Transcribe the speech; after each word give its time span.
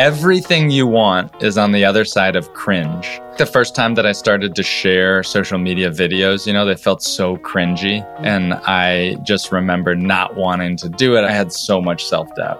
Everything 0.00 0.70
you 0.70 0.86
want 0.86 1.30
is 1.42 1.58
on 1.58 1.72
the 1.72 1.84
other 1.84 2.06
side 2.06 2.34
of 2.34 2.54
cringe. 2.54 3.20
The 3.36 3.44
first 3.44 3.74
time 3.74 3.96
that 3.96 4.06
I 4.06 4.12
started 4.12 4.54
to 4.54 4.62
share 4.62 5.22
social 5.22 5.58
media 5.58 5.90
videos, 5.90 6.46
you 6.46 6.54
know, 6.54 6.64
they 6.64 6.74
felt 6.74 7.02
so 7.02 7.36
cringy. 7.36 8.02
And 8.20 8.54
I 8.54 9.16
just 9.24 9.52
remember 9.52 9.94
not 9.94 10.36
wanting 10.36 10.78
to 10.78 10.88
do 10.88 11.18
it. 11.18 11.24
I 11.24 11.30
had 11.30 11.52
so 11.52 11.82
much 11.82 12.06
self 12.06 12.34
doubt. 12.34 12.58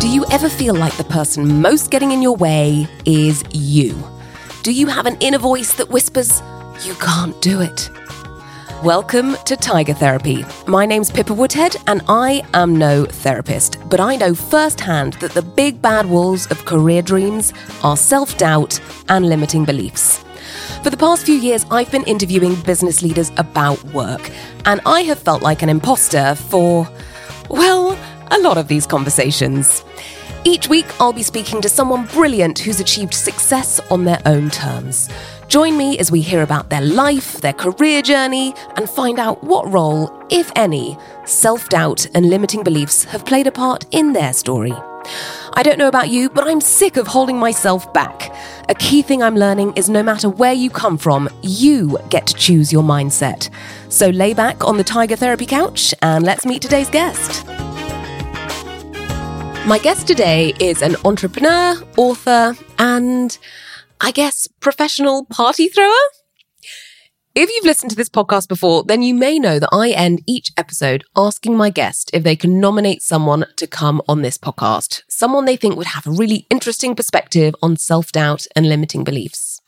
Do 0.00 0.08
you 0.08 0.24
ever 0.32 0.48
feel 0.48 0.74
like 0.74 0.96
the 0.96 1.06
person 1.08 1.62
most 1.62 1.92
getting 1.92 2.10
in 2.10 2.20
your 2.20 2.34
way 2.34 2.88
is 3.04 3.44
you? 3.52 3.96
Do 4.64 4.72
you 4.72 4.88
have 4.88 5.06
an 5.06 5.16
inner 5.20 5.38
voice 5.38 5.74
that 5.74 5.90
whispers, 5.90 6.42
you 6.84 6.94
can't 6.94 7.40
do 7.40 7.60
it? 7.60 7.88
Welcome 8.84 9.36
to 9.46 9.56
Tiger 9.56 9.94
Therapy. 9.94 10.44
My 10.66 10.84
name's 10.84 11.10
Pippa 11.10 11.32
Woodhead, 11.32 11.74
and 11.86 12.02
I 12.06 12.42
am 12.52 12.76
no 12.76 13.06
therapist, 13.06 13.78
but 13.88 13.98
I 13.98 14.16
know 14.16 14.34
firsthand 14.34 15.14
that 15.14 15.32
the 15.32 15.40
big 15.40 15.80
bad 15.80 16.04
wolves 16.04 16.46
of 16.50 16.66
career 16.66 17.00
dreams 17.00 17.54
are 17.82 17.96
self 17.96 18.36
doubt 18.36 18.78
and 19.08 19.26
limiting 19.26 19.64
beliefs. 19.64 20.22
For 20.82 20.90
the 20.90 20.98
past 20.98 21.24
few 21.24 21.34
years, 21.34 21.64
I've 21.70 21.90
been 21.90 22.04
interviewing 22.04 22.56
business 22.56 23.00
leaders 23.00 23.32
about 23.38 23.82
work, 23.94 24.30
and 24.66 24.82
I 24.84 25.00
have 25.04 25.18
felt 25.18 25.40
like 25.40 25.62
an 25.62 25.70
imposter 25.70 26.34
for, 26.34 26.86
well, 27.48 27.98
a 28.32 28.38
lot 28.40 28.58
of 28.58 28.68
these 28.68 28.86
conversations. 28.86 29.82
Each 30.46 30.68
week, 30.68 30.84
I'll 31.00 31.14
be 31.14 31.22
speaking 31.22 31.62
to 31.62 31.70
someone 31.70 32.04
brilliant 32.08 32.58
who's 32.58 32.80
achieved 32.80 33.14
success 33.14 33.80
on 33.90 34.04
their 34.04 34.20
own 34.26 34.50
terms. 34.50 35.08
Join 35.48 35.76
me 35.76 35.98
as 35.98 36.10
we 36.10 36.20
hear 36.20 36.42
about 36.42 36.70
their 36.70 36.80
life, 36.80 37.40
their 37.40 37.52
career 37.52 38.02
journey, 38.02 38.54
and 38.76 38.88
find 38.88 39.18
out 39.18 39.44
what 39.44 39.70
role, 39.70 40.10
if 40.30 40.50
any, 40.56 40.96
self 41.26 41.68
doubt 41.68 42.06
and 42.14 42.28
limiting 42.30 42.62
beliefs 42.62 43.04
have 43.04 43.24
played 43.24 43.46
a 43.46 43.52
part 43.52 43.84
in 43.90 44.12
their 44.12 44.32
story. 44.32 44.72
I 45.52 45.62
don't 45.62 45.78
know 45.78 45.88
about 45.88 46.08
you, 46.08 46.30
but 46.30 46.48
I'm 46.48 46.60
sick 46.60 46.96
of 46.96 47.06
holding 47.06 47.38
myself 47.38 47.92
back. 47.92 48.34
A 48.68 48.74
key 48.74 49.02
thing 49.02 49.22
I'm 49.22 49.36
learning 49.36 49.74
is 49.76 49.88
no 49.88 50.02
matter 50.02 50.28
where 50.28 50.54
you 50.54 50.70
come 50.70 50.96
from, 50.96 51.28
you 51.42 51.98
get 52.08 52.26
to 52.28 52.34
choose 52.34 52.72
your 52.72 52.82
mindset. 52.82 53.50
So 53.90 54.08
lay 54.08 54.32
back 54.34 54.64
on 54.64 54.78
the 54.78 54.84
Tiger 54.84 55.14
Therapy 55.14 55.46
couch 55.46 55.94
and 56.00 56.24
let's 56.24 56.46
meet 56.46 56.62
today's 56.62 56.90
guest. 56.90 57.46
My 59.66 59.78
guest 59.82 60.06
today 60.06 60.54
is 60.58 60.82
an 60.82 60.96
entrepreneur, 61.04 61.76
author, 61.96 62.56
and 62.78 63.38
I 64.00 64.10
guess, 64.10 64.48
professional 64.60 65.24
party 65.26 65.68
thrower? 65.68 65.92
If 67.34 67.50
you've 67.50 67.64
listened 67.64 67.90
to 67.90 67.96
this 67.96 68.08
podcast 68.08 68.48
before, 68.48 68.84
then 68.84 69.02
you 69.02 69.12
may 69.12 69.40
know 69.40 69.58
that 69.58 69.70
I 69.72 69.90
end 69.90 70.22
each 70.24 70.52
episode 70.56 71.02
asking 71.16 71.56
my 71.56 71.68
guest 71.68 72.10
if 72.12 72.22
they 72.22 72.36
can 72.36 72.60
nominate 72.60 73.02
someone 73.02 73.44
to 73.56 73.66
come 73.66 74.00
on 74.08 74.22
this 74.22 74.38
podcast, 74.38 75.02
someone 75.08 75.44
they 75.44 75.56
think 75.56 75.76
would 75.76 75.88
have 75.88 76.06
a 76.06 76.12
really 76.12 76.46
interesting 76.48 76.94
perspective 76.94 77.54
on 77.60 77.76
self 77.76 78.12
doubt 78.12 78.46
and 78.54 78.68
limiting 78.68 79.02
beliefs. 79.02 79.60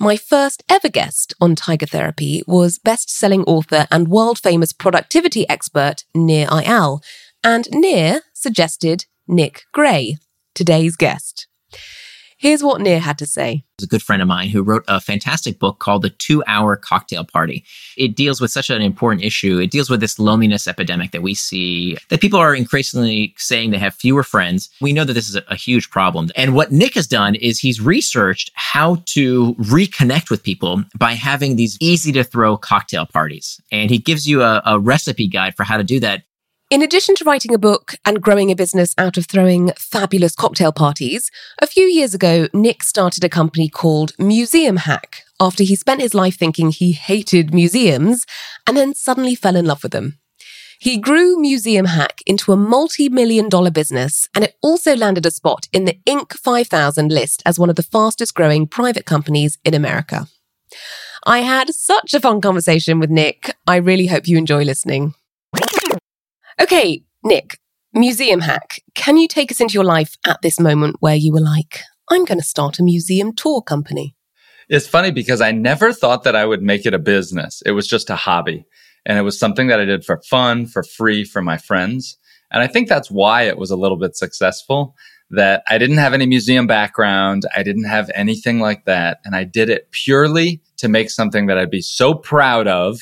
My 0.00 0.16
first 0.16 0.62
ever 0.70 0.88
guest 0.88 1.34
on 1.40 1.54
Tiger 1.54 1.86
Therapy 1.86 2.42
was 2.46 2.78
best 2.78 3.10
selling 3.10 3.42
author 3.44 3.86
and 3.90 4.08
world 4.08 4.38
famous 4.38 4.72
productivity 4.72 5.48
expert 5.48 6.04
Nir 6.14 6.46
Eyal, 6.46 7.02
and 7.44 7.68
Nir 7.70 8.22
suggested 8.32 9.04
Nick 9.28 9.64
Gray, 9.72 10.16
today's 10.54 10.96
guest. 10.96 11.48
Here's 12.44 12.62
what 12.62 12.82
Nir 12.82 13.00
had 13.00 13.16
to 13.20 13.26
say. 13.26 13.64
A 13.82 13.86
good 13.86 14.02
friend 14.02 14.20
of 14.20 14.28
mine 14.28 14.50
who 14.50 14.62
wrote 14.62 14.84
a 14.86 15.00
fantastic 15.00 15.58
book 15.58 15.78
called 15.78 16.02
The 16.02 16.10
Two 16.10 16.44
Hour 16.46 16.76
Cocktail 16.76 17.24
Party. 17.24 17.64
It 17.96 18.16
deals 18.16 18.38
with 18.38 18.50
such 18.50 18.68
an 18.68 18.82
important 18.82 19.24
issue. 19.24 19.58
It 19.58 19.70
deals 19.70 19.88
with 19.88 20.00
this 20.00 20.18
loneliness 20.18 20.68
epidemic 20.68 21.12
that 21.12 21.22
we 21.22 21.34
see, 21.34 21.96
that 22.10 22.20
people 22.20 22.38
are 22.38 22.54
increasingly 22.54 23.34
saying 23.38 23.70
they 23.70 23.78
have 23.78 23.94
fewer 23.94 24.22
friends. 24.22 24.68
We 24.82 24.92
know 24.92 25.04
that 25.04 25.14
this 25.14 25.26
is 25.26 25.36
a, 25.36 25.44
a 25.48 25.56
huge 25.56 25.88
problem. 25.88 26.28
And 26.36 26.54
what 26.54 26.70
Nick 26.70 26.96
has 26.96 27.06
done 27.06 27.34
is 27.34 27.60
he's 27.60 27.80
researched 27.80 28.50
how 28.52 28.96
to 29.06 29.54
reconnect 29.54 30.28
with 30.28 30.42
people 30.42 30.84
by 30.98 31.12
having 31.12 31.56
these 31.56 31.78
easy 31.80 32.12
to 32.12 32.24
throw 32.24 32.58
cocktail 32.58 33.06
parties. 33.06 33.58
And 33.72 33.90
he 33.90 33.96
gives 33.96 34.28
you 34.28 34.42
a, 34.42 34.60
a 34.66 34.78
recipe 34.78 35.28
guide 35.28 35.56
for 35.56 35.64
how 35.64 35.78
to 35.78 35.82
do 35.82 35.98
that. 36.00 36.24
In 36.70 36.82
addition 36.82 37.14
to 37.16 37.24
writing 37.24 37.54
a 37.54 37.58
book 37.58 37.94
and 38.06 38.22
growing 38.22 38.50
a 38.50 38.56
business 38.56 38.94
out 38.96 39.18
of 39.18 39.26
throwing 39.26 39.70
fabulous 39.78 40.34
cocktail 40.34 40.72
parties, 40.72 41.30
a 41.60 41.66
few 41.66 41.84
years 41.84 42.14
ago, 42.14 42.48
Nick 42.54 42.82
started 42.82 43.22
a 43.22 43.28
company 43.28 43.68
called 43.68 44.12
Museum 44.18 44.78
Hack 44.78 45.24
after 45.38 45.62
he 45.62 45.76
spent 45.76 46.00
his 46.00 46.14
life 46.14 46.36
thinking 46.36 46.70
he 46.70 46.92
hated 46.92 47.52
museums 47.52 48.24
and 48.66 48.76
then 48.76 48.94
suddenly 48.94 49.34
fell 49.34 49.56
in 49.56 49.66
love 49.66 49.82
with 49.82 49.92
them. 49.92 50.18
He 50.80 50.96
grew 50.96 51.38
Museum 51.38 51.84
Hack 51.84 52.22
into 52.26 52.50
a 52.50 52.56
multi 52.56 53.10
million 53.10 53.50
dollar 53.50 53.70
business, 53.70 54.28
and 54.34 54.42
it 54.42 54.56
also 54.62 54.96
landed 54.96 55.26
a 55.26 55.30
spot 55.30 55.68
in 55.72 55.84
the 55.84 55.98
Inc. 56.06 56.32
5000 56.32 57.12
list 57.12 57.42
as 57.44 57.58
one 57.58 57.70
of 57.70 57.76
the 57.76 57.82
fastest 57.82 58.34
growing 58.34 58.66
private 58.66 59.04
companies 59.04 59.58
in 59.64 59.74
America. 59.74 60.28
I 61.26 61.40
had 61.40 61.74
such 61.74 62.14
a 62.14 62.20
fun 62.20 62.40
conversation 62.40 62.98
with 62.98 63.10
Nick. 63.10 63.54
I 63.66 63.76
really 63.76 64.06
hope 64.06 64.26
you 64.26 64.38
enjoy 64.38 64.64
listening. 64.64 65.14
Okay, 66.60 67.02
Nick, 67.24 67.58
museum 67.92 68.40
hack. 68.40 68.82
Can 68.94 69.16
you 69.16 69.26
take 69.26 69.50
us 69.50 69.60
into 69.60 69.74
your 69.74 69.84
life 69.84 70.16
at 70.26 70.40
this 70.42 70.60
moment 70.60 70.96
where 71.00 71.16
you 71.16 71.32
were 71.32 71.40
like, 71.40 71.80
I'm 72.10 72.24
going 72.24 72.38
to 72.38 72.44
start 72.44 72.78
a 72.78 72.82
museum 72.82 73.34
tour 73.34 73.62
company? 73.62 74.14
It's 74.68 74.86
funny 74.86 75.10
because 75.10 75.40
I 75.40 75.52
never 75.52 75.92
thought 75.92 76.22
that 76.24 76.36
I 76.36 76.46
would 76.46 76.62
make 76.62 76.86
it 76.86 76.94
a 76.94 76.98
business. 76.98 77.62
It 77.66 77.72
was 77.72 77.86
just 77.86 78.08
a 78.08 78.16
hobby. 78.16 78.66
And 79.04 79.18
it 79.18 79.22
was 79.22 79.38
something 79.38 79.66
that 79.66 79.80
I 79.80 79.84
did 79.84 80.04
for 80.04 80.20
fun, 80.28 80.66
for 80.66 80.82
free, 80.82 81.24
for 81.24 81.42
my 81.42 81.58
friends. 81.58 82.18
And 82.50 82.62
I 82.62 82.66
think 82.66 82.88
that's 82.88 83.10
why 83.10 83.42
it 83.42 83.58
was 83.58 83.70
a 83.70 83.76
little 83.76 83.98
bit 83.98 84.16
successful 84.16 84.94
that 85.30 85.62
I 85.68 85.78
didn't 85.78 85.98
have 85.98 86.14
any 86.14 86.26
museum 86.26 86.66
background. 86.66 87.44
I 87.56 87.62
didn't 87.62 87.84
have 87.84 88.10
anything 88.14 88.60
like 88.60 88.84
that. 88.84 89.18
And 89.24 89.34
I 89.34 89.44
did 89.44 89.68
it 89.68 89.90
purely 89.90 90.62
to 90.76 90.88
make 90.88 91.10
something 91.10 91.46
that 91.46 91.58
I'd 91.58 91.70
be 91.70 91.82
so 91.82 92.14
proud 92.14 92.68
of 92.68 93.00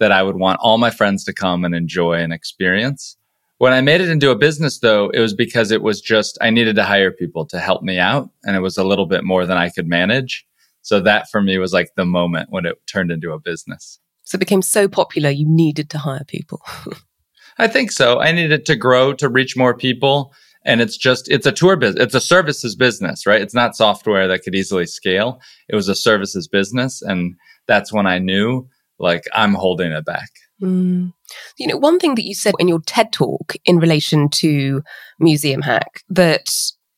that 0.00 0.12
I 0.12 0.22
would 0.22 0.36
want 0.36 0.60
all 0.60 0.78
my 0.78 0.90
friends 0.90 1.24
to 1.24 1.32
come 1.32 1.64
and 1.64 1.74
enjoy 1.74 2.14
and 2.14 2.32
experience. 2.32 3.16
When 3.58 3.72
I 3.72 3.80
made 3.80 4.00
it 4.00 4.08
into 4.08 4.30
a 4.30 4.36
business, 4.36 4.80
though, 4.80 5.10
it 5.10 5.20
was 5.20 5.32
because 5.32 5.70
it 5.70 5.82
was 5.82 6.00
just, 6.00 6.36
I 6.40 6.50
needed 6.50 6.76
to 6.76 6.82
hire 6.82 7.12
people 7.12 7.46
to 7.46 7.60
help 7.60 7.82
me 7.82 7.98
out. 7.98 8.28
And 8.44 8.56
it 8.56 8.60
was 8.60 8.76
a 8.76 8.84
little 8.84 9.06
bit 9.06 9.24
more 9.24 9.46
than 9.46 9.56
I 9.56 9.70
could 9.70 9.86
manage. 9.86 10.44
So 10.82 11.00
that 11.00 11.30
for 11.30 11.40
me 11.40 11.56
was 11.58 11.72
like 11.72 11.94
the 11.94 12.04
moment 12.04 12.50
when 12.50 12.66
it 12.66 12.84
turned 12.86 13.10
into 13.10 13.32
a 13.32 13.38
business. 13.38 14.00
So 14.24 14.36
it 14.36 14.40
became 14.40 14.62
so 14.62 14.88
popular, 14.88 15.30
you 15.30 15.46
needed 15.48 15.88
to 15.90 15.98
hire 15.98 16.24
people. 16.26 16.60
I 17.58 17.68
think 17.68 17.92
so. 17.92 18.20
I 18.20 18.32
needed 18.32 18.66
to 18.66 18.76
grow 18.76 19.12
to 19.14 19.28
reach 19.28 19.56
more 19.56 19.76
people. 19.76 20.34
And 20.64 20.80
it's 20.80 20.96
just, 20.96 21.30
it's 21.30 21.46
a 21.46 21.52
tour 21.52 21.76
business. 21.76 22.04
It's 22.04 22.14
a 22.14 22.20
services 22.20 22.74
business, 22.74 23.26
right? 23.26 23.40
It's 23.40 23.54
not 23.54 23.76
software 23.76 24.26
that 24.26 24.42
could 24.42 24.54
easily 24.54 24.86
scale. 24.86 25.40
It 25.68 25.76
was 25.76 25.88
a 25.88 25.94
services 25.94 26.48
business. 26.48 27.02
And 27.02 27.36
that's 27.66 27.92
when 27.92 28.06
I 28.06 28.18
knew 28.18 28.68
like 28.98 29.24
I'm 29.34 29.54
holding 29.54 29.92
it 29.92 30.04
back. 30.04 30.30
Mm. 30.62 31.12
You 31.58 31.66
know, 31.66 31.76
one 31.76 31.98
thing 31.98 32.14
that 32.14 32.24
you 32.24 32.34
said 32.34 32.54
in 32.58 32.68
your 32.68 32.80
TED 32.86 33.12
talk 33.12 33.54
in 33.64 33.78
relation 33.78 34.28
to 34.30 34.82
Museum 35.18 35.62
Hack 35.62 36.02
that 36.08 36.46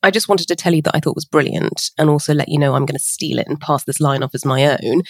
I 0.03 0.11
just 0.11 0.29
wanted 0.29 0.47
to 0.49 0.57
tell 0.57 0.75
you 0.75 0.83
that 0.83 0.95
I 0.95 1.01
thought 1.01 1.17
was 1.17 1.25
brilliant 1.25 1.91
and 1.99 2.09
also 2.09 2.33
let 2.33 2.49
you 2.49 2.59
know 2.59 2.75
I'm 2.75 2.87
going 2.87 2.99
to 2.99 3.03
steal 3.03 3.39
it 3.39 3.49
and 3.49 3.59
pass 3.59 3.85
this 3.85 4.01
line 4.01 4.23
off 4.23 4.35
as 4.35 4.45
my 4.45 4.65
own. 4.65 5.03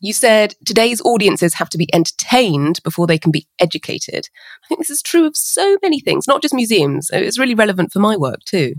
You 0.00 0.12
said 0.12 0.54
today's 0.66 1.00
audiences 1.02 1.54
have 1.54 1.70
to 1.70 1.78
be 1.78 1.88
entertained 1.94 2.80
before 2.82 3.06
they 3.06 3.18
can 3.18 3.30
be 3.30 3.46
educated. 3.58 4.28
I 4.64 4.68
think 4.68 4.80
this 4.80 4.90
is 4.90 5.00
true 5.00 5.26
of 5.26 5.36
so 5.36 5.78
many 5.82 6.00
things, 6.00 6.26
not 6.26 6.42
just 6.42 6.54
museums. 6.54 7.08
It's 7.12 7.38
really 7.38 7.54
relevant 7.54 7.92
for 7.92 8.00
my 8.00 8.16
work 8.16 8.40
too. 8.44 8.74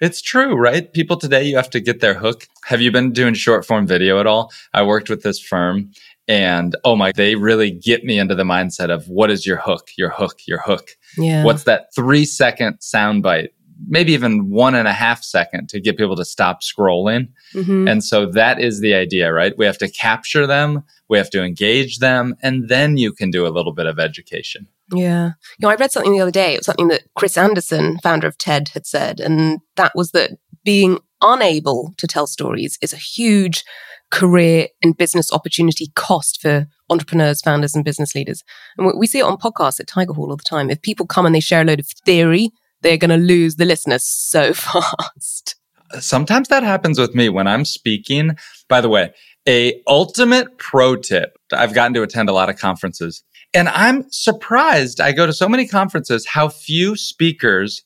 It's 0.00 0.22
true, 0.22 0.54
right? 0.54 0.92
People 0.92 1.16
today, 1.16 1.42
you 1.42 1.56
have 1.56 1.70
to 1.70 1.80
get 1.80 2.00
their 2.00 2.14
hook. 2.14 2.46
Have 2.66 2.80
you 2.80 2.92
been 2.92 3.12
doing 3.12 3.34
short 3.34 3.66
form 3.66 3.86
video 3.86 4.20
at 4.20 4.26
all? 4.28 4.52
I 4.72 4.84
worked 4.84 5.10
with 5.10 5.22
this 5.22 5.40
firm 5.40 5.90
and 6.28 6.76
oh 6.84 6.94
my, 6.94 7.10
they 7.10 7.34
really 7.34 7.70
get 7.70 8.04
me 8.04 8.18
into 8.18 8.34
the 8.34 8.44
mindset 8.44 8.90
of 8.90 9.08
what 9.08 9.30
is 9.30 9.46
your 9.46 9.56
hook, 9.56 9.88
your 9.96 10.10
hook, 10.10 10.40
your 10.46 10.60
hook. 10.60 10.90
Yeah. 11.16 11.42
What's 11.42 11.64
that 11.64 11.86
three 11.94 12.26
second 12.26 12.80
soundbite? 12.80 13.48
Maybe 13.86 14.12
even 14.12 14.50
one 14.50 14.74
and 14.74 14.86
a 14.86 14.92
half 14.92 15.22
second 15.22 15.68
to 15.70 15.80
get 15.80 15.96
people 15.96 16.16
to 16.16 16.24
stop 16.24 16.60
scrolling. 16.62 17.28
Mm-hmm. 17.54 17.88
And 17.88 18.04
so 18.04 18.26
that 18.26 18.60
is 18.60 18.80
the 18.80 18.92
idea, 18.92 19.32
right? 19.32 19.56
We 19.56 19.64
have 19.64 19.78
to 19.78 19.88
capture 19.88 20.46
them. 20.46 20.82
We 21.08 21.16
have 21.16 21.30
to 21.30 21.42
engage 21.42 21.98
them. 21.98 22.34
And 22.42 22.68
then 22.68 22.96
you 22.98 23.12
can 23.12 23.30
do 23.30 23.46
a 23.46 23.48
little 23.48 23.72
bit 23.72 23.86
of 23.86 23.98
education. 23.98 24.66
Yeah. 24.92 25.26
You 25.26 25.32
know, 25.60 25.70
I 25.70 25.76
read 25.76 25.92
something 25.92 26.12
the 26.12 26.20
other 26.20 26.30
day. 26.30 26.54
It 26.54 26.58
was 26.58 26.66
something 26.66 26.88
that 26.88 27.04
Chris 27.14 27.38
Anderson, 27.38 27.98
founder 28.02 28.26
of 28.26 28.36
TED, 28.36 28.70
had 28.74 28.84
said. 28.84 29.20
And 29.20 29.60
that 29.76 29.92
was 29.94 30.10
that 30.10 30.32
being 30.64 30.98
unable 31.22 31.94
to 31.96 32.06
tell 32.06 32.26
stories 32.26 32.78
is 32.82 32.92
a 32.92 32.96
huge 32.96 33.64
career 34.10 34.68
and 34.82 34.96
business 34.96 35.32
opportunity 35.32 35.88
cost 35.94 36.40
for 36.40 36.66
entrepreneurs, 36.90 37.40
founders, 37.40 37.74
and 37.74 37.84
business 37.84 38.14
leaders. 38.14 38.42
And 38.76 38.90
we 38.98 39.06
see 39.06 39.18
it 39.18 39.24
on 39.24 39.36
podcasts 39.36 39.80
at 39.80 39.86
Tigerhall 39.86 40.28
all 40.28 40.36
the 40.36 40.42
time. 40.42 40.70
If 40.70 40.82
people 40.82 41.06
come 41.06 41.26
and 41.26 41.34
they 41.34 41.40
share 41.40 41.62
a 41.62 41.64
load 41.64 41.80
of 41.80 41.86
theory, 42.04 42.50
they're 42.82 42.96
going 42.96 43.10
to 43.10 43.16
lose 43.16 43.56
the 43.56 43.64
listeners 43.64 44.04
so 44.04 44.52
fast. 44.54 45.56
Sometimes 45.98 46.48
that 46.48 46.62
happens 46.62 46.98
with 46.98 47.14
me 47.14 47.28
when 47.28 47.46
I'm 47.46 47.64
speaking. 47.64 48.36
By 48.68 48.80
the 48.80 48.88
way, 48.88 49.12
a 49.48 49.80
ultimate 49.86 50.58
pro 50.58 50.96
tip. 50.96 51.38
I've 51.52 51.74
gotten 51.74 51.94
to 51.94 52.02
attend 52.02 52.28
a 52.28 52.34
lot 52.34 52.50
of 52.50 52.58
conferences 52.58 53.22
and 53.54 53.68
I'm 53.70 54.10
surprised. 54.10 55.00
I 55.00 55.12
go 55.12 55.26
to 55.26 55.32
so 55.32 55.48
many 55.48 55.66
conferences 55.66 56.26
how 56.26 56.48
few 56.48 56.96
speakers 56.96 57.82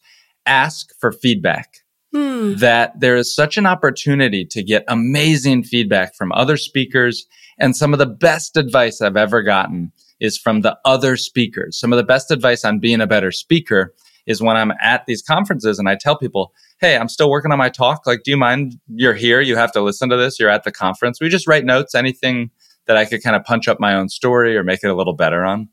ask 0.47 0.91
for 0.99 1.13
feedback. 1.13 1.82
Hmm. 2.13 2.55
That 2.57 3.01
there 3.01 3.17
is 3.17 3.35
such 3.35 3.57
an 3.57 3.67
opportunity 3.67 4.45
to 4.47 4.63
get 4.63 4.85
amazing 4.87 5.65
feedback 5.65 6.15
from 6.15 6.33
other 6.33 6.57
speakers. 6.57 7.27
And 7.59 7.77
some 7.77 7.93
of 7.93 7.99
the 7.99 8.07
best 8.07 8.57
advice 8.57 9.01
I've 9.01 9.17
ever 9.17 9.43
gotten 9.43 9.93
is 10.21 10.37
from 10.37 10.61
the 10.61 10.77
other 10.85 11.17
speakers. 11.17 11.79
Some 11.79 11.93
of 11.93 11.97
the 11.97 12.05
best 12.05 12.31
advice 12.31 12.65
on 12.65 12.81
being 12.81 13.01
a 13.01 13.07
better 13.07 13.33
speaker 13.33 13.95
is 14.27 14.43
when 14.43 14.57
I'm 14.57 14.73
at 14.81 15.07
these 15.07 15.23
conferences 15.23 15.79
and 15.79 15.89
I 15.89 15.97
tell 15.97 16.17
people, 16.17 16.53
Hey, 16.81 16.97
I'm 16.97 17.09
still 17.09 17.31
working 17.31 17.53
on 17.53 17.59
my 17.59 17.69
talk. 17.69 18.07
Like, 18.07 18.23
do 18.25 18.31
you 18.31 18.37
mind? 18.37 18.79
You're 18.89 19.15
here. 19.15 19.41
You 19.41 19.57
have 19.57 19.73
to 19.73 19.81
listen 19.81 20.09
to 20.11 20.17
this. 20.17 20.39
You're 20.39 20.51
at 20.51 20.65
the 20.65 20.73
conference. 20.73 21.21
We 21.21 21.29
just 21.29 21.47
write 21.47 21.65
notes, 21.65 21.95
anything 21.95 22.51
that 22.87 22.97
I 22.97 23.05
could 23.05 23.23
kind 23.23 23.37
of 23.37 23.45
punch 23.45 23.69
up 23.69 23.79
my 23.81 23.95
own 23.95 24.09
story 24.09 24.57
or 24.57 24.65
make 24.65 24.83
it 24.83 24.89
a 24.89 24.95
little 24.95 25.15
better 25.15 25.45
on. 25.45 25.69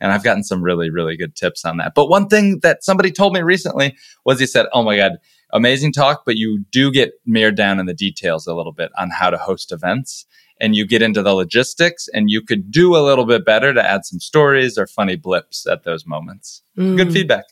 And 0.00 0.12
I've 0.12 0.24
gotten 0.24 0.44
some 0.44 0.62
really, 0.62 0.90
really 0.90 1.16
good 1.16 1.34
tips 1.34 1.64
on 1.64 1.78
that. 1.78 1.92
But 1.94 2.08
one 2.08 2.28
thing 2.28 2.60
that 2.62 2.84
somebody 2.84 3.10
told 3.10 3.32
me 3.32 3.42
recently 3.42 3.96
was 4.24 4.40
he 4.40 4.46
said, 4.46 4.66
Oh 4.72 4.82
my 4.82 4.96
God, 4.96 5.12
amazing 5.54 5.92
talk, 5.92 6.24
but 6.26 6.36
you 6.36 6.64
do 6.70 6.90
get 6.90 7.12
mired 7.24 7.56
down 7.56 7.80
in 7.80 7.86
the 7.86 7.94
details 7.94 8.46
a 8.46 8.54
little 8.54 8.72
bit 8.72 8.90
on 8.98 9.08
how 9.10 9.30
to 9.30 9.38
host 9.38 9.72
events 9.72 10.26
and 10.60 10.76
you 10.76 10.86
get 10.86 11.02
into 11.02 11.22
the 11.22 11.34
logistics 11.34 12.08
and 12.12 12.30
you 12.30 12.42
could 12.42 12.70
do 12.70 12.96
a 12.96 13.02
little 13.02 13.26
bit 13.26 13.44
better 13.44 13.72
to 13.72 13.82
add 13.82 14.04
some 14.04 14.20
stories 14.20 14.78
or 14.78 14.86
funny 14.86 15.16
blips 15.16 15.66
at 15.66 15.84
those 15.84 16.06
moments. 16.06 16.62
Mm. 16.78 16.96
Good 16.96 17.12
feedback. 17.12 17.44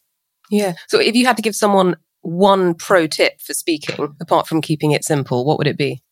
Yeah. 0.50 0.74
So 0.88 1.00
if 1.00 1.14
you 1.14 1.26
had 1.26 1.36
to 1.36 1.42
give 1.42 1.56
someone 1.56 1.96
one 2.20 2.74
pro 2.74 3.06
tip 3.06 3.40
for 3.40 3.54
speaking, 3.54 4.14
apart 4.20 4.46
from 4.46 4.60
keeping 4.60 4.92
it 4.92 5.04
simple, 5.04 5.44
what 5.44 5.58
would 5.58 5.66
it 5.66 5.78
be? 5.78 6.02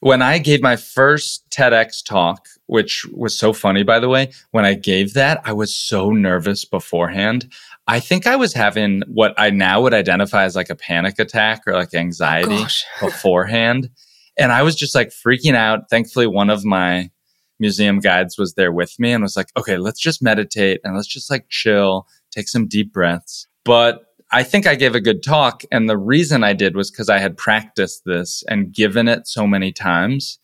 When 0.00 0.20
I 0.20 0.38
gave 0.38 0.60
my 0.60 0.76
first 0.76 1.48
TEDx 1.50 2.04
talk, 2.04 2.48
which 2.66 3.06
was 3.12 3.36
so 3.36 3.54
funny, 3.54 3.82
by 3.82 3.98
the 3.98 4.10
way, 4.10 4.30
when 4.50 4.66
I 4.66 4.74
gave 4.74 5.14
that, 5.14 5.40
I 5.44 5.54
was 5.54 5.74
so 5.74 6.10
nervous 6.10 6.66
beforehand. 6.66 7.50
I 7.86 8.00
think 8.00 8.26
I 8.26 8.36
was 8.36 8.52
having 8.52 9.02
what 9.06 9.34
I 9.38 9.50
now 9.50 9.80
would 9.82 9.94
identify 9.94 10.44
as 10.44 10.56
like 10.56 10.70
a 10.70 10.74
panic 10.74 11.18
attack 11.18 11.62
or 11.66 11.74
like 11.74 11.94
anxiety 11.94 12.48
Gosh. 12.48 12.84
beforehand. 13.00 13.90
And 14.36 14.52
I 14.52 14.62
was 14.62 14.74
just 14.74 14.94
like 14.94 15.10
freaking 15.10 15.54
out. 15.54 15.88
Thankfully, 15.88 16.26
one 16.26 16.50
of 16.50 16.64
my 16.64 17.10
museum 17.58 18.00
guides 18.00 18.36
was 18.36 18.54
there 18.54 18.72
with 18.72 18.98
me 18.98 19.12
and 19.12 19.22
was 19.22 19.36
like, 19.36 19.48
okay, 19.56 19.78
let's 19.78 20.00
just 20.00 20.22
meditate 20.22 20.80
and 20.84 20.94
let's 20.94 21.06
just 21.06 21.30
like 21.30 21.48
chill, 21.48 22.06
take 22.30 22.48
some 22.48 22.66
deep 22.66 22.92
breaths. 22.92 23.46
But 23.64 24.04
I 24.32 24.42
think 24.42 24.66
I 24.66 24.74
gave 24.74 24.94
a 24.94 25.00
good 25.00 25.22
talk. 25.22 25.62
And 25.70 25.88
the 25.88 25.96
reason 25.96 26.42
I 26.42 26.52
did 26.52 26.76
was 26.76 26.90
because 26.90 27.08
I 27.08 27.18
had 27.18 27.36
practiced 27.36 28.04
this 28.04 28.42
and 28.48 28.72
given 28.72 29.08
it 29.08 29.26
so 29.26 29.46
many 29.46 29.72
times. 29.72 30.38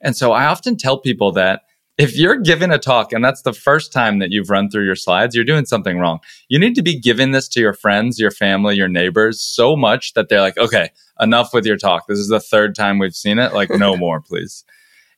And 0.00 0.16
so 0.16 0.32
I 0.32 0.46
often 0.46 0.76
tell 0.76 0.98
people 0.98 1.32
that 1.32 1.62
if 1.96 2.16
you're 2.16 2.36
giving 2.36 2.70
a 2.70 2.78
talk 2.78 3.12
and 3.12 3.24
that's 3.24 3.42
the 3.42 3.52
first 3.52 3.92
time 3.92 4.18
that 4.18 4.30
you've 4.30 4.50
run 4.50 4.68
through 4.68 4.84
your 4.84 4.96
slides, 4.96 5.34
you're 5.34 5.44
doing 5.44 5.64
something 5.64 5.98
wrong. 5.98 6.18
You 6.48 6.58
need 6.58 6.74
to 6.74 6.82
be 6.82 6.98
giving 6.98 7.30
this 7.30 7.48
to 7.50 7.60
your 7.60 7.72
friends, 7.72 8.18
your 8.18 8.32
family, 8.32 8.74
your 8.74 8.88
neighbors 8.88 9.40
so 9.40 9.76
much 9.76 10.14
that 10.14 10.28
they're 10.28 10.40
like, 10.40 10.58
okay, 10.58 10.90
enough 11.20 11.54
with 11.54 11.64
your 11.64 11.76
talk. 11.76 12.06
This 12.06 12.18
is 12.18 12.28
the 12.28 12.40
third 12.40 12.74
time 12.74 12.98
we've 12.98 13.14
seen 13.14 13.38
it. 13.38 13.52
Like, 13.52 13.70
no 13.70 13.96
more, 13.98 14.20
please. 14.20 14.64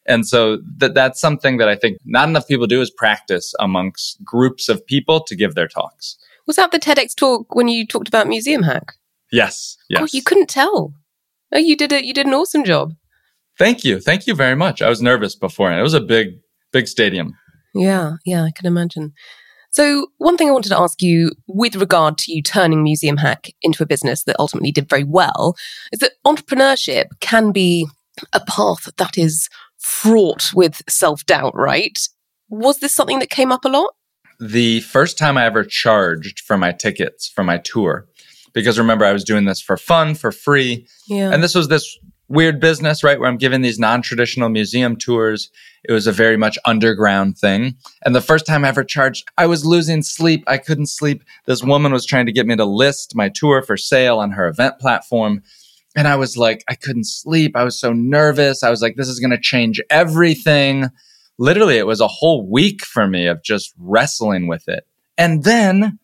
And 0.05 0.27
so 0.27 0.59
that 0.77 0.95
that's 0.95 1.21
something 1.21 1.57
that 1.57 1.69
I 1.69 1.75
think 1.75 1.99
not 2.05 2.29
enough 2.29 2.47
people 2.47 2.67
do 2.67 2.81
is 2.81 2.91
practice 2.91 3.55
amongst 3.59 4.23
groups 4.23 4.69
of 4.69 4.87
people 4.87 5.21
to 5.25 5.35
give 5.35 5.55
their 5.55 5.67
talks. 5.67 6.17
Was 6.47 6.57
that 6.57 6.71
the 6.71 6.79
TEDx 6.79 7.15
talk 7.17 7.55
when 7.55 7.69
you 7.69 7.87
talked 7.87 8.07
about 8.07 8.29
Museum 8.29 8.63
Hack? 8.63 8.93
Yes. 9.33 9.77
Yes. 9.89 10.01
God, 10.01 10.13
you 10.13 10.23
couldn't 10.23 10.49
tell. 10.49 10.95
Oh, 11.53 11.59
you 11.59 11.77
did 11.77 11.93
it. 11.93 12.05
You 12.05 12.15
did 12.15 12.27
an 12.27 12.35
awesome 12.35 12.65
job. 12.65 12.95
Thank 13.59 13.85
you. 13.85 14.01
Thank 14.01 14.27
you 14.27 14.35
very 14.35 14.55
much. 14.55 14.83
I 14.83 14.89
was 14.89 15.03
nervous 15.03 15.35
beforehand. 15.35 15.81
It 15.81 15.85
was 15.85 15.95
a 15.95 16.01
big, 16.01 16.39
big 16.73 16.89
stadium. 16.89 17.33
Yeah, 17.75 18.13
yeah, 18.25 18.43
I 18.45 18.51
can 18.51 18.67
imagine. 18.67 19.13
So, 19.71 20.07
one 20.17 20.39
thing 20.39 20.49
I 20.49 20.53
wanted 20.53 20.71
to 20.71 20.81
ask 20.81 21.03
you 21.03 21.33
with 21.47 21.77
regard 21.77 22.17
to 22.19 22.33
you 22.33 22.43
turning 22.43 22.83
Museum 22.83 23.19
Hack 23.19 23.51
into 23.61 23.83
a 23.83 23.87
business 23.87 24.25
that 24.25 24.37
ultimately 24.39 24.73
did 24.73 24.89
very 24.89 25.05
well 25.05 25.55
is 25.93 26.01
that 26.01 26.13
entrepreneurship 26.27 27.07
can 27.21 27.53
be 27.53 27.87
a 28.33 28.41
path 28.41 28.89
that 28.97 29.19
is 29.19 29.51
fraught 29.79 30.51
with 30.55 30.81
self 30.89 31.27
doubt, 31.27 31.55
right? 31.55 31.99
Was 32.49 32.79
this 32.79 32.95
something 32.95 33.19
that 33.19 33.29
came 33.29 33.53
up 33.53 33.65
a 33.65 33.69
lot? 33.69 33.93
The 34.41 34.81
first 34.81 35.19
time 35.19 35.37
I 35.37 35.45
ever 35.45 35.65
charged 35.65 36.41
for 36.41 36.57
my 36.57 36.73
tickets 36.73 37.29
for 37.29 37.45
my 37.45 37.59
tour, 37.59 38.07
because 38.55 38.79
remember, 38.79 39.05
I 39.05 39.13
was 39.13 39.25
doing 39.25 39.45
this 39.45 39.61
for 39.61 39.77
fun, 39.77 40.15
for 40.15 40.33
free. 40.33 40.87
Yeah. 41.07 41.33
And 41.33 41.43
this 41.43 41.55
was 41.55 41.69
this 41.69 41.99
weird 42.29 42.61
business, 42.61 43.05
right? 43.05 43.19
Where 43.19 43.29
I'm 43.29 43.37
giving 43.37 43.61
these 43.61 43.79
non 43.79 44.03
traditional 44.03 44.49
museum 44.49 44.97
tours. 44.97 45.51
It 45.85 45.93
was 45.93 46.07
a 46.07 46.13
very 46.13 46.37
much 46.37 46.59
underground 46.65 47.39
thing. 47.39 47.77
And 48.05 48.15
the 48.15 48.21
first 48.21 48.47
time 48.47 48.65
I 48.65 48.69
ever 48.69 48.85
charged, 48.85 49.29
I 49.39 49.47
was 49.47 49.65
losing 49.65 50.03
sleep. 50.03 50.43
I 50.47 50.59
couldn't 50.59 50.87
sleep. 50.87 51.23
This 51.47 51.63
woman 51.63 51.93
was 51.93 52.07
trying 52.07 52.27
to 52.27 52.33
get 52.33 52.47
me 52.47 52.57
to 52.57 52.65
list 52.65 53.15
my 53.15 53.29
tour 53.29 53.63
for 53.63 53.77
sale 53.77 54.19
on 54.19 54.33
her 54.33 54.49
event 54.49 54.79
platform. 54.79 55.43
And 55.95 56.09
I 56.09 56.17
was 56.17 56.37
like, 56.37 56.65
I 56.69 56.75
couldn't 56.75 57.07
sleep. 57.07 57.57
I 57.57 57.65
was 57.65 57.79
so 57.79 57.93
nervous. 57.93 58.63
I 58.63 58.71
was 58.71 58.83
like, 58.83 58.97
this 58.97 59.09
is 59.09 59.21
going 59.21 59.31
to 59.31 59.41
change 59.41 59.81
everything. 59.89 60.91
Literally, 61.39 61.79
it 61.79 61.87
was 61.87 62.01
a 62.01 62.09
whole 62.09 62.47
week 62.47 62.85
for 62.85 63.07
me 63.07 63.27
of 63.27 63.43
just 63.43 63.73
wrestling 63.79 64.47
with 64.47 64.69
it. 64.69 64.87
And 65.17 65.45
then 65.45 65.99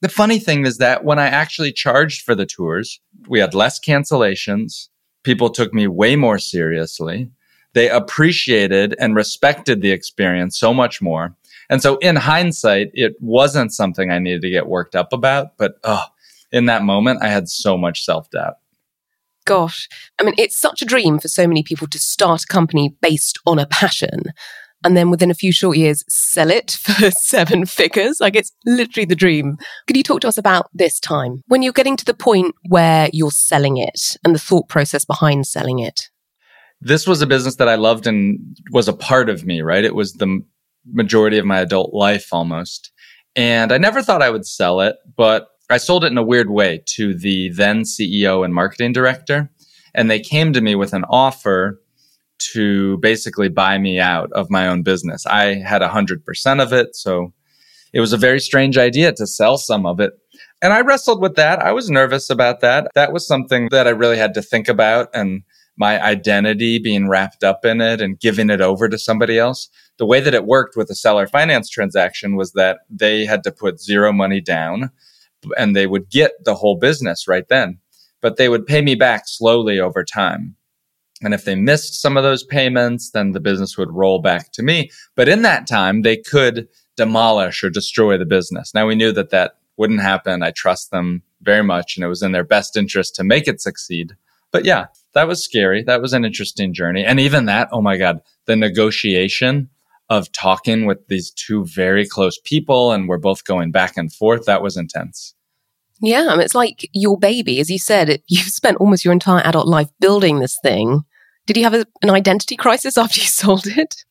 the 0.00 0.08
funny 0.08 0.38
thing 0.38 0.64
is 0.64 0.78
that 0.78 1.04
when 1.04 1.18
I 1.18 1.26
actually 1.26 1.72
charged 1.72 2.22
for 2.22 2.34
the 2.34 2.46
tours, 2.46 3.00
we 3.28 3.40
had 3.40 3.54
less 3.54 3.80
cancellations. 3.80 4.88
People 5.24 5.50
took 5.50 5.74
me 5.74 5.86
way 5.86 6.16
more 6.16 6.38
seriously. 6.38 7.30
They 7.72 7.90
appreciated 7.90 8.94
and 9.00 9.16
respected 9.16 9.80
the 9.80 9.90
experience 9.90 10.58
so 10.58 10.72
much 10.72 11.02
more. 11.02 11.34
And 11.68 11.82
so 11.82 11.96
in 11.96 12.16
hindsight, 12.16 12.90
it 12.94 13.16
wasn't 13.20 13.72
something 13.72 14.10
I 14.10 14.18
needed 14.18 14.42
to 14.42 14.50
get 14.50 14.68
worked 14.68 14.94
up 14.94 15.12
about, 15.12 15.56
but 15.56 15.74
oh, 15.82 16.04
in 16.52 16.66
that 16.66 16.82
moment, 16.82 17.22
I 17.22 17.28
had 17.28 17.48
so 17.48 17.76
much 17.76 18.04
self 18.04 18.30
doubt. 18.30 18.58
Gosh, 19.44 19.88
I 20.18 20.22
mean, 20.22 20.34
it's 20.38 20.56
such 20.56 20.80
a 20.80 20.86
dream 20.86 21.18
for 21.18 21.28
so 21.28 21.46
many 21.46 21.62
people 21.62 21.86
to 21.88 21.98
start 21.98 22.44
a 22.44 22.46
company 22.46 22.96
based 23.02 23.38
on 23.44 23.58
a 23.58 23.66
passion 23.66 24.32
and 24.84 24.96
then 24.96 25.10
within 25.10 25.30
a 25.30 25.34
few 25.34 25.50
short 25.50 25.76
years 25.76 26.04
sell 26.08 26.50
it 26.50 26.70
for 26.82 27.10
seven 27.10 27.66
figures. 27.66 28.20
Like 28.20 28.36
it's 28.36 28.52
literally 28.64 29.06
the 29.06 29.16
dream. 29.16 29.56
Could 29.86 29.96
you 29.96 30.02
talk 30.02 30.20
to 30.20 30.28
us 30.28 30.38
about 30.38 30.66
this 30.72 31.00
time 31.00 31.42
when 31.46 31.62
you're 31.62 31.72
getting 31.72 31.96
to 31.96 32.04
the 32.04 32.14
point 32.14 32.54
where 32.68 33.08
you're 33.12 33.30
selling 33.30 33.78
it 33.78 34.16
and 34.24 34.34
the 34.34 34.38
thought 34.38 34.68
process 34.68 35.04
behind 35.04 35.46
selling 35.46 35.78
it? 35.78 36.08
This 36.80 37.06
was 37.06 37.22
a 37.22 37.26
business 37.26 37.56
that 37.56 37.68
I 37.68 37.76
loved 37.76 38.06
and 38.06 38.38
was 38.70 38.88
a 38.88 38.92
part 38.92 39.30
of 39.30 39.44
me, 39.44 39.62
right? 39.62 39.84
It 39.84 39.94
was 39.94 40.12
the 40.14 40.40
majority 40.92 41.38
of 41.38 41.46
my 41.46 41.60
adult 41.60 41.94
life 41.94 42.28
almost. 42.30 42.92
And 43.34 43.72
I 43.72 43.78
never 43.78 44.02
thought 44.02 44.22
I 44.22 44.30
would 44.30 44.46
sell 44.46 44.80
it, 44.80 44.96
but 45.16 45.48
I 45.70 45.78
sold 45.78 46.04
it 46.04 46.12
in 46.12 46.18
a 46.18 46.22
weird 46.22 46.50
way 46.50 46.82
to 46.96 47.14
the 47.14 47.48
then 47.50 47.82
CEO 47.82 48.44
and 48.44 48.54
marketing 48.54 48.92
director. 48.92 49.50
And 49.94 50.10
they 50.10 50.20
came 50.20 50.52
to 50.52 50.60
me 50.60 50.74
with 50.74 50.92
an 50.92 51.04
offer 51.08 51.80
to 52.52 52.98
basically 52.98 53.48
buy 53.48 53.78
me 53.78 53.98
out 53.98 54.30
of 54.32 54.50
my 54.50 54.66
own 54.66 54.82
business. 54.82 55.26
I 55.26 55.54
had 55.54 55.82
100% 55.82 56.62
of 56.62 56.72
it. 56.72 56.96
So 56.96 57.32
it 57.92 58.00
was 58.00 58.12
a 58.12 58.18
very 58.18 58.40
strange 58.40 58.76
idea 58.76 59.12
to 59.12 59.26
sell 59.26 59.56
some 59.56 59.86
of 59.86 60.00
it. 60.00 60.12
And 60.60 60.72
I 60.72 60.80
wrestled 60.80 61.20
with 61.20 61.36
that. 61.36 61.60
I 61.60 61.72
was 61.72 61.90
nervous 61.90 62.30
about 62.30 62.60
that. 62.60 62.88
That 62.94 63.12
was 63.12 63.26
something 63.26 63.68
that 63.70 63.86
I 63.86 63.90
really 63.90 64.16
had 64.16 64.34
to 64.34 64.42
think 64.42 64.68
about 64.68 65.08
and 65.14 65.42
my 65.76 66.02
identity 66.02 66.78
being 66.78 67.08
wrapped 67.08 67.42
up 67.42 67.64
in 67.64 67.80
it 67.80 68.00
and 68.00 68.20
giving 68.20 68.50
it 68.50 68.60
over 68.60 68.88
to 68.88 68.98
somebody 68.98 69.38
else. 69.38 69.68
The 69.98 70.06
way 70.06 70.20
that 70.20 70.34
it 70.34 70.46
worked 70.46 70.76
with 70.76 70.88
the 70.88 70.94
seller 70.94 71.26
finance 71.26 71.68
transaction 71.68 72.36
was 72.36 72.52
that 72.52 72.78
they 72.88 73.24
had 73.24 73.42
to 73.44 73.52
put 73.52 73.80
zero 73.80 74.12
money 74.12 74.40
down 74.40 74.90
and 75.56 75.74
they 75.74 75.86
would 75.86 76.10
get 76.10 76.32
the 76.44 76.54
whole 76.54 76.76
business 76.76 77.28
right 77.28 77.46
then, 77.48 77.78
but 78.20 78.36
they 78.36 78.48
would 78.48 78.66
pay 78.66 78.82
me 78.82 78.94
back 78.94 79.24
slowly 79.26 79.78
over 79.78 80.04
time. 80.04 80.56
And 81.22 81.32
if 81.32 81.44
they 81.44 81.54
missed 81.54 82.00
some 82.00 82.16
of 82.16 82.24
those 82.24 82.44
payments, 82.44 83.10
then 83.10 83.32
the 83.32 83.40
business 83.40 83.78
would 83.78 83.92
roll 83.92 84.20
back 84.20 84.52
to 84.52 84.62
me. 84.62 84.90
But 85.14 85.28
in 85.28 85.42
that 85.42 85.66
time, 85.66 86.02
they 86.02 86.16
could 86.16 86.68
demolish 86.96 87.62
or 87.62 87.70
destroy 87.70 88.18
the 88.18 88.26
business. 88.26 88.74
Now 88.74 88.86
we 88.86 88.94
knew 88.94 89.12
that 89.12 89.30
that 89.30 89.58
wouldn't 89.76 90.00
happen. 90.00 90.42
I 90.42 90.50
trust 90.50 90.90
them 90.90 91.22
very 91.42 91.62
much 91.62 91.96
and 91.96 92.04
it 92.04 92.08
was 92.08 92.22
in 92.22 92.32
their 92.32 92.44
best 92.44 92.76
interest 92.76 93.14
to 93.16 93.24
make 93.24 93.48
it 93.48 93.60
succeed. 93.60 94.16
But 94.52 94.64
yeah, 94.64 94.86
that 95.14 95.26
was 95.26 95.42
scary. 95.42 95.82
That 95.82 96.00
was 96.00 96.12
an 96.12 96.24
interesting 96.24 96.74
journey. 96.74 97.04
And 97.04 97.18
even 97.18 97.46
that, 97.46 97.68
oh 97.72 97.80
my 97.80 97.96
God, 97.96 98.20
the 98.46 98.56
negotiation 98.56 99.68
of 100.08 100.30
talking 100.32 100.86
with 100.86 101.08
these 101.08 101.30
two 101.30 101.64
very 101.64 102.06
close 102.06 102.38
people 102.44 102.92
and 102.92 103.08
we're 103.08 103.18
both 103.18 103.44
going 103.44 103.72
back 103.72 103.96
and 103.96 104.12
forth, 104.12 104.46
that 104.46 104.62
was 104.62 104.76
intense. 104.76 105.34
Yeah, 106.04 106.38
it's 106.38 106.54
like 106.54 106.88
your 106.92 107.18
baby, 107.18 107.60
as 107.60 107.70
you 107.70 107.78
said, 107.78 108.22
you've 108.28 108.48
spent 108.48 108.78
almost 108.78 109.04
your 109.04 109.12
entire 109.12 109.42
adult 109.44 109.66
life 109.66 109.88
building 110.00 110.38
this 110.38 110.58
thing. 110.62 111.02
Did 111.46 111.56
you 111.56 111.64
have 111.64 111.74
a, 111.74 111.86
an 112.02 112.10
identity 112.10 112.56
crisis 112.56 112.98
after 112.98 113.20
you 113.20 113.26
sold 113.26 113.66
it? 113.66 114.04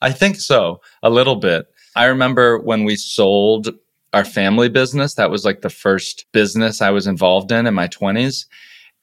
I 0.00 0.12
think 0.12 0.36
so, 0.36 0.80
a 1.02 1.10
little 1.10 1.36
bit. 1.36 1.66
I 1.96 2.04
remember 2.04 2.58
when 2.58 2.84
we 2.84 2.96
sold 2.96 3.70
our 4.12 4.24
family 4.24 4.68
business, 4.68 5.14
that 5.14 5.30
was 5.30 5.44
like 5.44 5.60
the 5.60 5.70
first 5.70 6.26
business 6.32 6.80
I 6.80 6.90
was 6.90 7.06
involved 7.06 7.52
in 7.52 7.66
in 7.66 7.74
my 7.74 7.88
20s. 7.88 8.46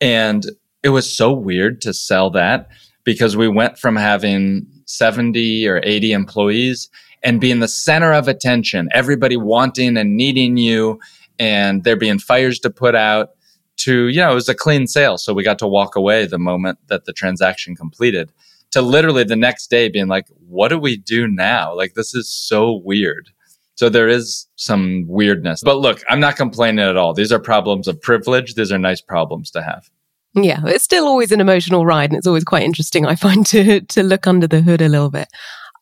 And 0.02 0.46
it 0.84 0.90
was 0.90 1.12
so 1.12 1.34
weird 1.34 1.82
to 1.82 1.94
sell 1.94 2.30
that 2.32 2.70
because 3.04 3.38
we 3.38 3.48
went 3.48 3.78
from 3.78 3.96
having 3.96 4.66
70 4.86 5.68
or 5.68 5.82
80 5.84 6.12
employees 6.14 6.90
and 7.24 7.42
being 7.42 7.60
the 7.60 7.68
center 7.68 8.14
of 8.14 8.28
attention, 8.28 8.88
everybody 8.92 9.36
wanting 9.36 9.98
and 9.98 10.16
needing 10.16 10.58
you, 10.58 11.00
and 11.40 11.84
there 11.84 11.96
being 11.96 12.20
fires 12.20 12.60
to 12.60 12.70
put 12.70 12.96
out, 12.96 13.30
to, 13.78 14.08
you 14.08 14.22
know, 14.22 14.32
it 14.32 14.36
was 14.36 14.50
a 14.50 14.56
clean 14.56 14.88
sale. 14.88 15.18
So 15.18 15.34
we 15.34 15.44
got 15.44 15.60
to 15.60 15.68
walk 15.68 15.96
away 15.96 16.26
the 16.26 16.40
moment 16.40 16.80
that 16.88 17.06
the 17.06 17.14
transaction 17.14 17.76
completed 17.76 18.32
to 18.72 18.82
literally 18.82 19.24
the 19.24 19.36
next 19.36 19.70
day 19.70 19.90
being 19.90 20.08
like, 20.08 20.26
what 20.48 20.68
do 20.68 20.78
we 20.78 20.98
do 20.98 21.28
now? 21.28 21.74
Like, 21.74 21.94
this 21.94 22.14
is 22.14 22.30
so 22.30 22.82
weird. 22.84 23.30
So 23.76 23.90
there 23.90 24.08
is 24.08 24.48
some 24.56 25.06
weirdness. 25.08 25.62
But 25.64 25.80
look, 25.80 26.02
I'm 26.10 26.20
not 26.20 26.38
complaining 26.38 26.84
at 26.84 26.98
all. 26.98 27.14
These 27.14 27.32
are 27.32 27.40
problems 27.40 27.88
of 27.88 28.02
privilege. 28.02 28.56
These 28.56 28.72
are 28.72 28.78
nice 28.78 29.02
problems 29.02 29.52
to 29.52 29.62
have. 29.62 29.90
Yeah, 30.34 30.62
it's 30.66 30.84
still 30.84 31.06
always 31.08 31.32
an 31.32 31.40
emotional 31.40 31.86
ride 31.86 32.10
and 32.10 32.18
it's 32.18 32.28
always 32.28 32.44
quite 32.44 32.64
interesting, 32.64 33.06
I 33.06 33.16
find, 33.16 33.46
to, 33.48 33.82
to 33.82 34.04
look 34.04 34.28
under 34.28 34.48
the 34.48 34.62
hood 34.62 34.82
a 34.82 34.90
little 34.90 35.10
bit. 35.10 35.30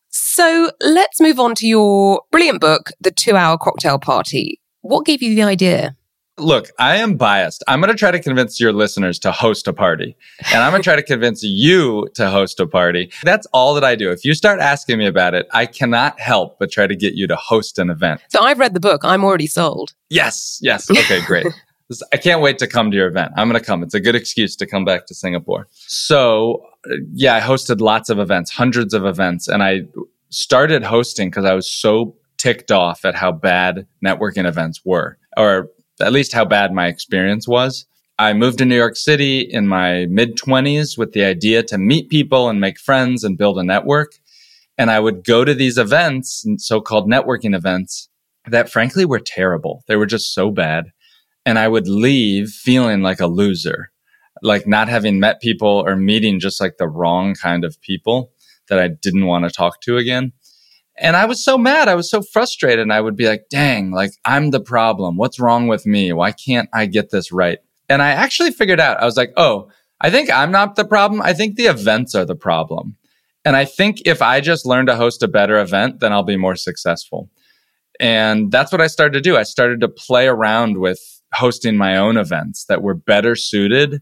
So 0.10 0.72
let's 0.81 1.19
move 1.19 1.39
on 1.39 1.55
to 1.55 1.67
your 1.67 2.22
brilliant 2.31 2.62
book, 2.62 2.91
The 3.01 3.10
Two 3.10 3.36
Hour 3.36 3.57
Cocktail 3.57 3.98
Party. 3.98 4.60
What 4.84 5.06
gave 5.06 5.22
you 5.22 5.34
the 5.34 5.44
idea? 5.44 5.96
Look, 6.38 6.72
I 6.78 6.98
am 6.98 7.16
biased. 7.16 7.63
I'm 7.70 7.80
going 7.80 7.92
to 7.92 7.98
try 7.98 8.12
to 8.12 8.20
convince 8.20 8.60
your 8.60 8.74
listeners 8.74 9.18
to 9.20 9.32
host 9.32 9.66
a 9.68 9.72
party. 9.72 10.18
And 10.52 10.62
I'm 10.62 10.72
going 10.72 10.82
to 10.82 10.86
try 10.86 10.98
to 10.98 11.04
convince 11.04 11.42
you 11.42 12.10
to 12.16 12.30
host 12.30 12.60
a 12.60 12.68
party. 12.68 13.10
That's 13.24 13.48
all 13.54 13.75
that 13.75 13.86
I 13.86 13.96
do. 13.96 14.12
If 14.12 14.25
you 14.25 14.34
start 14.34 14.60
asking 14.60 14.98
me 14.98 15.06
about 15.06 15.36
it, 15.36 15.48
I 15.54 15.68
cannot 15.68 16.20
help 16.20 16.60
but 16.60 16.70
try 16.70 16.86
to 16.86 16.98
get 16.98 17.13
you 17.13 17.28
to 17.28 17.36
host 17.38 17.80
an 17.80 17.90
event. 17.90 18.22
So 18.28 18.42
I've 18.42 18.60
read 18.60 18.74
the 18.74 18.82
book. 18.82 19.06
I'm 19.06 19.24
already 19.24 19.48
sold. 19.48 19.94
Yes. 20.10 20.60
Yes. 20.62 20.92
Okay, 20.92 21.22
great. 21.25 21.48
I 22.12 22.18
can't 22.18 22.42
wait 22.42 22.58
to 22.58 22.68
come 22.68 22.92
to 22.92 22.98
your 22.98 23.08
event. 23.08 23.32
I'm 23.38 23.48
going 23.48 23.60
to 23.60 23.66
come. 23.66 23.84
It's 23.84 23.94
a 23.94 24.02
good 24.02 24.16
excuse 24.16 24.58
to 24.58 24.66
come 24.66 24.84
back 24.84 25.06
to 25.06 25.16
Singapore. 25.16 25.68
So, 25.72 26.66
yeah, 27.13 27.36
I 27.36 27.40
hosted 27.40 27.80
lots 27.80 28.10
of 28.10 28.20
events, 28.20 28.52
hundreds 28.52 28.94
of 28.94 29.06
events, 29.06 29.48
and 29.48 29.63
I 29.63 29.84
started 30.30 30.84
hosting 30.84 31.30
because 31.30 31.46
I 31.46 31.54
was 31.54 31.70
so 31.70 32.18
ticked 32.43 32.71
off 32.71 33.05
at 33.05 33.15
how 33.15 33.31
bad 33.31 33.88
networking 34.05 34.45
events 34.45 34.81
were, 34.83 35.17
or 35.38 35.69
at 36.01 36.12
least 36.12 36.33
how 36.33 36.43
bad 36.43 36.73
my 36.73 36.88
experience 36.88 37.47
was. 37.47 37.85
I 38.19 38.33
moved 38.33 38.57
to 38.57 38.65
New 38.65 38.75
York 38.75 38.97
City 38.97 39.39
in 39.39 39.65
my 39.65 40.07
mid 40.07 40.35
20s 40.38 40.97
with 40.97 41.13
the 41.13 41.23
idea 41.23 41.63
to 41.63 41.77
meet 41.77 42.09
people 42.09 42.50
and 42.50 42.59
make 42.59 42.77
friends 42.77 43.23
and 43.23 43.38
build 43.38 43.57
a 43.57 43.63
network. 43.63 44.15
And 44.77 44.91
I 44.91 45.00
would 45.00 45.23
go 45.23 45.45
to 45.45 45.53
these 45.53 45.77
events, 45.77 46.45
so 46.57 46.81
called 46.81 47.09
networking 47.09 47.55
events, 47.55 48.09
that 48.50 48.69
frankly 48.69 49.05
were 49.05 49.21
terrible. 49.21 49.85
They 49.88 49.95
were 49.95 50.05
just 50.05 50.33
so 50.33 50.51
bad. 50.51 50.91
And 51.45 51.57
I 51.57 51.69
would 51.69 51.88
leave 51.88 52.50
feeling 52.50 53.03
like 53.03 53.21
a 53.21 53.27
loser, 53.27 53.91
like 54.41 54.67
not 54.67 54.89
having 54.89 55.17
met 55.17 55.41
people 55.41 55.83
or 55.85 55.95
meeting 55.95 56.41
just 56.41 56.59
like 56.59 56.75
the 56.77 56.89
wrong 56.89 57.35
kind 57.35 57.63
of 57.63 57.79
people 57.79 58.33
that 58.67 58.79
I 58.79 58.89
didn't 58.89 59.27
want 59.27 59.45
to 59.45 59.50
talk 59.50 59.79
to 59.81 59.95
again. 59.95 60.33
And 60.97 61.15
I 61.15 61.25
was 61.25 61.43
so 61.43 61.57
mad. 61.57 61.88
I 61.88 61.95
was 61.95 62.09
so 62.09 62.21
frustrated. 62.21 62.79
And 62.79 62.93
I 62.93 63.01
would 63.01 63.15
be 63.15 63.27
like, 63.27 63.45
dang, 63.50 63.91
like 63.91 64.12
I'm 64.25 64.51
the 64.51 64.59
problem. 64.59 65.17
What's 65.17 65.39
wrong 65.39 65.67
with 65.67 65.85
me? 65.85 66.13
Why 66.13 66.31
can't 66.31 66.69
I 66.73 66.85
get 66.85 67.09
this 67.09 67.31
right? 67.31 67.59
And 67.89 68.01
I 68.01 68.12
actually 68.12 68.51
figured 68.51 68.79
out, 68.79 69.01
I 69.01 69.05
was 69.05 69.17
like, 69.17 69.33
oh, 69.38 69.69
I 70.01 70.09
think 70.09 70.29
I'm 70.29 70.51
not 70.51 70.75
the 70.75 70.85
problem. 70.85 71.21
I 71.21 71.33
think 71.33 71.55
the 71.55 71.65
events 71.65 72.15
are 72.15 72.25
the 72.25 72.35
problem. 72.35 72.97
And 73.45 73.55
I 73.55 73.65
think 73.65 74.01
if 74.05 74.21
I 74.21 74.39
just 74.39 74.65
learn 74.65 74.85
to 74.85 74.95
host 74.95 75.23
a 75.23 75.27
better 75.27 75.59
event, 75.59 76.00
then 76.00 76.13
I'll 76.13 76.23
be 76.23 76.38
more 76.38 76.55
successful. 76.55 77.29
And 78.00 78.51
that's 78.51 78.71
what 78.71 78.81
I 78.81 78.88
started 78.88 79.13
to 79.13 79.21
do. 79.21 79.38
I 79.38 79.43
started 79.43 79.81
to 79.81 79.88
play 79.88 80.27
around 80.27 80.77
with 80.77 81.00
hosting 81.33 81.75
my 81.75 81.97
own 81.97 82.17
events 82.17 82.65
that 82.65 82.81
were 82.81 82.93
better 82.93 83.35
suited 83.35 84.01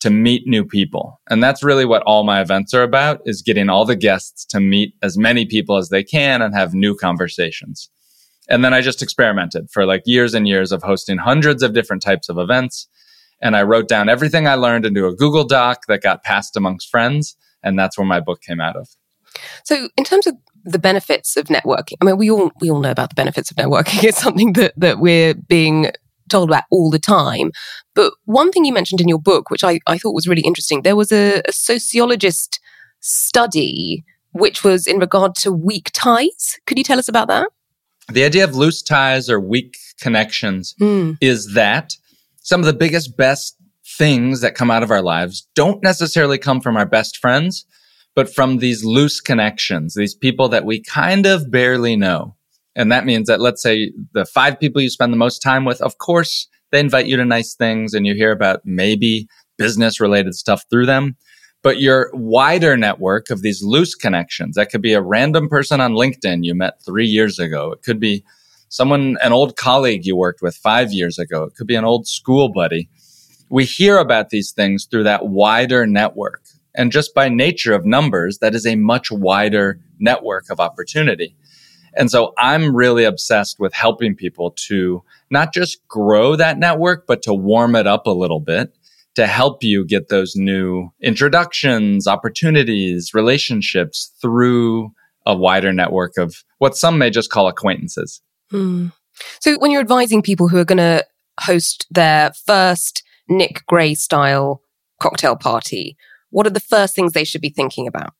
to 0.00 0.10
meet 0.10 0.46
new 0.46 0.64
people. 0.64 1.20
And 1.28 1.42
that's 1.42 1.62
really 1.62 1.84
what 1.84 2.02
all 2.02 2.24
my 2.24 2.40
events 2.40 2.72
are 2.74 2.82
about 2.82 3.20
is 3.26 3.42
getting 3.42 3.68
all 3.68 3.84
the 3.84 3.96
guests 3.96 4.44
to 4.46 4.60
meet 4.60 4.94
as 5.02 5.18
many 5.18 5.44
people 5.44 5.76
as 5.76 5.90
they 5.90 6.02
can 6.02 6.42
and 6.42 6.54
have 6.54 6.74
new 6.74 6.96
conversations. 6.96 7.90
And 8.48 8.64
then 8.64 8.74
I 8.74 8.80
just 8.80 9.02
experimented 9.02 9.68
for 9.70 9.86
like 9.86 10.02
years 10.06 10.34
and 10.34 10.48
years 10.48 10.72
of 10.72 10.82
hosting 10.82 11.18
hundreds 11.18 11.62
of 11.62 11.74
different 11.74 12.02
types 12.02 12.28
of 12.28 12.38
events. 12.38 12.88
And 13.40 13.56
I 13.56 13.62
wrote 13.62 13.88
down 13.88 14.08
everything 14.08 14.46
I 14.46 14.54
learned 14.54 14.86
into 14.86 15.06
a 15.06 15.14
Google 15.14 15.44
Doc 15.44 15.82
that 15.88 16.02
got 16.02 16.24
passed 16.24 16.56
amongst 16.56 16.90
friends. 16.90 17.36
And 17.62 17.78
that's 17.78 17.96
where 17.96 18.06
my 18.06 18.20
book 18.20 18.40
came 18.40 18.60
out 18.60 18.76
of. 18.76 18.88
So 19.64 19.88
in 19.96 20.04
terms 20.04 20.26
of 20.26 20.34
the 20.64 20.78
benefits 20.78 21.36
of 21.36 21.46
networking, 21.46 21.94
I 22.00 22.06
mean, 22.06 22.16
we 22.16 22.30
all, 22.30 22.50
we 22.60 22.70
all 22.70 22.80
know 22.80 22.90
about 22.90 23.10
the 23.10 23.14
benefits 23.14 23.50
of 23.50 23.56
networking. 23.56 24.02
It's 24.08 24.20
something 24.20 24.54
that, 24.54 24.72
that 24.78 24.98
we're 24.98 25.34
being 25.34 25.92
told 26.30 26.48
about 26.48 26.64
all 26.70 26.90
the 26.90 26.98
time. 26.98 27.52
But 27.94 28.12
one 28.24 28.50
thing 28.50 28.64
you 28.64 28.72
mentioned 28.72 29.00
in 29.00 29.08
your 29.08 29.20
book, 29.20 29.50
which 29.50 29.64
I, 29.64 29.80
I 29.86 29.98
thought 29.98 30.14
was 30.14 30.26
really 30.26 30.42
interesting, 30.42 30.82
there 30.82 30.96
was 30.96 31.12
a, 31.12 31.42
a 31.46 31.52
sociologist 31.52 32.60
study 33.00 34.04
which 34.32 34.62
was 34.62 34.86
in 34.86 34.98
regard 34.98 35.34
to 35.34 35.52
weak 35.52 35.90
ties. 35.92 36.58
Could 36.66 36.78
you 36.78 36.84
tell 36.84 36.98
us 36.98 37.08
about 37.08 37.28
that? 37.28 37.48
The 38.12 38.24
idea 38.24 38.44
of 38.44 38.54
loose 38.54 38.82
ties 38.82 39.28
or 39.28 39.40
weak 39.40 39.76
connections 40.00 40.74
mm. 40.80 41.16
is 41.20 41.54
that 41.54 41.94
some 42.42 42.60
of 42.60 42.66
the 42.66 42.72
biggest, 42.72 43.16
best 43.16 43.56
things 43.98 44.40
that 44.40 44.54
come 44.54 44.70
out 44.70 44.82
of 44.82 44.90
our 44.90 45.02
lives 45.02 45.46
don't 45.54 45.82
necessarily 45.82 46.38
come 46.38 46.60
from 46.60 46.76
our 46.76 46.86
best 46.86 47.18
friends, 47.18 47.66
but 48.14 48.32
from 48.32 48.58
these 48.58 48.84
loose 48.84 49.20
connections, 49.20 49.94
these 49.94 50.14
people 50.14 50.48
that 50.48 50.64
we 50.64 50.82
kind 50.82 51.26
of 51.26 51.50
barely 51.50 51.96
know. 51.96 52.34
And 52.76 52.90
that 52.92 53.04
means 53.04 53.26
that 53.28 53.40
let's 53.40 53.62
say 53.62 53.92
the 54.12 54.24
five 54.24 54.58
people 54.58 54.80
you 54.80 54.90
spend 54.90 55.12
the 55.12 55.18
most 55.18 55.40
time 55.40 55.64
with, 55.64 55.80
of 55.80 55.98
course, 55.98 56.48
they 56.70 56.80
invite 56.80 57.06
you 57.06 57.16
to 57.16 57.24
nice 57.24 57.54
things 57.54 57.94
and 57.94 58.06
you 58.06 58.14
hear 58.14 58.30
about 58.30 58.60
maybe 58.64 59.28
business 59.58 60.00
related 60.00 60.34
stuff 60.34 60.64
through 60.70 60.86
them. 60.86 61.16
But 61.62 61.80
your 61.80 62.10
wider 62.14 62.76
network 62.76 63.28
of 63.28 63.42
these 63.42 63.62
loose 63.62 63.94
connections, 63.94 64.54
that 64.56 64.70
could 64.70 64.80
be 64.80 64.94
a 64.94 65.02
random 65.02 65.48
person 65.48 65.80
on 65.80 65.92
LinkedIn 65.92 66.44
you 66.44 66.54
met 66.54 66.82
three 66.84 67.06
years 67.06 67.38
ago. 67.38 67.72
It 67.72 67.82
could 67.82 68.00
be 68.00 68.24
someone, 68.70 69.18
an 69.22 69.32
old 69.32 69.56
colleague 69.56 70.06
you 70.06 70.16
worked 70.16 70.40
with 70.40 70.56
five 70.56 70.92
years 70.92 71.18
ago. 71.18 71.42
It 71.42 71.54
could 71.56 71.66
be 71.66 71.74
an 71.74 71.84
old 71.84 72.06
school 72.06 72.50
buddy. 72.50 72.88
We 73.50 73.64
hear 73.64 73.98
about 73.98 74.30
these 74.30 74.52
things 74.52 74.86
through 74.86 75.04
that 75.04 75.26
wider 75.26 75.86
network. 75.86 76.44
And 76.74 76.92
just 76.92 77.14
by 77.14 77.28
nature 77.28 77.74
of 77.74 77.84
numbers, 77.84 78.38
that 78.38 78.54
is 78.54 78.64
a 78.64 78.76
much 78.76 79.10
wider 79.10 79.80
network 79.98 80.48
of 80.50 80.60
opportunity. 80.60 81.36
And 81.94 82.10
so 82.10 82.32
I'm 82.38 82.74
really 82.74 83.04
obsessed 83.04 83.58
with 83.58 83.72
helping 83.74 84.14
people 84.14 84.52
to 84.68 85.02
not 85.30 85.52
just 85.52 85.86
grow 85.88 86.36
that 86.36 86.58
network, 86.58 87.06
but 87.06 87.22
to 87.22 87.34
warm 87.34 87.74
it 87.74 87.86
up 87.86 88.06
a 88.06 88.10
little 88.10 88.40
bit 88.40 88.74
to 89.14 89.26
help 89.26 89.62
you 89.62 89.84
get 89.84 90.08
those 90.08 90.36
new 90.36 90.90
introductions, 91.02 92.06
opportunities, 92.06 93.12
relationships 93.12 94.12
through 94.20 94.92
a 95.26 95.36
wider 95.36 95.72
network 95.72 96.16
of 96.16 96.44
what 96.58 96.76
some 96.76 96.98
may 96.98 97.10
just 97.10 97.30
call 97.30 97.48
acquaintances. 97.48 98.20
Hmm. 98.50 98.88
So 99.40 99.58
when 99.58 99.70
you're 99.70 99.80
advising 99.80 100.22
people 100.22 100.48
who 100.48 100.58
are 100.58 100.64
going 100.64 100.78
to 100.78 101.04
host 101.40 101.86
their 101.90 102.32
first 102.46 103.02
Nick 103.28 103.64
Gray 103.66 103.94
style 103.94 104.62
cocktail 105.00 105.36
party, 105.36 105.96
what 106.30 106.46
are 106.46 106.50
the 106.50 106.60
first 106.60 106.94
things 106.94 107.12
they 107.12 107.24
should 107.24 107.40
be 107.40 107.50
thinking 107.50 107.86
about? 107.86 108.14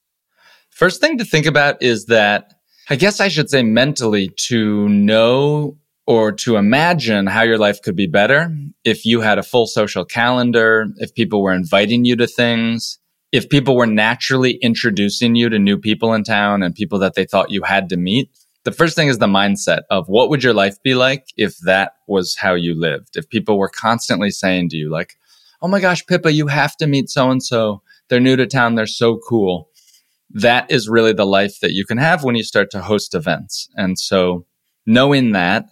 First 0.70 1.00
thing 1.00 1.18
to 1.18 1.24
think 1.24 1.46
about 1.46 1.82
is 1.82 2.06
that 2.06 2.54
I 2.92 2.96
guess 2.96 3.20
I 3.20 3.28
should 3.28 3.48
say 3.48 3.62
mentally 3.62 4.30
to 4.48 4.88
know 4.88 5.78
or 6.08 6.32
to 6.32 6.56
imagine 6.56 7.28
how 7.28 7.42
your 7.42 7.56
life 7.56 7.80
could 7.80 7.94
be 7.94 8.08
better 8.08 8.52
if 8.82 9.06
you 9.06 9.20
had 9.20 9.38
a 9.38 9.44
full 9.44 9.68
social 9.68 10.04
calendar, 10.04 10.88
if 10.96 11.14
people 11.14 11.40
were 11.40 11.52
inviting 11.52 12.04
you 12.04 12.16
to 12.16 12.26
things, 12.26 12.98
if 13.30 13.48
people 13.48 13.76
were 13.76 13.86
naturally 13.86 14.54
introducing 14.54 15.36
you 15.36 15.48
to 15.48 15.58
new 15.60 15.78
people 15.78 16.12
in 16.14 16.24
town 16.24 16.64
and 16.64 16.74
people 16.74 16.98
that 16.98 17.14
they 17.14 17.24
thought 17.24 17.52
you 17.52 17.62
had 17.62 17.88
to 17.90 17.96
meet. 17.96 18.28
The 18.64 18.72
first 18.72 18.96
thing 18.96 19.06
is 19.06 19.18
the 19.18 19.28
mindset 19.28 19.82
of 19.88 20.08
what 20.08 20.28
would 20.28 20.42
your 20.42 20.52
life 20.52 20.82
be 20.82 20.96
like 20.96 21.26
if 21.36 21.56
that 21.58 21.92
was 22.08 22.36
how 22.40 22.54
you 22.54 22.74
lived? 22.74 23.16
If 23.16 23.28
people 23.28 23.56
were 23.56 23.70
constantly 23.70 24.32
saying 24.32 24.70
to 24.70 24.76
you, 24.76 24.90
like, 24.90 25.14
oh 25.62 25.68
my 25.68 25.78
gosh, 25.78 26.04
Pippa, 26.04 26.32
you 26.32 26.48
have 26.48 26.76
to 26.78 26.88
meet 26.88 27.08
so 27.08 27.30
and 27.30 27.40
so. 27.40 27.82
They're 28.08 28.18
new 28.18 28.34
to 28.34 28.48
town. 28.48 28.74
They're 28.74 28.88
so 28.88 29.18
cool 29.18 29.69
that 30.32 30.70
is 30.70 30.88
really 30.88 31.12
the 31.12 31.26
life 31.26 31.60
that 31.60 31.72
you 31.72 31.84
can 31.84 31.98
have 31.98 32.22
when 32.24 32.36
you 32.36 32.44
start 32.44 32.70
to 32.70 32.82
host 32.82 33.14
events. 33.14 33.68
And 33.74 33.98
so 33.98 34.46
knowing 34.86 35.32
that, 35.32 35.66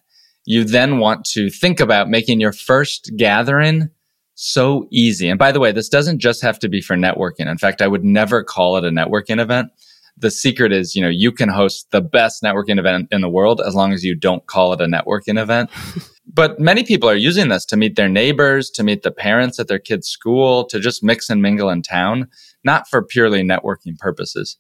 you 0.45 0.65
then 0.65 0.99
want 0.99 1.25
to 1.27 1.51
think 1.51 1.79
about 1.79 2.09
making 2.09 2.41
your 2.41 2.53
first 2.53 3.13
gathering 3.17 3.91
so 4.35 4.89
easy. 4.91 5.29
And 5.29 5.39
by 5.39 5.53
the 5.53 5.61
way, 5.61 5.73
this 5.73 5.89
doesn't 5.89 6.21
just 6.21 6.43
have 6.43 6.59
to 6.61 6.69
be 6.69 6.81
for 6.81 6.97
networking. 6.97 7.51
In 7.51 7.59
fact, 7.59 7.83
I 7.83 7.89
would 7.89 8.05
never 8.05 8.43
call 8.43 8.77
it 8.77 8.85
a 8.85 8.91
networking 8.91 9.41
event. 9.41 9.71
The 10.17 10.31
secret 10.31 10.73
is, 10.73 10.97
you 10.97 11.03
know, 11.03 11.09
you 11.09 11.33
can 11.33 11.49
host 11.49 11.91
the 11.91 12.01
best 12.01 12.43
networking 12.43 12.79
event 12.79 13.09
in 13.11 13.21
the 13.21 13.29
world 13.29 13.61
as 13.61 13.75
long 13.75 13.93
as 13.93 14.05
you 14.05 14.15
don't 14.15 14.47
call 14.47 14.73
it 14.73 14.81
a 14.81 14.87
networking 14.87 15.41
event. 15.41 15.71
but 16.33 16.59
many 16.59 16.83
people 16.83 17.09
are 17.09 17.17
using 17.17 17.49
this 17.49 17.65
to 17.67 17.77
meet 17.77 17.97
their 17.97 18.09
neighbors, 18.09 18.71
to 18.71 18.83
meet 18.83 19.03
the 19.03 19.11
parents 19.11 19.59
at 19.59 19.69
their 19.69 19.79
kids' 19.79 20.09
school, 20.09 20.65
to 20.67 20.81
just 20.81 21.03
mix 21.03 21.29
and 21.29 21.43
mingle 21.43 21.69
in 21.69 21.83
town 21.83 22.29
not 22.69 22.87
for 22.87 23.03
purely 23.03 23.43
networking 23.43 23.99
purposes. 23.99 24.59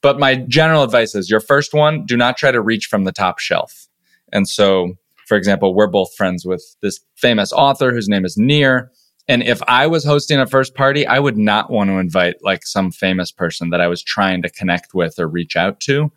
But 0.00 0.18
my 0.18 0.36
general 0.48 0.82
advice 0.82 1.14
is 1.14 1.30
your 1.30 1.38
first 1.38 1.74
one, 1.74 2.06
do 2.06 2.16
not 2.16 2.38
try 2.38 2.50
to 2.50 2.62
reach 2.62 2.86
from 2.86 3.04
the 3.04 3.12
top 3.12 3.38
shelf. 3.38 3.88
And 4.32 4.48
so, 4.48 4.94
for 5.28 5.36
example, 5.36 5.74
we're 5.74 5.86
both 5.86 6.14
friends 6.16 6.46
with 6.46 6.64
this 6.80 6.98
famous 7.14 7.52
author 7.52 7.92
whose 7.92 8.08
name 8.08 8.24
is 8.24 8.38
Nir. 8.38 8.90
And 9.28 9.42
if 9.42 9.62
I 9.68 9.86
was 9.86 10.02
hosting 10.02 10.40
a 10.40 10.46
first 10.46 10.74
party, 10.74 11.06
I 11.06 11.18
would 11.18 11.36
not 11.36 11.70
want 11.70 11.90
to 11.90 11.98
invite 11.98 12.36
like 12.42 12.64
some 12.64 12.90
famous 12.90 13.30
person 13.30 13.68
that 13.68 13.82
I 13.82 13.86
was 13.86 14.02
trying 14.02 14.40
to 14.42 14.50
connect 14.50 14.94
with 14.94 15.18
or 15.18 15.28
reach 15.28 15.54
out 15.54 15.78
to. 15.80 16.10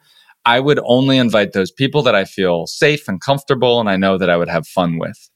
I 0.45 0.61
would 0.61 0.79
only 0.85 1.17
invite 1.17 1.51
those 1.51 1.71
people 1.71 2.01
that 2.03 2.15
I 2.15 2.23
feel 2.23 2.65
safe 2.65 3.09
and 3.09 3.19
comfortable 3.19 3.81
and 3.81 3.89
I 3.89 3.97
know 3.97 4.17
that 4.17 4.29
I 4.29 4.37
would 4.37 4.49
have 4.49 4.67
fun 4.67 4.99
with. 4.99 5.29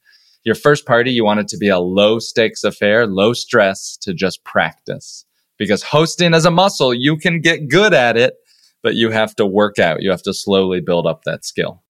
Your 0.44 0.54
first 0.54 0.86
party, 0.86 1.12
you 1.12 1.26
want 1.26 1.40
it 1.40 1.48
to 1.48 1.58
be 1.58 1.68
a 1.68 1.78
low 1.78 2.18
stakes 2.20 2.64
affair, 2.64 3.06
low 3.06 3.34
stress 3.34 3.98
to 3.98 4.14
just 4.14 4.42
practice 4.44 5.26
because 5.60 5.82
hosting 5.82 6.32
is 6.32 6.46
a 6.46 6.50
muscle. 6.50 6.94
You 6.94 7.18
can 7.18 7.42
get 7.42 7.68
good 7.68 7.92
at 7.92 8.16
it, 8.16 8.34
but 8.82 8.94
you 8.94 9.10
have 9.10 9.36
to 9.36 9.44
work 9.44 9.78
out. 9.78 10.02
You 10.02 10.10
have 10.10 10.22
to 10.22 10.32
slowly 10.32 10.80
build 10.80 11.06
up 11.06 11.24
that 11.24 11.44
skill. 11.44 11.84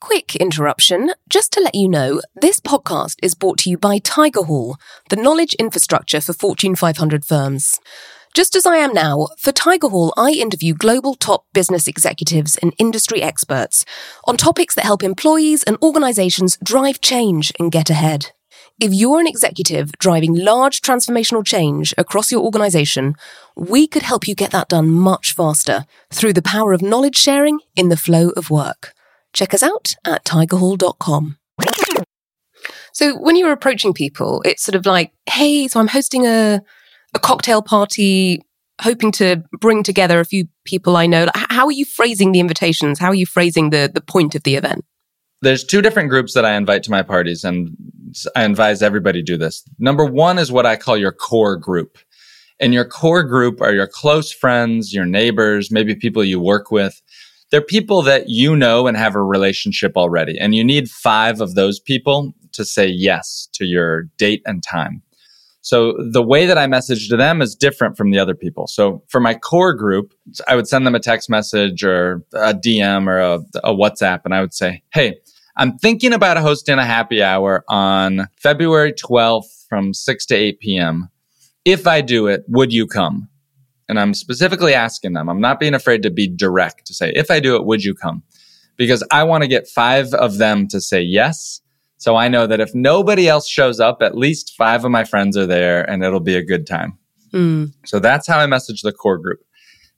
Quick 0.00 0.34
interruption. 0.34 1.12
Just 1.28 1.52
to 1.52 1.60
let 1.60 1.76
you 1.76 1.88
know, 1.88 2.20
this 2.34 2.58
podcast 2.58 3.14
is 3.22 3.36
brought 3.36 3.58
to 3.58 3.70
you 3.70 3.78
by 3.78 4.00
Tigerhall, 4.00 4.74
the 5.08 5.16
knowledge 5.16 5.54
infrastructure 5.54 6.20
for 6.20 6.32
Fortune 6.32 6.74
500 6.74 7.24
firms. 7.24 7.78
Just 8.34 8.56
as 8.56 8.66
I 8.66 8.76
am 8.76 8.92
now, 8.92 9.28
for 9.38 9.52
Tigerhall, 9.52 10.12
I 10.16 10.32
interview 10.32 10.74
global 10.74 11.14
top 11.14 11.44
business 11.54 11.86
executives 11.86 12.56
and 12.56 12.74
industry 12.78 13.22
experts 13.22 13.84
on 14.24 14.36
topics 14.36 14.74
that 14.74 14.84
help 14.84 15.04
employees 15.04 15.62
and 15.62 15.78
organizations 15.80 16.58
drive 16.62 17.00
change 17.00 17.52
and 17.60 17.70
get 17.70 17.88
ahead. 17.88 18.32
If 18.80 18.94
you're 18.94 19.18
an 19.18 19.26
executive 19.26 19.90
driving 19.98 20.36
large 20.36 20.82
transformational 20.82 21.44
change 21.44 21.92
across 21.98 22.30
your 22.30 22.42
organization, 22.42 23.16
we 23.56 23.88
could 23.88 24.02
help 24.02 24.28
you 24.28 24.36
get 24.36 24.52
that 24.52 24.68
done 24.68 24.88
much 24.88 25.34
faster 25.34 25.84
through 26.12 26.34
the 26.34 26.42
power 26.42 26.72
of 26.72 26.80
knowledge 26.80 27.16
sharing 27.16 27.58
in 27.74 27.88
the 27.88 27.96
flow 27.96 28.28
of 28.30 28.50
work. 28.50 28.92
Check 29.32 29.52
us 29.52 29.64
out 29.64 29.96
at 30.04 30.24
tigerhall.com. 30.24 31.38
So 32.92 33.16
when 33.18 33.34
you're 33.34 33.50
approaching 33.50 33.92
people, 33.92 34.42
it's 34.44 34.62
sort 34.62 34.76
of 34.76 34.86
like, 34.86 35.12
hey, 35.28 35.66
so 35.66 35.80
I'm 35.80 35.88
hosting 35.88 36.26
a, 36.26 36.62
a 37.14 37.18
cocktail 37.18 37.62
party, 37.62 38.42
hoping 38.80 39.10
to 39.12 39.42
bring 39.60 39.82
together 39.82 40.20
a 40.20 40.24
few 40.24 40.46
people 40.64 40.96
I 40.96 41.06
know. 41.06 41.26
How 41.34 41.66
are 41.66 41.72
you 41.72 41.84
phrasing 41.84 42.30
the 42.30 42.40
invitations? 42.40 43.00
How 43.00 43.08
are 43.08 43.14
you 43.14 43.26
phrasing 43.26 43.70
the, 43.70 43.90
the 43.92 44.00
point 44.00 44.36
of 44.36 44.44
the 44.44 44.54
event? 44.54 44.84
There's 45.40 45.64
two 45.64 45.82
different 45.82 46.10
groups 46.10 46.34
that 46.34 46.44
I 46.44 46.54
invite 46.54 46.82
to 46.84 46.90
my 46.90 47.02
parties, 47.02 47.44
and 47.44 47.76
I 48.34 48.42
advise 48.42 48.82
everybody 48.82 49.22
do 49.22 49.36
this. 49.36 49.62
Number 49.78 50.04
one 50.04 50.38
is 50.38 50.50
what 50.50 50.66
I 50.66 50.76
call 50.76 50.96
your 50.96 51.12
core 51.12 51.56
group. 51.56 51.98
And 52.60 52.74
your 52.74 52.84
core 52.84 53.22
group 53.22 53.60
are 53.60 53.72
your 53.72 53.86
close 53.86 54.32
friends, 54.32 54.92
your 54.92 55.06
neighbors, 55.06 55.70
maybe 55.70 55.94
people 55.94 56.24
you 56.24 56.40
work 56.40 56.72
with. 56.72 57.00
They're 57.50 57.62
people 57.62 58.02
that 58.02 58.24
you 58.26 58.56
know 58.56 58.88
and 58.88 58.96
have 58.96 59.14
a 59.14 59.22
relationship 59.22 59.96
already. 59.96 60.36
And 60.38 60.54
you 60.54 60.64
need 60.64 60.90
five 60.90 61.40
of 61.40 61.54
those 61.54 61.78
people 61.78 62.34
to 62.52 62.64
say 62.64 62.86
yes 62.86 63.48
to 63.54 63.64
your 63.64 64.04
date 64.18 64.42
and 64.44 64.62
time. 64.62 65.02
So 65.60 65.94
the 65.98 66.22
way 66.22 66.46
that 66.46 66.58
I 66.58 66.66
message 66.66 67.08
to 67.08 67.16
them 67.16 67.42
is 67.42 67.54
different 67.54 67.96
from 67.96 68.10
the 68.10 68.18
other 68.18 68.34
people. 68.34 68.66
So 68.66 69.02
for 69.08 69.20
my 69.20 69.34
core 69.34 69.74
group, 69.74 70.14
I 70.46 70.56
would 70.56 70.66
send 70.66 70.86
them 70.86 70.94
a 70.94 71.00
text 71.00 71.28
message 71.28 71.84
or 71.84 72.24
a 72.32 72.54
DM 72.54 73.06
or 73.06 73.18
a, 73.18 73.34
a 73.64 73.74
WhatsApp 73.74 74.20
and 74.24 74.34
I 74.34 74.40
would 74.40 74.54
say, 74.54 74.82
Hey, 74.92 75.18
I'm 75.58 75.76
thinking 75.76 76.12
about 76.12 76.36
hosting 76.36 76.78
a 76.78 76.84
happy 76.84 77.20
hour 77.20 77.64
on 77.68 78.28
February 78.36 78.92
12th 78.92 79.66
from 79.68 79.92
6 79.92 80.26
to 80.26 80.34
8 80.36 80.60
p.m. 80.60 81.08
If 81.64 81.88
I 81.88 82.00
do 82.00 82.28
it, 82.28 82.44
would 82.46 82.72
you 82.72 82.86
come? 82.86 83.28
And 83.88 83.98
I'm 83.98 84.14
specifically 84.14 84.72
asking 84.72 85.14
them. 85.14 85.28
I'm 85.28 85.40
not 85.40 85.58
being 85.58 85.74
afraid 85.74 86.04
to 86.04 86.10
be 86.10 86.28
direct 86.28 86.86
to 86.86 86.94
say, 86.94 87.12
if 87.16 87.28
I 87.28 87.40
do 87.40 87.56
it, 87.56 87.64
would 87.64 87.82
you 87.82 87.92
come? 87.94 88.22
Because 88.76 89.02
I 89.10 89.24
want 89.24 89.42
to 89.42 89.48
get 89.48 89.66
five 89.66 90.14
of 90.14 90.38
them 90.38 90.68
to 90.68 90.80
say 90.80 91.02
yes. 91.02 91.60
So 91.96 92.14
I 92.14 92.28
know 92.28 92.46
that 92.46 92.60
if 92.60 92.72
nobody 92.72 93.28
else 93.28 93.48
shows 93.48 93.80
up, 93.80 94.00
at 94.00 94.16
least 94.16 94.54
five 94.56 94.84
of 94.84 94.92
my 94.92 95.02
friends 95.02 95.36
are 95.36 95.46
there 95.46 95.82
and 95.90 96.04
it'll 96.04 96.20
be 96.20 96.36
a 96.36 96.44
good 96.44 96.68
time. 96.68 96.96
Mm. 97.34 97.72
So 97.84 97.98
that's 97.98 98.28
how 98.28 98.38
I 98.38 98.46
message 98.46 98.82
the 98.82 98.92
core 98.92 99.18
group. 99.18 99.40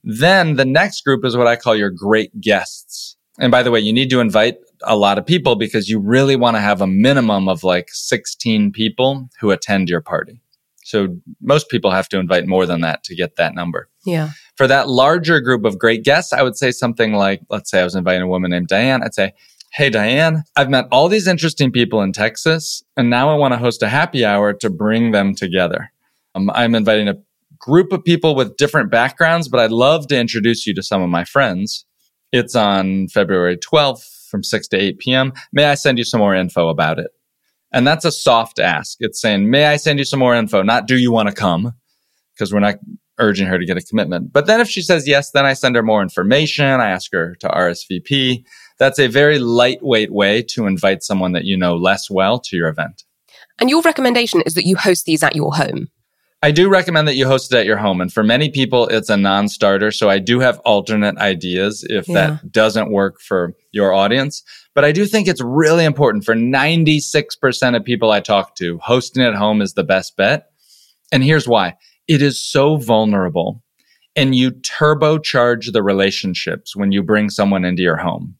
Then 0.03 0.55
the 0.55 0.65
next 0.65 1.03
group 1.03 1.23
is 1.23 1.37
what 1.37 1.45
I 1.45 1.55
call 1.55 1.75
your 1.75 1.91
great 1.91 2.41
guests. 2.41 3.15
And 3.37 3.51
by 3.51 3.61
the 3.61 3.69
way, 3.69 3.79
you 3.79 3.93
need 3.93 4.09
to 4.09 4.19
invite 4.19 4.55
a 4.83 4.95
lot 4.95 5.17
of 5.17 5.25
people 5.25 5.55
because 5.55 5.89
you 5.89 5.99
really 5.99 6.35
want 6.35 6.55
to 6.55 6.61
have 6.61 6.81
a 6.81 6.87
minimum 6.87 7.47
of 7.47 7.63
like 7.63 7.89
16 7.91 8.71
people 8.71 9.29
who 9.39 9.51
attend 9.51 9.89
your 9.89 10.01
party. 10.01 10.41
So 10.83 11.15
most 11.41 11.69
people 11.69 11.91
have 11.91 12.09
to 12.09 12.19
invite 12.19 12.47
more 12.47 12.65
than 12.65 12.81
that 12.81 13.03
to 13.05 13.15
get 13.15 13.35
that 13.35 13.55
number. 13.55 13.87
Yeah. 14.05 14.31
For 14.57 14.67
that 14.67 14.89
larger 14.89 15.39
group 15.39 15.63
of 15.63 15.77
great 15.77 16.03
guests, 16.03 16.33
I 16.33 16.41
would 16.41 16.57
say 16.57 16.71
something 16.71 17.13
like, 17.13 17.41
let's 17.49 17.69
say 17.69 17.81
I 17.81 17.83
was 17.83 17.95
inviting 17.95 18.23
a 18.23 18.27
woman 18.27 18.51
named 18.51 18.67
Diane. 18.67 19.03
I'd 19.03 19.13
say, 19.13 19.33
Hey, 19.73 19.89
Diane, 19.89 20.43
I've 20.57 20.69
met 20.69 20.87
all 20.91 21.07
these 21.07 21.27
interesting 21.27 21.71
people 21.71 22.01
in 22.01 22.11
Texas, 22.11 22.83
and 22.97 23.09
now 23.09 23.29
I 23.29 23.35
want 23.35 23.53
to 23.53 23.57
host 23.57 23.81
a 23.81 23.87
happy 23.87 24.25
hour 24.25 24.51
to 24.51 24.69
bring 24.69 25.11
them 25.11 25.33
together. 25.33 25.93
Um, 26.35 26.49
I'm 26.53 26.75
inviting 26.75 27.07
a 27.07 27.15
group 27.57 27.93
of 27.93 28.03
people 28.03 28.35
with 28.35 28.57
different 28.57 28.91
backgrounds, 28.91 29.47
but 29.47 29.61
I'd 29.61 29.71
love 29.71 30.07
to 30.07 30.19
introduce 30.19 30.67
you 30.67 30.73
to 30.73 30.83
some 30.83 31.01
of 31.01 31.09
my 31.09 31.23
friends. 31.23 31.85
It's 32.33 32.53
on 32.53 33.07
February 33.07 33.55
12th 33.55 34.20
from 34.31 34.43
6 34.43 34.67
to 34.69 34.77
8 34.77 34.97
p.m. 34.97 35.33
May 35.51 35.65
I 35.65 35.75
send 35.75 35.97
you 35.97 36.03
some 36.03 36.19
more 36.19 36.33
info 36.33 36.69
about 36.69 36.97
it? 36.97 37.11
And 37.71 37.85
that's 37.85 38.05
a 38.05 38.11
soft 38.11 38.59
ask. 38.59 38.97
It's 39.01 39.21
saying, 39.21 39.49
may 39.49 39.65
I 39.65 39.77
send 39.77 39.99
you 39.99 40.05
some 40.05 40.19
more 40.19 40.33
info? 40.33 40.63
Not 40.63 40.87
do 40.87 40.97
you 40.97 41.11
want 41.11 41.29
to 41.29 41.35
come? 41.35 41.73
Because 42.33 42.53
we're 42.53 42.59
not 42.59 42.75
urging 43.19 43.47
her 43.47 43.59
to 43.59 43.65
get 43.65 43.77
a 43.77 43.81
commitment. 43.81 44.33
But 44.33 44.47
then 44.47 44.59
if 44.59 44.67
she 44.67 44.81
says 44.81 45.07
yes, 45.07 45.31
then 45.31 45.45
I 45.45 45.53
send 45.53 45.75
her 45.75 45.83
more 45.83 46.01
information. 46.01 46.65
I 46.65 46.89
ask 46.89 47.11
her 47.13 47.35
to 47.35 47.47
RSVP. 47.47 48.43
That's 48.79 48.99
a 48.99 49.07
very 49.07 49.37
lightweight 49.37 50.11
way 50.11 50.41
to 50.43 50.65
invite 50.65 51.03
someone 51.03 51.33
that 51.33 51.45
you 51.45 51.55
know 51.55 51.75
less 51.75 52.09
well 52.09 52.39
to 52.39 52.57
your 52.57 52.67
event. 52.67 53.03
And 53.59 53.69
your 53.69 53.81
recommendation 53.83 54.41
is 54.41 54.55
that 54.55 54.65
you 54.65 54.75
host 54.75 55.05
these 55.05 55.23
at 55.23 55.35
your 55.35 55.53
home. 55.53 55.89
I 56.43 56.49
do 56.49 56.69
recommend 56.69 57.07
that 57.07 57.15
you 57.15 57.27
host 57.27 57.53
it 57.53 57.57
at 57.57 57.65
your 57.67 57.77
home. 57.77 58.01
And 58.01 58.11
for 58.11 58.23
many 58.23 58.49
people, 58.49 58.87
it's 58.87 59.09
a 59.09 59.17
non 59.17 59.47
starter. 59.47 59.91
So 59.91 60.09
I 60.09 60.17
do 60.17 60.39
have 60.39 60.59
alternate 60.59 61.17
ideas 61.17 61.85
if 61.87 62.07
yeah. 62.07 62.15
that 62.15 62.51
doesn't 62.51 62.91
work 62.91 63.21
for 63.21 63.53
your 63.71 63.93
audience. 63.93 64.41
But 64.73 64.83
I 64.83 64.91
do 64.91 65.05
think 65.05 65.27
it's 65.27 65.41
really 65.41 65.85
important 65.85 66.25
for 66.25 66.33
96% 66.33 67.75
of 67.75 67.83
people 67.83 68.11
I 68.11 68.21
talk 68.21 68.55
to, 68.55 68.79
hosting 68.79 69.23
at 69.23 69.35
home 69.35 69.61
is 69.61 69.73
the 69.73 69.83
best 69.83 70.17
bet. 70.17 70.47
And 71.11 71.23
here's 71.23 71.47
why 71.47 71.75
it 72.07 72.21
is 72.21 72.43
so 72.43 72.77
vulnerable 72.77 73.61
and 74.15 74.35
you 74.35 74.51
turbocharge 74.51 75.71
the 75.71 75.83
relationships 75.83 76.75
when 76.75 76.91
you 76.91 77.03
bring 77.03 77.29
someone 77.29 77.65
into 77.65 77.83
your 77.83 77.97
home. 77.97 78.35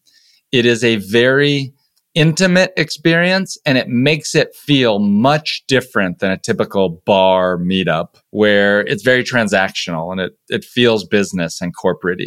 It 0.51 0.65
is 0.65 0.83
a 0.83 0.97
very 0.97 1.73
intimate 2.13 2.73
experience 2.75 3.57
and 3.65 3.77
it 3.77 3.87
makes 3.87 4.35
it 4.35 4.53
feel 4.53 4.99
much 4.99 5.63
different 5.67 6.19
than 6.19 6.31
a 6.31 6.37
typical 6.37 7.01
bar 7.05 7.57
meetup 7.57 8.15
where 8.31 8.81
it's 8.81 9.03
very 9.03 9.23
transactional 9.23 10.11
and 10.11 10.19
it, 10.19 10.37
it 10.49 10.65
feels 10.65 11.05
business 11.05 11.61
and 11.61 11.75
corporate 11.75 12.19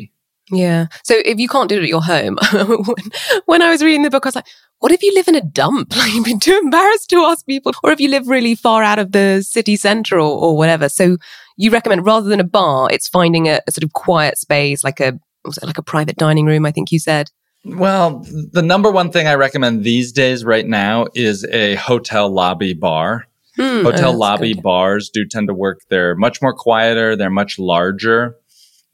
Yeah. 0.50 0.86
So 1.04 1.14
if 1.24 1.38
you 1.38 1.48
can't 1.48 1.68
do 1.68 1.78
it 1.78 1.82
at 1.82 1.88
your 1.88 2.02
home, 2.02 2.36
when 3.46 3.62
I 3.62 3.70
was 3.70 3.82
reading 3.82 4.02
the 4.02 4.10
book, 4.10 4.26
I 4.26 4.28
was 4.28 4.34
like, 4.36 4.46
what 4.80 4.92
if 4.92 5.02
you 5.02 5.12
live 5.14 5.28
in 5.28 5.34
a 5.34 5.40
dump? 5.40 5.94
Like 5.96 6.12
you've 6.12 6.24
been 6.24 6.40
too 6.40 6.58
embarrassed 6.62 7.10
to 7.10 7.16
ask 7.20 7.46
people, 7.46 7.72
or 7.82 7.92
if 7.92 8.00
you 8.00 8.08
live 8.08 8.28
really 8.28 8.54
far 8.54 8.82
out 8.82 8.98
of 8.98 9.12
the 9.12 9.42
city 9.42 9.76
center 9.76 10.16
or, 10.16 10.38
or 10.38 10.56
whatever. 10.56 10.88
So 10.88 11.16
you 11.56 11.70
recommend 11.70 12.04
rather 12.04 12.28
than 12.28 12.40
a 12.40 12.44
bar, 12.44 12.88
it's 12.90 13.08
finding 13.08 13.48
a, 13.48 13.60
a 13.66 13.72
sort 13.72 13.84
of 13.84 13.92
quiet 13.92 14.38
space, 14.38 14.84
like 14.84 15.00
a, 15.00 15.18
like 15.62 15.78
a 15.78 15.82
private 15.82 16.16
dining 16.16 16.46
room, 16.46 16.66
I 16.66 16.72
think 16.72 16.92
you 16.92 16.98
said. 16.98 17.30
Well, 17.64 18.24
the 18.52 18.62
number 18.62 18.90
one 18.90 19.10
thing 19.10 19.26
I 19.26 19.34
recommend 19.34 19.84
these 19.84 20.12
days 20.12 20.44
right 20.44 20.66
now 20.66 21.06
is 21.14 21.44
a 21.46 21.76
hotel 21.76 22.28
lobby 22.28 22.74
bar. 22.74 23.26
Hmm, 23.56 23.84
hotel 23.84 24.12
oh, 24.12 24.18
lobby 24.18 24.54
good. 24.54 24.62
bars 24.62 25.08
do 25.08 25.24
tend 25.24 25.48
to 25.48 25.54
work. 25.54 25.80
They're 25.88 26.14
much 26.14 26.42
more 26.42 26.52
quieter. 26.52 27.16
They're 27.16 27.30
much 27.30 27.58
larger. 27.58 28.36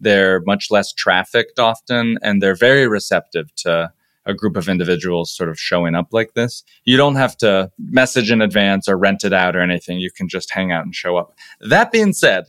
They're 0.00 0.40
much 0.46 0.70
less 0.70 0.92
trafficked 0.92 1.59
often, 1.59 2.18
and 2.22 2.42
they're 2.42 2.54
very 2.54 2.87
receptive 2.87 3.54
to 3.56 3.92
a 4.26 4.35
group 4.35 4.56
of 4.56 4.68
individuals 4.68 5.33
sort 5.33 5.48
of 5.48 5.59
showing 5.59 5.94
up 5.94 6.09
like 6.12 6.35
this. 6.35 6.62
You 6.85 6.96
don't 6.96 7.16
have 7.16 7.37
to 7.38 7.70
message 7.78 8.30
in 8.30 8.40
advance 8.40 8.88
or 8.88 8.96
rent 8.96 9.24
it 9.24 9.33
out 9.33 9.56
or 9.56 9.61
anything. 9.61 9.98
You 9.98 10.11
can 10.11 10.28
just 10.28 10.52
hang 10.52 10.72
out 10.72 10.85
and 10.85 10.94
show 10.94 11.16
up. 11.16 11.35
That 11.61 11.90
being 11.90 12.12
said, 12.12 12.44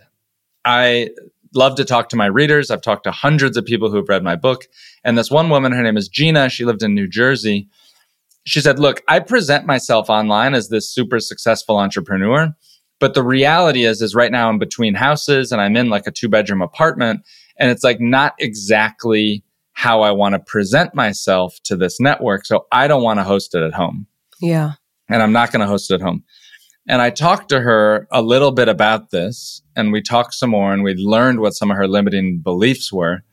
I 0.65 1.09
love 1.53 1.75
to 1.75 1.85
talk 1.85 2.09
to 2.09 2.15
my 2.15 2.25
readers. 2.27 2.71
I've 2.71 2.81
talked 2.81 3.03
to 3.05 3.11
hundreds 3.11 3.57
of 3.57 3.65
people 3.65 3.89
who 3.89 3.97
have 3.97 4.09
read 4.09 4.23
my 4.23 4.35
book. 4.35 4.67
And 5.03 5.17
this 5.17 5.31
one 5.31 5.49
woman, 5.49 5.71
her 5.71 5.83
name 5.83 5.97
is 5.97 6.07
Gina. 6.07 6.49
She 6.49 6.65
lived 6.65 6.83
in 6.83 6.95
New 6.95 7.07
Jersey. 7.07 7.67
She 8.45 8.61
said, 8.61 8.79
Look, 8.79 9.03
I 9.07 9.19
present 9.19 9.65
myself 9.65 10.09
online 10.09 10.53
as 10.53 10.69
this 10.69 10.89
super 10.89 11.19
successful 11.19 11.77
entrepreneur. 11.77 12.55
But 12.99 13.15
the 13.15 13.23
reality 13.23 13.83
is, 13.83 14.01
is 14.01 14.13
right 14.13 14.31
now 14.31 14.49
I'm 14.49 14.59
between 14.59 14.93
houses 14.93 15.51
and 15.51 15.59
I'm 15.59 15.75
in 15.75 15.89
like 15.89 16.05
a 16.05 16.11
two 16.11 16.29
bedroom 16.29 16.61
apartment. 16.61 17.21
And 17.57 17.71
it's 17.71 17.83
like 17.83 17.99
not 17.99 18.35
exactly 18.39 19.43
how 19.73 20.01
I 20.01 20.11
want 20.11 20.33
to 20.33 20.39
present 20.39 20.93
myself 20.93 21.57
to 21.63 21.75
this 21.75 21.99
network. 21.99 22.45
So 22.45 22.67
I 22.71 22.87
don't 22.87 23.01
want 23.01 23.19
to 23.19 23.23
host 23.23 23.55
it 23.55 23.63
at 23.63 23.73
home. 23.73 24.05
Yeah. 24.39 24.73
And 25.09 25.23
I'm 25.23 25.31
not 25.31 25.51
going 25.51 25.61
to 25.61 25.67
host 25.67 25.89
it 25.89 25.95
at 25.95 26.01
home. 26.01 26.23
And 26.87 27.01
I 27.01 27.09
talked 27.09 27.49
to 27.49 27.61
her 27.61 28.07
a 28.11 28.21
little 28.21 28.51
bit 28.51 28.67
about 28.67 29.11
this 29.11 29.61
and 29.75 29.91
we 29.91 30.01
talked 30.01 30.33
some 30.33 30.49
more 30.51 30.73
and 30.73 30.83
we 30.83 30.95
learned 30.95 31.39
what 31.39 31.53
some 31.53 31.71
of 31.71 31.77
her 31.77 31.87
limiting 31.87 32.39
beliefs 32.39 32.91
were. 32.91 33.23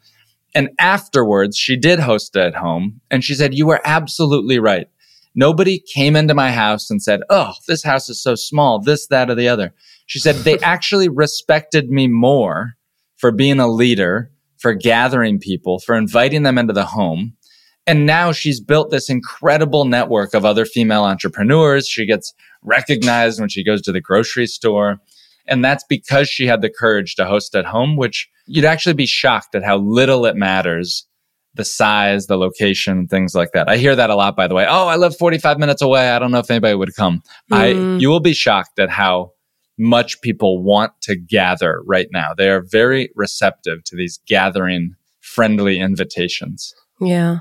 And 0.54 0.70
afterwards, 0.78 1.56
she 1.56 1.76
did 1.76 2.00
host 2.00 2.36
it 2.36 2.40
at 2.40 2.54
home 2.54 3.00
and 3.10 3.24
she 3.24 3.34
said, 3.34 3.54
you 3.54 3.66
were 3.66 3.80
absolutely 3.84 4.58
right. 4.58 4.88
Nobody 5.34 5.78
came 5.78 6.16
into 6.16 6.34
my 6.34 6.50
house 6.50 6.90
and 6.90 7.02
said, 7.02 7.20
Oh, 7.30 7.52
this 7.68 7.84
house 7.84 8.08
is 8.08 8.20
so 8.20 8.34
small, 8.34 8.80
this, 8.80 9.06
that, 9.06 9.30
or 9.30 9.34
the 9.34 9.48
other. 9.48 9.72
She 10.06 10.18
said, 10.18 10.34
they 10.36 10.58
actually 10.62 11.08
respected 11.08 11.90
me 11.90 12.08
more 12.08 12.74
for 13.16 13.30
being 13.30 13.60
a 13.60 13.68
leader, 13.68 14.30
for 14.58 14.74
gathering 14.74 15.38
people, 15.38 15.78
for 15.78 15.94
inviting 15.94 16.42
them 16.42 16.58
into 16.58 16.72
the 16.72 16.86
home. 16.86 17.34
And 17.86 18.04
now 18.04 18.32
she's 18.32 18.60
built 18.60 18.90
this 18.90 19.08
incredible 19.08 19.84
network 19.84 20.34
of 20.34 20.44
other 20.44 20.66
female 20.66 21.04
entrepreneurs. 21.04 21.88
She 21.88 22.04
gets 22.04 22.34
recognized 22.62 23.40
when 23.40 23.48
she 23.48 23.64
goes 23.64 23.82
to 23.82 23.92
the 23.92 24.00
grocery 24.00 24.46
store. 24.46 24.98
And 25.46 25.64
that's 25.64 25.84
because 25.88 26.28
she 26.28 26.46
had 26.46 26.60
the 26.60 26.70
courage 26.70 27.14
to 27.16 27.24
host 27.24 27.54
at 27.54 27.64
home, 27.64 27.96
which 27.96 28.28
you'd 28.46 28.64
actually 28.64 28.94
be 28.94 29.06
shocked 29.06 29.54
at 29.54 29.64
how 29.64 29.78
little 29.78 30.26
it 30.26 30.36
matters 30.36 31.06
the 31.54 31.64
size, 31.64 32.26
the 32.26 32.36
location, 32.36 33.08
things 33.08 33.34
like 33.34 33.50
that. 33.52 33.68
I 33.68 33.78
hear 33.78 33.96
that 33.96 34.10
a 34.10 34.14
lot, 34.14 34.36
by 34.36 34.46
the 34.46 34.54
way. 34.54 34.66
Oh, 34.68 34.86
I 34.86 34.96
live 34.96 35.16
45 35.16 35.58
minutes 35.58 35.82
away. 35.82 36.10
I 36.10 36.18
don't 36.18 36.30
know 36.30 36.38
if 36.38 36.50
anybody 36.50 36.74
would 36.74 36.94
come. 36.94 37.22
Mm. 37.50 37.56
I, 37.56 37.98
you 37.98 38.08
will 38.08 38.20
be 38.20 38.34
shocked 38.34 38.78
at 38.78 38.90
how 38.90 39.32
much 39.78 40.20
people 40.20 40.62
want 40.62 40.92
to 41.02 41.16
gather 41.16 41.82
right 41.86 42.08
now. 42.12 42.34
They 42.36 42.50
are 42.50 42.60
very 42.60 43.10
receptive 43.14 43.84
to 43.84 43.96
these 43.96 44.20
gathering 44.26 44.94
friendly 45.20 45.78
invitations. 45.78 46.74
Yeah. 47.00 47.38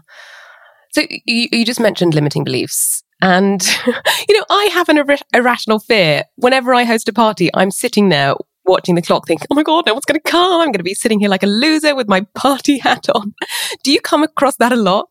So 0.91 1.01
you, 1.25 1.47
you 1.51 1.65
just 1.65 1.79
mentioned 1.79 2.13
limiting 2.13 2.43
beliefs. 2.43 3.03
And, 3.21 3.61
you 4.29 4.37
know, 4.37 4.45
I 4.49 4.69
have 4.73 4.89
an 4.89 4.97
ir- 4.97 5.17
irrational 5.33 5.79
fear. 5.79 6.23
Whenever 6.35 6.73
I 6.73 6.83
host 6.83 7.09
a 7.09 7.13
party, 7.13 7.49
I'm 7.53 7.71
sitting 7.71 8.09
there 8.09 8.35
watching 8.65 8.95
the 8.95 9.01
clock 9.01 9.27
thinking, 9.27 9.47
oh 9.49 9.55
my 9.55 9.63
God, 9.63 9.85
no 9.85 9.93
one's 9.93 10.05
going 10.05 10.19
to 10.19 10.29
come. 10.31 10.61
I'm 10.61 10.67
going 10.67 10.73
to 10.73 10.83
be 10.83 10.93
sitting 10.93 11.19
here 11.19 11.29
like 11.29 11.43
a 11.43 11.47
loser 11.47 11.95
with 11.95 12.07
my 12.07 12.21
party 12.35 12.77
hat 12.83 13.07
on. 13.13 13.33
Do 13.83 13.91
you 13.91 14.01
come 14.01 14.23
across 14.23 14.57
that 14.57 14.71
a 14.71 14.75
lot? 14.75 15.09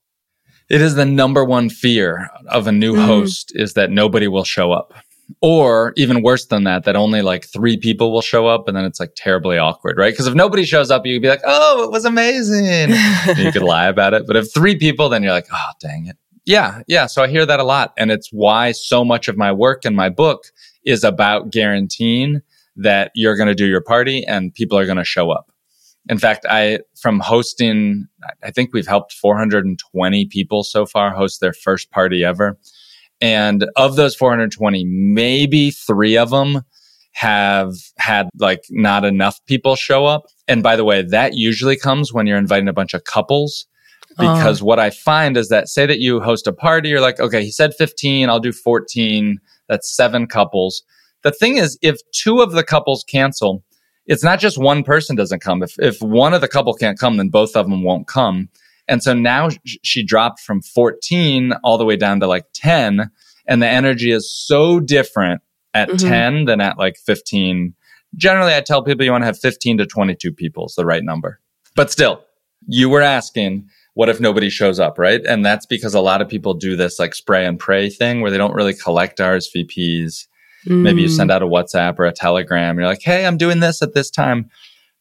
It 0.69 0.81
is 0.81 0.97
the 0.97 1.07
number 1.07 1.45
one 1.45 1.69
fear 1.69 2.29
of 2.49 2.67
a 2.67 2.73
new 2.73 2.95
mm. 2.95 3.05
host 3.05 3.53
is 3.55 3.75
that 3.75 3.91
nobody 3.91 4.29
will 4.29 4.45
show 4.45 4.73
up. 4.73 4.93
Or 5.41 5.93
even 5.97 6.23
worse 6.23 6.47
than 6.47 6.65
that, 6.65 6.85
that 6.85 6.95
only 6.95 7.21
like 7.21 7.47
three 7.47 7.77
people 7.77 8.13
will 8.13 8.23
show 8.23 8.47
up 8.47 8.69
and 8.69 8.77
then 8.77 8.85
it's 8.85 9.01
like 9.01 9.13
terribly 9.17 9.59
awkward, 9.59 9.97
right? 9.97 10.13
Because 10.13 10.27
if 10.27 10.35
nobody 10.35 10.65
shows 10.65 10.91
up, 10.91 11.05
you'd 11.05 11.23
be 11.23 11.29
like, 11.29 11.43
oh, 11.45 11.85
it 11.85 11.91
was 11.91 12.05
amazing. 12.05 12.91
you 13.37 13.53
could 13.53 13.63
lie 13.63 13.87
about 13.87 14.15
it. 14.15 14.27
But 14.27 14.37
if 14.37 14.53
three 14.53 14.77
people, 14.77 15.09
then 15.09 15.23
you're 15.23 15.33
like, 15.33 15.49
oh, 15.53 15.71
dang 15.81 16.07
it. 16.07 16.17
Yeah, 16.47 16.83
yeah. 16.87 17.07
So 17.07 17.23
I 17.23 17.29
hear 17.29 17.45
that 17.45 17.61
a 17.61 17.65
lot. 17.65 17.93
And 17.99 18.11
it's 18.11 18.31
why 18.33 18.73
so 18.73 19.05
much 19.05 19.29
of 19.29 19.37
my 19.37 19.51
work 19.51 19.85
and 19.85 19.97
my 19.97 20.09
book 20.09 20.45
is 20.85 21.03
about 21.03 21.51
guaranteeing 21.51 22.41
that 22.77 23.11
you're 23.15 23.37
going 23.37 23.49
to 23.49 23.55
do 23.55 23.67
your 23.67 23.81
party 23.81 24.25
and 24.25 24.55
people 24.55 24.79
are 24.79 24.87
going 24.87 24.99
to 24.99 25.05
show 25.05 25.31
up. 25.31 25.51
In 26.09 26.19
fact, 26.19 26.47
I, 26.49 26.81
from 26.95 27.19
hosting, 27.19 28.07
I 28.45 28.53
think 28.53 28.73
we've 28.73 28.87
helped 28.87 29.13
420 29.15 30.27
people 30.27 30.63
so 30.63 30.87
far 30.87 31.13
host 31.13 31.41
their 31.41 31.53
first 31.53 31.91
party 31.91 32.25
ever. 32.25 32.57
And 33.21 33.67
of 33.75 33.97
those 33.97 34.15
420, 34.15 34.85
maybe 34.85 35.73
three 35.73 36.17
of 36.17 36.31
them 36.31 36.63
have 37.13 37.73
had 37.97 38.29
like 38.39 38.63
not 38.71 39.05
enough 39.05 39.45
people 39.47 39.75
show 39.75 40.05
up. 40.05 40.27
And 40.47 40.63
by 40.63 40.77
the 40.77 40.85
way, 40.85 41.03
that 41.03 41.35
usually 41.35 41.77
comes 41.77 42.13
when 42.13 42.27
you're 42.27 42.39
inviting 42.39 42.69
a 42.69 42.75
bunch 42.75 42.95
of 42.95 43.05
couples. 43.05 43.67
Because 44.19 44.63
what 44.63 44.79
I 44.79 44.91
find 44.91 45.37
is 45.37 45.49
that 45.49 45.69
say 45.69 45.85
that 45.87 45.99
you 45.99 46.21
host 46.21 46.47
a 46.47 46.53
party, 46.53 46.89
you're 46.89 47.01
like, 47.01 47.21
okay, 47.21 47.45
he 47.45 47.51
said 47.51 47.75
15, 47.75 48.29
I'll 48.29 48.41
do 48.41 48.53
14. 48.53 49.39
That's 49.69 49.95
seven 49.95 50.27
couples. 50.27 50.83
The 51.23 51.33
thing 51.33 51.57
is, 51.57 51.79
if 51.83 51.99
two 52.13 52.41
of 52.41 52.53
the 52.53 52.65
couples 52.65 53.05
cancel, 53.05 53.63
it's 54.07 54.23
not 54.23 54.39
just 54.39 54.59
one 54.59 54.85
person 54.85 55.17
doesn't 55.17 55.41
come. 55.41 55.63
If, 55.63 55.75
if 55.79 56.01
one 56.01 56.33
of 56.33 56.41
the 56.41 56.49
couple 56.49 56.73
can't 56.75 56.99
come, 56.99 57.17
then 57.17 57.29
both 57.29 57.57
of 57.57 57.69
them 57.69 57.83
won't 57.83 58.07
come. 58.07 58.49
And 58.89 59.03
so 59.03 59.13
now 59.13 59.49
she 59.83 60.05
dropped 60.05 60.41
from 60.41 60.63
14 60.63 61.53
all 61.65 61.77
the 61.77 61.85
way 61.85 61.97
down 61.97 62.21
to 62.21 62.27
like 62.27 62.47
10. 62.55 63.11
And 63.49 63.63
the 63.63 63.67
energy 63.67 64.13
is 64.13 64.33
so 64.33 64.81
different 64.81 65.43
at 65.75 65.89
mm-hmm. 65.89 66.09
10 66.09 66.45
than 66.45 66.61
at 66.61 66.79
like 66.79 66.97
15. 66.97 67.75
Generally, 68.15 68.55
I 68.55 68.61
tell 68.61 68.83
people 68.83 69.05
you 69.05 69.11
want 69.11 69.23
to 69.23 69.27
have 69.27 69.39
15 69.39 69.79
to 69.79 69.87
22 69.87 70.33
people 70.33 70.67
is 70.67 70.75
the 70.75 70.87
right 70.87 71.03
number. 71.03 71.41
But 71.75 71.91
still, 71.91 72.25
you 72.67 72.89
were 72.89 73.03
asking, 73.03 73.69
what 73.97 74.11
if 74.11 74.21
nobody 74.21 74.51
shows 74.51 74.79
up, 74.79 74.99
right? 74.99 75.25
And 75.25 75.43
that's 75.43 75.65
because 75.65 75.95
a 75.95 76.01
lot 76.01 76.21
of 76.21 76.29
people 76.29 76.53
do 76.53 76.77
this 76.77 76.99
like 76.99 77.15
spray 77.15 77.47
and 77.47 77.59
pray 77.59 77.89
thing 77.89 78.21
where 78.21 78.31
they 78.31 78.37
don't 78.37 78.53
really 78.53 78.75
collect 78.75 79.19
RSVPs. 79.19 80.27
Mm. 80.67 80.83
Maybe 80.83 81.01
you 81.01 81.09
send 81.09 81.31
mm. 81.31 81.33
out 81.33 81.43
a 81.43 81.47
WhatsApp 81.47 81.99
or 81.99 82.05
a 82.05 82.13
Telegram. 82.13 82.77
You're 82.77 82.87
like, 82.87 83.01
hey, 83.01 83.25
I'm 83.25 83.39
doing 83.39 83.61
this 83.61 83.81
at 83.81 83.95
this 83.95 84.11
time. 84.11 84.51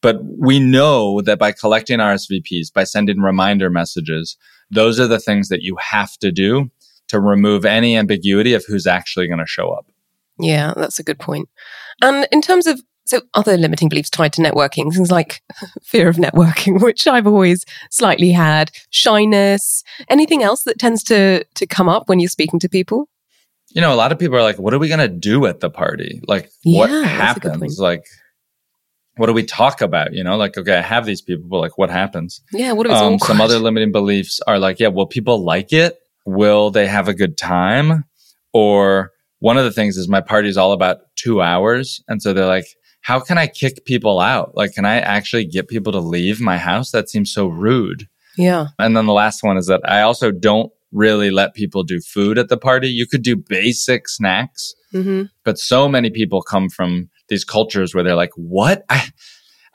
But 0.02 0.20
we 0.24 0.62
know 0.62 1.20
that 1.24 1.38
by 1.38 1.52
collecting 1.52 2.00
RSVPs, 2.00 2.72
by 2.74 2.86
sending 2.86 3.20
reminder 3.20 3.70
messages, 3.70 4.38
those 4.72 4.98
are 4.98 5.08
the 5.08 5.20
things 5.20 5.50
that 5.50 5.62
you 5.62 5.76
have 5.76 6.18
to 6.20 6.32
do 6.32 6.72
to 7.10 7.20
remove 7.20 7.66
any 7.66 7.98
ambiguity 7.98 8.54
of 8.54 8.64
who's 8.66 8.88
actually 8.88 9.28
going 9.28 9.40
to 9.40 9.46
show 9.46 9.72
up. 9.72 9.88
Yeah, 10.40 10.74
that's 10.74 11.00
a 11.00 11.04
good 11.04 11.20
point. 11.20 11.50
And 12.02 12.30
in 12.32 12.42
terms 12.42 12.66
of 12.66 12.82
so 13.06 13.22
other 13.34 13.58
limiting 13.58 13.90
beliefs 13.90 14.10
tied 14.10 14.34
to 14.34 14.42
networking, 14.42 14.94
things 14.94 15.12
like 15.12 15.42
fear 15.84 16.10
of 16.10 16.18
networking, 16.18 16.82
which 16.82 17.08
I've 17.08 17.28
always 17.28 17.64
slightly 17.92 18.32
had, 18.32 18.72
shyness, 18.90 19.84
anything 20.10 20.44
else 20.44 20.64
that 20.64 20.80
tends 20.80 21.04
to 21.04 21.44
to 21.44 21.66
come 21.66 21.90
up 21.90 22.10
when 22.10 22.20
you're 22.20 22.30
speaking 22.30 22.60
to 22.60 22.70
people? 22.70 23.10
You 23.70 23.82
know, 23.82 23.94
a 23.94 23.96
lot 23.96 24.12
of 24.12 24.20
people 24.20 24.38
are 24.38 24.44
like, 24.44 24.58
what 24.58 24.74
are 24.74 24.80
we 24.80 24.88
going 24.88 25.00
to 25.00 25.10
do 25.10 25.46
at 25.48 25.60
the 25.60 25.70
party? 25.70 26.22
Like 26.28 26.50
yeah, 26.64 26.80
what 26.80 26.90
happens? 27.06 27.78
Like 27.80 28.06
what 29.18 29.28
do 29.28 29.34
we 29.34 29.44
talk 29.44 29.82
about? 29.82 30.14
You 30.14 30.24
know, 30.24 30.36
like, 30.36 30.58
okay, 30.58 30.76
I 30.76 30.82
have 30.82 31.06
these 31.06 31.22
people, 31.22 31.48
but 31.48 31.60
like, 31.60 31.78
what 31.78 31.90
happens? 31.90 32.42
Yeah. 32.52 32.74
What 32.74 32.88
are 32.88 33.04
um, 33.04 33.20
some 33.20 33.40
other 33.40 33.60
limiting 33.60 33.92
beliefs 33.92 34.42
are 34.46 34.60
like, 34.60 34.80
yeah, 34.80 34.90
will 34.90 35.08
people 35.08 35.44
like 35.44 35.72
it? 35.72 35.98
Will 36.26 36.72
they 36.72 36.88
have 36.88 37.08
a 37.08 37.14
good 37.14 37.38
time? 37.38 38.04
Or 38.54 39.12
one 39.40 39.58
of 39.58 39.64
the 39.64 39.72
things 39.72 39.98
is 39.98 40.08
my 40.08 40.22
party 40.22 40.50
is 40.50 40.58
all 40.58 40.74
about 40.74 40.98
two 41.16 41.42
hours. 41.42 42.04
And 42.08 42.22
so 42.22 42.34
they're 42.34 42.46
like, 42.46 42.68
how 43.06 43.20
can 43.20 43.38
I 43.38 43.46
kick 43.46 43.86
people 43.86 44.20
out? 44.20 44.58
Like, 44.58 44.74
can 44.74 44.84
I 44.84 44.96
actually 44.96 45.46
get 45.46 45.68
people 45.68 45.92
to 45.92 46.00
leave 46.00 46.42
my 46.42 46.58
house? 46.58 46.90
That 46.90 47.08
seems 47.08 47.32
so 47.32 47.46
rude. 47.46 48.08
Yeah. 48.36 48.70
And 48.80 48.98
then 48.98 49.06
the 49.06 49.14
last 49.14 49.44
one 49.44 49.58
is 49.58 49.68
that 49.68 49.82
I 49.88 50.02
also 50.02 50.32
don't 50.32 50.72
really 50.92 51.30
let 51.30 51.54
people 51.54 51.84
do 51.84 52.02
food 52.02 52.40
at 52.40 52.50
the 52.50 52.58
party. 52.58 52.88
You 52.88 53.06
could 53.06 53.22
do 53.22 53.36
basic 53.36 54.10
snacks, 54.10 54.74
mm-hmm. 54.92 55.26
but 55.44 55.60
so 55.60 55.88
many 55.88 56.10
people 56.10 56.42
come 56.42 56.68
from 56.68 57.12
these 57.30 57.46
cultures 57.46 57.94
where 57.94 58.04
they're 58.04 58.16
like, 58.16 58.34
what? 58.38 58.84
I, 58.90 59.08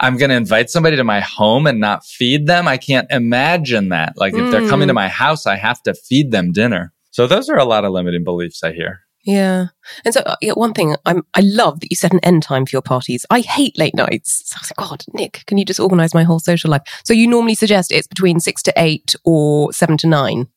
I'm 0.01 0.17
going 0.17 0.31
to 0.31 0.37
invite 0.37 0.69
somebody 0.69 0.97
to 0.97 1.05
my 1.05 1.21
home 1.21 1.69
and 1.69 1.79
not 1.79 2.05
feed 2.05 2.49
them. 2.49 2.67
I 2.67 2.79
can't 2.79 3.07
imagine 3.13 3.91
that. 3.91 4.15
Like 4.17 4.35
if 4.35 4.51
they're 4.51 4.69
coming 4.69 4.89
to 4.89 4.93
mm. 4.93 4.97
my 4.97 5.09
house, 5.09 5.47
I 5.47 5.55
have 5.55 5.81
to 5.85 5.95
feed 5.95 6.33
them 6.33 6.51
dinner. 6.51 6.93
So 7.13 7.29
those 7.29 7.49
are 7.49 7.59
a 7.59 7.65
lot 7.65 7.85
of 7.85 7.93
limiting 7.93 8.25
beliefs 8.25 8.65
I 8.65 8.73
hear. 8.73 9.03
Yeah. 9.25 9.67
And 10.05 10.15
so, 10.15 10.21
uh, 10.21 10.37
yeah, 10.41 10.53
one 10.53 10.73
thing 10.73 10.97
I'm, 11.05 11.23
I 11.35 11.41
love 11.41 11.81
that 11.81 11.91
you 11.91 11.97
set 11.97 12.13
an 12.13 12.21
end 12.23 12.43
time 12.43 12.65
for 12.65 12.71
your 12.73 12.83
parties. 12.83 13.27
I 13.29 13.41
hate 13.41 13.79
late 13.79 13.95
nights. 13.95 14.43
So 14.47 14.57
I 14.57 14.61
was 14.61 14.73
like, 14.77 14.89
God, 14.89 15.05
Nick, 15.13 15.45
can 15.47 15.59
you 15.59 15.65
just 15.65 15.81
organize 15.81 16.15
my 16.15 16.23
whole 16.23 16.39
social 16.39 16.71
life? 16.71 16.83
So 17.05 17.13
you 17.13 17.27
normally 17.27 17.55
suggest 17.55 17.93
it's 17.93 18.07
between 18.07 18.41
six 18.41 18.63
to 18.63 18.73
eight 18.77 19.15
or 19.25 19.73
seven 19.73 19.97
to 19.99 20.07
nine 20.07 20.49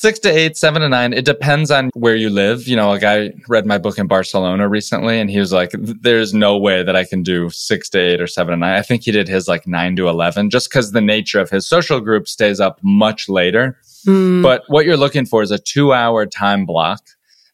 six 0.00 0.18
to 0.18 0.30
eight, 0.30 0.56
seven 0.56 0.80
to 0.80 0.88
nine. 0.88 1.12
It 1.12 1.26
depends 1.26 1.70
on 1.70 1.90
where 1.92 2.16
you 2.16 2.30
live. 2.30 2.66
You 2.66 2.74
know, 2.74 2.92
a 2.92 2.98
guy 2.98 3.32
read 3.48 3.66
my 3.66 3.76
book 3.76 3.98
in 3.98 4.06
Barcelona 4.06 4.66
recently 4.66 5.20
and 5.20 5.30
he 5.30 5.38
was 5.38 5.52
like, 5.52 5.72
there's 5.74 6.32
no 6.32 6.56
way 6.56 6.82
that 6.82 6.96
I 6.96 7.04
can 7.04 7.22
do 7.22 7.50
six 7.50 7.90
to 7.90 7.98
eight 7.98 8.20
or 8.20 8.26
seven 8.26 8.52
to 8.52 8.56
nine. 8.56 8.78
I 8.78 8.80
think 8.80 9.02
he 9.02 9.12
did 9.12 9.28
his 9.28 9.46
like 9.46 9.66
nine 9.66 9.96
to 9.96 10.08
11 10.08 10.48
just 10.48 10.70
because 10.70 10.92
the 10.92 11.02
nature 11.02 11.38
of 11.38 11.50
his 11.50 11.66
social 11.66 12.00
group 12.00 12.28
stays 12.28 12.60
up 12.60 12.80
much 12.82 13.28
later. 13.28 13.78
Mm. 14.06 14.42
But 14.42 14.62
what 14.68 14.86
you're 14.86 14.96
looking 14.96 15.26
for 15.26 15.42
is 15.42 15.50
a 15.50 15.58
two 15.58 15.92
hour 15.92 16.24
time 16.24 16.64
block 16.64 17.02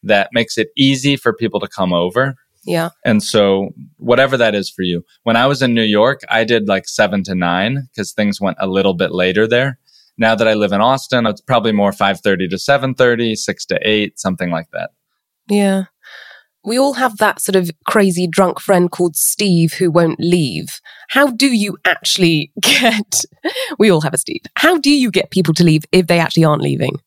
that 0.03 0.31
makes 0.33 0.59
it 0.59 0.69
easy 0.77 1.17
for 1.17 1.33
people 1.33 1.61
to 1.61 1.69
come 1.69 1.93
over. 1.93 2.37
Yeah. 2.67 2.91
And 3.05 3.23
so 3.23 3.71
whatever 3.97 4.37
that 4.37 4.55
is 4.55 4.69
for 4.69 4.83
you. 4.83 5.05
When 5.23 5.37
I 5.37 5.47
was 5.47 5.63
in 5.63 5.73
New 5.73 5.85
York, 5.85 6.23
I 6.29 6.45
did 6.45 6.67
like 6.69 6.89
seven 6.89 7.23
to 7.25 7.35
nine 7.35 7.89
because 7.93 8.13
things 8.13 8.41
went 8.41 8.57
a 8.61 8.67
little 8.67 8.95
bit 8.95 9.13
later 9.13 9.47
there. 9.47 9.79
Now 10.19 10.35
that 10.35 10.49
I 10.49 10.55
live 10.55 10.73
in 10.73 10.81
Austin, 10.81 11.27
it's 11.27 11.41
probably 11.41 11.73
more 11.73 11.93
5:30 11.93 12.49
to 12.49 12.57
7:30, 12.57 13.37
6 13.37 13.67
to 13.67 13.79
8, 13.83 14.19
something 14.19 14.51
like 14.51 14.69
that. 14.73 14.91
Yeah. 15.49 15.85
We 16.65 16.79
all 16.79 16.95
have 16.95 17.19
that 17.19 17.41
sort 17.41 17.55
of 17.55 17.71
crazy 17.87 18.27
drunk 18.27 18.61
friend 18.61 18.91
called 18.91 19.15
Steve 19.15 19.75
who 19.75 19.89
won't 19.89 20.19
leave. 20.19 20.81
How 21.11 21.29
do 21.29 21.47
you 21.55 21.79
actually 21.85 22.51
get 22.61 23.25
We 23.79 23.91
all 23.91 24.01
have 24.01 24.15
a 24.15 24.19
Steve. 24.19 24.43
How 24.57 24.77
do 24.79 24.91
you 24.91 25.13
get 25.13 25.31
people 25.31 25.55
to 25.55 25.65
leave 25.65 25.85
if 25.93 26.09
they 26.09 26.19
actually 26.19 26.45
aren't 26.45 26.63
leaving? 26.63 26.99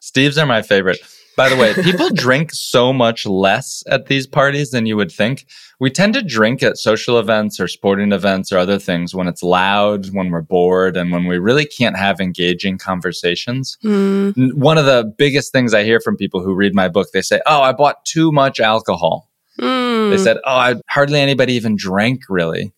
Steves 0.00 0.40
are 0.40 0.46
my 0.46 0.62
favorite. 0.62 1.00
By 1.36 1.50
the 1.50 1.56
way, 1.56 1.74
people 1.74 2.08
drink 2.10 2.50
so 2.52 2.92
much 2.92 3.26
less 3.26 3.84
at 3.88 4.06
these 4.06 4.26
parties 4.26 4.70
than 4.70 4.86
you 4.86 4.96
would 4.96 5.12
think. 5.12 5.46
We 5.78 5.90
tend 5.90 6.14
to 6.14 6.22
drink 6.22 6.62
at 6.62 6.78
social 6.78 7.18
events 7.18 7.60
or 7.60 7.68
sporting 7.68 8.12
events 8.12 8.50
or 8.50 8.58
other 8.58 8.78
things 8.78 9.14
when 9.14 9.28
it's 9.28 9.42
loud, 9.42 10.14
when 10.14 10.30
we're 10.30 10.40
bored, 10.40 10.96
and 10.96 11.12
when 11.12 11.26
we 11.26 11.36
really 11.38 11.66
can't 11.66 11.96
have 11.96 12.20
engaging 12.20 12.78
conversations. 12.78 13.76
Mm. 13.84 14.54
One 14.54 14.78
of 14.78 14.86
the 14.86 15.12
biggest 15.18 15.52
things 15.52 15.74
I 15.74 15.84
hear 15.84 16.00
from 16.00 16.16
people 16.16 16.42
who 16.42 16.54
read 16.54 16.74
my 16.74 16.88
book, 16.88 17.08
they 17.12 17.20
say, 17.20 17.40
Oh, 17.44 17.60
I 17.60 17.72
bought 17.72 18.04
too 18.06 18.32
much 18.32 18.58
alcohol. 18.58 19.30
Mm. 19.60 20.10
They 20.10 20.18
said, 20.18 20.38
Oh, 20.38 20.56
I, 20.56 20.74
hardly 20.88 21.20
anybody 21.20 21.52
even 21.52 21.76
drank 21.76 22.22
really. 22.30 22.72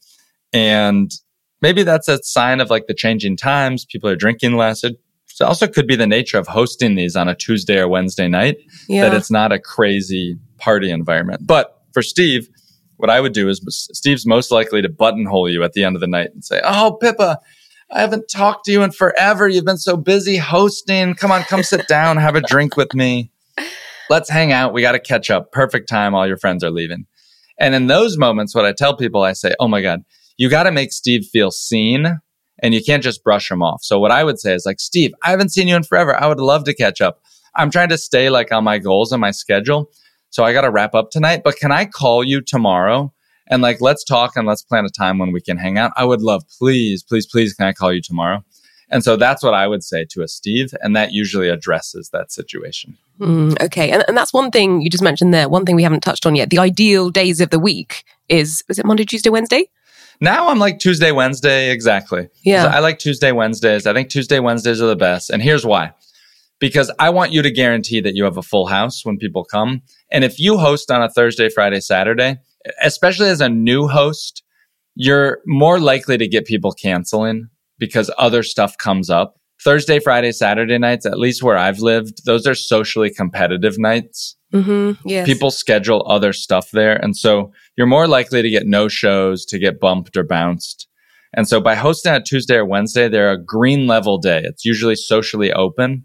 And 0.53 1.12
maybe 1.62 1.85
that's 1.85 2.09
a 2.09 2.21
sign 2.25 2.61
of 2.61 2.71
like 2.71 2.88
the 2.88 2.94
changing 2.94 3.37
times. 3.37 3.85
People 3.85 4.11
are 4.11 4.16
drinking 4.16 4.57
less. 4.57 4.83
It 4.83 4.97
so 5.38 5.46
also 5.46 5.68
could 5.68 5.87
be 5.87 5.94
the 5.94 6.05
nature 6.05 6.37
of 6.37 6.48
hosting 6.48 6.96
these 6.96 7.14
on 7.14 7.29
a 7.29 7.35
Tuesday 7.37 7.79
or 7.79 7.87
Wednesday 7.87 8.27
night, 8.27 8.57
yeah. 8.88 9.03
that 9.03 9.14
it's 9.16 9.31
not 9.31 9.53
a 9.53 9.61
crazy 9.61 10.37
party 10.57 10.90
environment. 10.90 11.46
But 11.46 11.81
for 11.92 12.03
Steve, 12.03 12.48
what 12.96 13.09
I 13.09 13.20
would 13.20 13.35
do 13.35 13.48
is 13.48 13.61
Steve's 13.68 14.27
most 14.27 14.51
likely 14.51 14.83
to 14.83 14.88
buttonhole 14.88 15.48
you 15.48 15.62
at 15.62 15.74
the 15.74 15.85
end 15.85 15.94
of 15.94 16.01
the 16.01 16.09
night 16.09 16.31
and 16.35 16.44
say, 16.44 16.61
Oh, 16.64 16.98
Pippa, 17.01 17.38
I 17.88 18.01
haven't 18.01 18.29
talked 18.29 18.64
to 18.64 18.72
you 18.72 18.83
in 18.83 18.90
forever. 18.90 19.46
You've 19.46 19.64
been 19.64 19.79
so 19.79 19.96
busy 19.96 20.38
hosting. 20.38 21.14
Come 21.14 21.31
on, 21.31 21.44
come 21.44 21.62
sit 21.62 21.87
down, 21.87 22.16
have 22.16 22.35
a 22.35 22.40
drink 22.40 22.77
with 22.77 22.92
me. 22.92 23.31
Let's 24.11 24.29
hang 24.29 24.51
out. 24.51 24.72
We 24.72 24.83
got 24.83 24.92
to 24.92 24.98
catch 24.98 25.31
up. 25.31 25.53
Perfect 25.53 25.88
time. 25.88 26.16
All 26.16 26.27
your 26.27 26.37
friends 26.37 26.64
are 26.64 26.72
leaving. 26.72 27.07
And 27.61 27.77
in 27.77 27.87
those 27.87 28.18
moments, 28.18 28.57
what 28.57 28.64
I 28.64 28.72
tell 28.72 28.96
people, 28.96 29.22
I 29.22 29.35
say, 29.35 29.55
Oh 29.61 29.68
my 29.68 29.83
God, 29.83 30.03
you 30.37 30.51
got 30.51 30.64
to 30.64 30.72
make 30.72 30.92
Steve 30.92 31.27
feel 31.27 31.53
seen 31.53 32.18
and 32.61 32.75
you 32.75 32.83
can't 32.83 33.03
just 33.03 33.25
brush 33.25 33.49
them 33.49 33.62
off. 33.62 33.83
So 33.83 33.99
what 33.99 34.11
I 34.11 34.25
would 34.25 34.38
say 34.38 34.55
is 34.55 34.66
like, 34.66 34.81
Steve, 34.81 35.12
I 35.23 35.31
haven't 35.31 35.51
seen 35.51 35.68
you 35.68 35.77
in 35.77 35.83
forever. 35.83 36.21
I 36.21 36.27
would 36.27 36.40
love 36.40 36.64
to 36.64 36.75
catch 36.75 37.01
up. 37.01 37.23
I'm 37.55 37.71
trying 37.71 37.88
to 37.90 37.99
stay 37.99 38.31
like 38.31 38.53
on 38.53 38.64
my 38.64 38.79
goals 38.79 39.12
and 39.12 39.21
my 39.21 39.31
schedule. 39.31 39.90
So 40.31 40.44
I 40.44 40.53
got 40.53 40.62
to 40.62 40.71
wrap 40.71 40.94
up 40.94 41.11
tonight, 41.11 41.42
but 41.44 41.57
can 41.57 41.73
I 41.73 41.87
call 41.87 42.23
you 42.23 42.40
tomorrow? 42.40 43.12
And 43.51 43.62
like, 43.62 43.81
let's 43.81 44.05
talk 44.05 44.37
and 44.37 44.47
let's 44.47 44.62
plan 44.62 44.85
a 44.85 44.90
time 44.90 45.18
when 45.18 45.33
we 45.33 45.40
can 45.40 45.57
hang 45.57 45.79
out. 45.79 45.92
I 45.97 46.05
would 46.05 46.21
love, 46.21 46.42
please, 46.59 47.03
please, 47.03 47.27
please, 47.27 47.55
can 47.55 47.66
I 47.66 47.73
call 47.73 47.92
you 47.92 48.03
tomorrow? 48.03 48.44
And 48.90 49.03
so 49.03 49.16
that's 49.16 49.42
what 49.42 49.55
I 49.55 49.66
would 49.66 49.83
say 49.83 50.05
to 50.11 50.23
a 50.23 50.29
Steve. 50.29 50.73
And 50.81 50.94
that 50.97 51.12
usually 51.12 51.49
addresses 51.49 52.11
that 52.11 52.31
situation. 52.33 52.97
Mm, 53.18 53.61
okay. 53.62 53.90
And, 53.90 54.05
and 54.09 54.16
that's 54.16 54.33
one 54.33 54.51
thing 54.51 54.81
you 54.81 54.90
just 54.90 55.03
mentioned 55.03 55.35
there. 55.35 55.49
One 55.49 55.64
thing 55.64 55.77
we 55.77 55.83
haven't 55.83 56.01
touched 56.01 56.27
on 56.27 56.35
yet. 56.35 56.51
The 56.51 56.59
ideal 56.59 57.11
days 57.11 57.40
of 57.40 57.51
the 57.51 57.59
week 57.59 58.05
is, 58.29 58.62
is 58.68 58.79
it 58.79 58.87
Monday, 58.87 59.05
Tuesday, 59.05 59.31
Wednesday? 59.31 59.68
Now 60.20 60.48
I'm 60.48 60.59
like 60.59 60.78
Tuesday, 60.78 61.12
Wednesday. 61.12 61.70
Exactly. 61.70 62.28
Yeah. 62.44 62.66
I 62.66 62.81
like 62.81 62.98
Tuesday, 62.98 63.33
Wednesdays. 63.33 63.87
I 63.87 63.92
think 63.92 64.09
Tuesday, 64.09 64.40
Wednesdays 64.40 64.83
are 64.83 64.87
the 64.87 64.96
best. 64.96 65.31
And 65.31 65.42
here's 65.42 65.64
why. 65.64 65.92
Because 66.59 66.90
I 66.98 67.11
want 67.11 67.33
you 67.33 67.42
to 67.42 67.50
guarantee 67.50 68.00
that 68.00 68.16
you 68.16 68.24
have 68.24 68.37
a 68.37 68.42
full 68.42 68.66
house 68.66 69.04
when 69.04 69.16
people 69.16 69.44
come. 69.44 69.83
And 70.11 70.24
if 70.24 70.40
you 70.40 70.59
host 70.59 70.90
on 70.90 71.02
a 71.02 71.09
Thursday, 71.09 71.48
Friday, 71.48 71.81
Saturday, 71.81 72.38
especially 72.83 73.28
as 73.28 73.40
a 73.40 73.48
new 73.48 73.87
host, 73.87 74.42
you're 74.96 75.38
more 75.46 75.78
likely 75.78 76.18
to 76.18 76.26
get 76.26 76.46
people 76.46 76.72
canceling 76.72 77.48
because 77.78 78.11
other 78.18 78.42
stuff 78.42 78.76
comes 78.76 79.09
up. 79.09 79.37
Thursday, 79.62 80.00
Friday, 80.00 80.33
Saturday 80.33 80.78
nights, 80.78 81.07
at 81.07 81.18
least 81.18 81.42
where 81.42 81.57
I've 81.57 81.78
lived, 81.78 82.24
those 82.24 82.46
are 82.46 82.54
socially 82.54 83.11
competitive 83.11 83.78
nights. 83.78 84.37
Mm-hmm. 84.52 85.08
Yes. 85.08 85.26
People 85.26 85.50
schedule 85.50 86.04
other 86.08 86.32
stuff 86.32 86.70
there. 86.70 86.96
And 86.96 87.16
so 87.16 87.52
you're 87.76 87.87
more 87.87 88.08
likely 88.08 88.42
to 88.42 88.50
get 88.50 88.66
no 88.66 88.88
shows, 88.88 89.44
to 89.46 89.58
get 89.58 89.80
bumped 89.80 90.16
or 90.16 90.24
bounced. 90.24 90.88
And 91.34 91.46
so 91.46 91.61
by 91.61 91.74
hosting 91.74 92.12
a 92.12 92.22
Tuesday 92.22 92.56
or 92.56 92.64
Wednesday, 92.64 93.08
they're 93.08 93.30
a 93.30 93.42
green 93.42 93.87
level 93.87 94.18
day. 94.18 94.40
It's 94.44 94.64
usually 94.64 94.96
socially 94.96 95.52
open. 95.52 96.04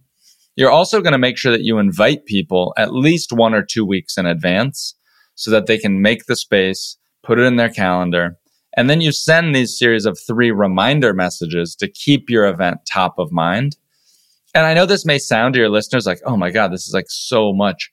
You're 0.55 0.71
also 0.71 1.01
going 1.01 1.13
to 1.13 1.17
make 1.17 1.37
sure 1.37 1.51
that 1.51 1.63
you 1.63 1.79
invite 1.79 2.25
people 2.25 2.73
at 2.77 2.93
least 2.93 3.31
one 3.31 3.53
or 3.53 3.63
two 3.63 3.85
weeks 3.85 4.17
in 4.17 4.25
advance 4.25 4.95
so 5.35 5.49
that 5.51 5.65
they 5.65 5.77
can 5.77 6.01
make 6.01 6.25
the 6.25 6.35
space, 6.35 6.97
put 7.23 7.39
it 7.39 7.43
in 7.43 7.55
their 7.55 7.69
calendar. 7.69 8.37
And 8.75 8.89
then 8.89 9.01
you 9.01 9.11
send 9.11 9.55
these 9.55 9.77
series 9.77 10.05
of 10.05 10.19
three 10.19 10.51
reminder 10.51 11.13
messages 11.13 11.75
to 11.75 11.87
keep 11.87 12.29
your 12.29 12.45
event 12.45 12.79
top 12.91 13.17
of 13.17 13.31
mind. 13.31 13.77
And 14.53 14.65
I 14.65 14.73
know 14.73 14.85
this 14.85 15.05
may 15.05 15.17
sound 15.17 15.53
to 15.53 15.59
your 15.59 15.69
listeners 15.69 16.05
like, 16.05 16.21
oh 16.25 16.37
my 16.37 16.51
God, 16.51 16.71
this 16.71 16.87
is 16.87 16.93
like 16.93 17.09
so 17.09 17.53
much. 17.53 17.89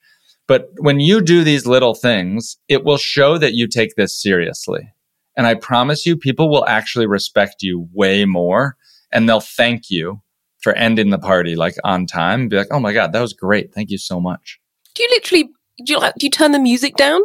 But 0.51 0.71
when 0.79 0.99
you 0.99 1.21
do 1.21 1.45
these 1.45 1.65
little 1.65 1.95
things, 1.95 2.57
it 2.67 2.83
will 2.83 2.97
show 2.97 3.39
that 3.39 3.55
you 3.55 3.69
take 3.69 3.95
this 3.95 4.21
seriously. 4.21 4.93
And 5.37 5.47
I 5.47 5.55
promise 5.55 6.05
you, 6.05 6.17
people 6.17 6.49
will 6.51 6.67
actually 6.67 7.07
respect 7.07 7.63
you 7.63 7.89
way 7.93 8.25
more 8.25 8.77
and 9.13 9.29
they'll 9.29 9.39
thank 9.39 9.91
you 9.91 10.23
for 10.61 10.73
ending 10.73 11.11
the 11.11 11.21
party 11.21 11.55
like 11.55 11.77
on 11.85 12.05
time. 12.05 12.49
Be 12.49 12.57
like, 12.57 12.67
oh 12.73 12.81
my 12.81 12.93
God, 12.93 13.13
that 13.13 13.21
was 13.21 13.33
great. 13.33 13.73
Thank 13.73 13.91
you 13.91 13.99
so 13.99 14.19
much. 14.19 14.59
Do 14.97 15.05
you 15.05 15.09
literally, 15.11 15.45
do 15.85 15.93
you, 15.93 15.99
like, 16.01 16.15
do 16.19 16.27
you 16.27 16.31
turn 16.31 16.51
the 16.51 16.59
music 16.59 16.97
down? 16.97 17.21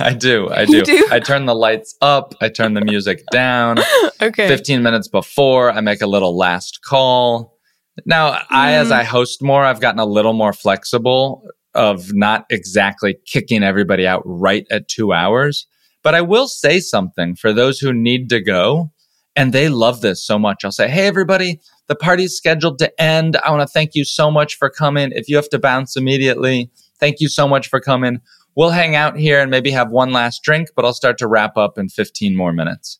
I 0.00 0.12
do. 0.12 0.50
I 0.50 0.64
do. 0.64 0.82
Do? 0.82 1.08
I 1.12 1.20
turn 1.20 1.46
the 1.46 1.54
lights 1.54 1.96
up. 2.02 2.34
I 2.40 2.48
turn 2.48 2.74
the 2.74 2.84
music 2.84 3.22
down. 3.30 3.78
okay. 4.20 4.48
15 4.48 4.82
minutes 4.82 5.06
before, 5.06 5.70
I 5.70 5.80
make 5.80 6.02
a 6.02 6.08
little 6.08 6.36
last 6.36 6.80
call. 6.82 7.56
Now, 8.04 8.42
I, 8.50 8.72
as 8.72 8.88
Mm. 8.88 8.94
I 8.94 9.04
host 9.04 9.44
more, 9.44 9.64
I've 9.64 9.80
gotten 9.80 10.00
a 10.00 10.06
little 10.06 10.32
more 10.32 10.52
flexible 10.52 11.44
of 11.74 12.12
not 12.12 12.44
exactly 12.50 13.16
kicking 13.26 13.62
everybody 13.62 14.06
out 14.06 14.22
right 14.24 14.66
at 14.70 14.88
two 14.88 15.12
hours. 15.12 15.66
But 16.02 16.14
I 16.14 16.20
will 16.20 16.48
say 16.48 16.80
something 16.80 17.36
for 17.36 17.52
those 17.52 17.78
who 17.78 17.92
need 17.92 18.28
to 18.30 18.40
go 18.40 18.90
and 19.34 19.52
they 19.52 19.68
love 19.68 20.00
this 20.00 20.22
so 20.22 20.38
much. 20.38 20.64
I'll 20.64 20.72
say, 20.72 20.88
Hey, 20.88 21.06
everybody, 21.06 21.60
the 21.86 21.94
party's 21.94 22.36
scheduled 22.36 22.78
to 22.80 23.00
end. 23.00 23.36
I 23.44 23.50
want 23.50 23.62
to 23.62 23.72
thank 23.72 23.94
you 23.94 24.04
so 24.04 24.30
much 24.30 24.56
for 24.56 24.68
coming. 24.68 25.12
If 25.12 25.28
you 25.28 25.36
have 25.36 25.48
to 25.50 25.58
bounce 25.58 25.96
immediately, 25.96 26.70
thank 26.98 27.20
you 27.20 27.28
so 27.28 27.48
much 27.48 27.68
for 27.68 27.80
coming. 27.80 28.20
We'll 28.54 28.70
hang 28.70 28.94
out 28.94 29.16
here 29.16 29.40
and 29.40 29.50
maybe 29.50 29.70
have 29.70 29.90
one 29.90 30.12
last 30.12 30.42
drink, 30.42 30.68
but 30.76 30.84
I'll 30.84 30.92
start 30.92 31.16
to 31.18 31.26
wrap 31.26 31.56
up 31.56 31.78
in 31.78 31.88
15 31.88 32.36
more 32.36 32.52
minutes. 32.52 32.98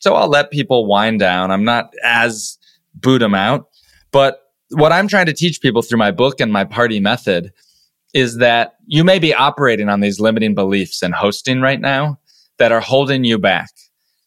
So 0.00 0.14
I'll 0.14 0.28
let 0.28 0.50
people 0.50 0.86
wind 0.86 1.20
down. 1.20 1.50
I'm 1.50 1.64
not 1.64 1.94
as 2.04 2.58
boot 2.94 3.20
them 3.20 3.34
out. 3.34 3.68
But 4.10 4.40
what 4.70 4.92
I'm 4.92 5.08
trying 5.08 5.26
to 5.26 5.32
teach 5.32 5.60
people 5.62 5.80
through 5.80 5.98
my 5.98 6.10
book 6.10 6.40
and 6.40 6.52
my 6.52 6.64
party 6.64 7.00
method 7.00 7.52
is 8.14 8.38
that 8.38 8.74
you 8.86 9.04
may 9.04 9.18
be 9.18 9.34
operating 9.34 9.88
on 9.88 10.00
these 10.00 10.20
limiting 10.20 10.54
beliefs 10.54 11.02
in 11.02 11.12
hosting 11.12 11.60
right 11.60 11.80
now 11.80 12.18
that 12.58 12.72
are 12.72 12.80
holding 12.80 13.24
you 13.24 13.38
back. 13.38 13.70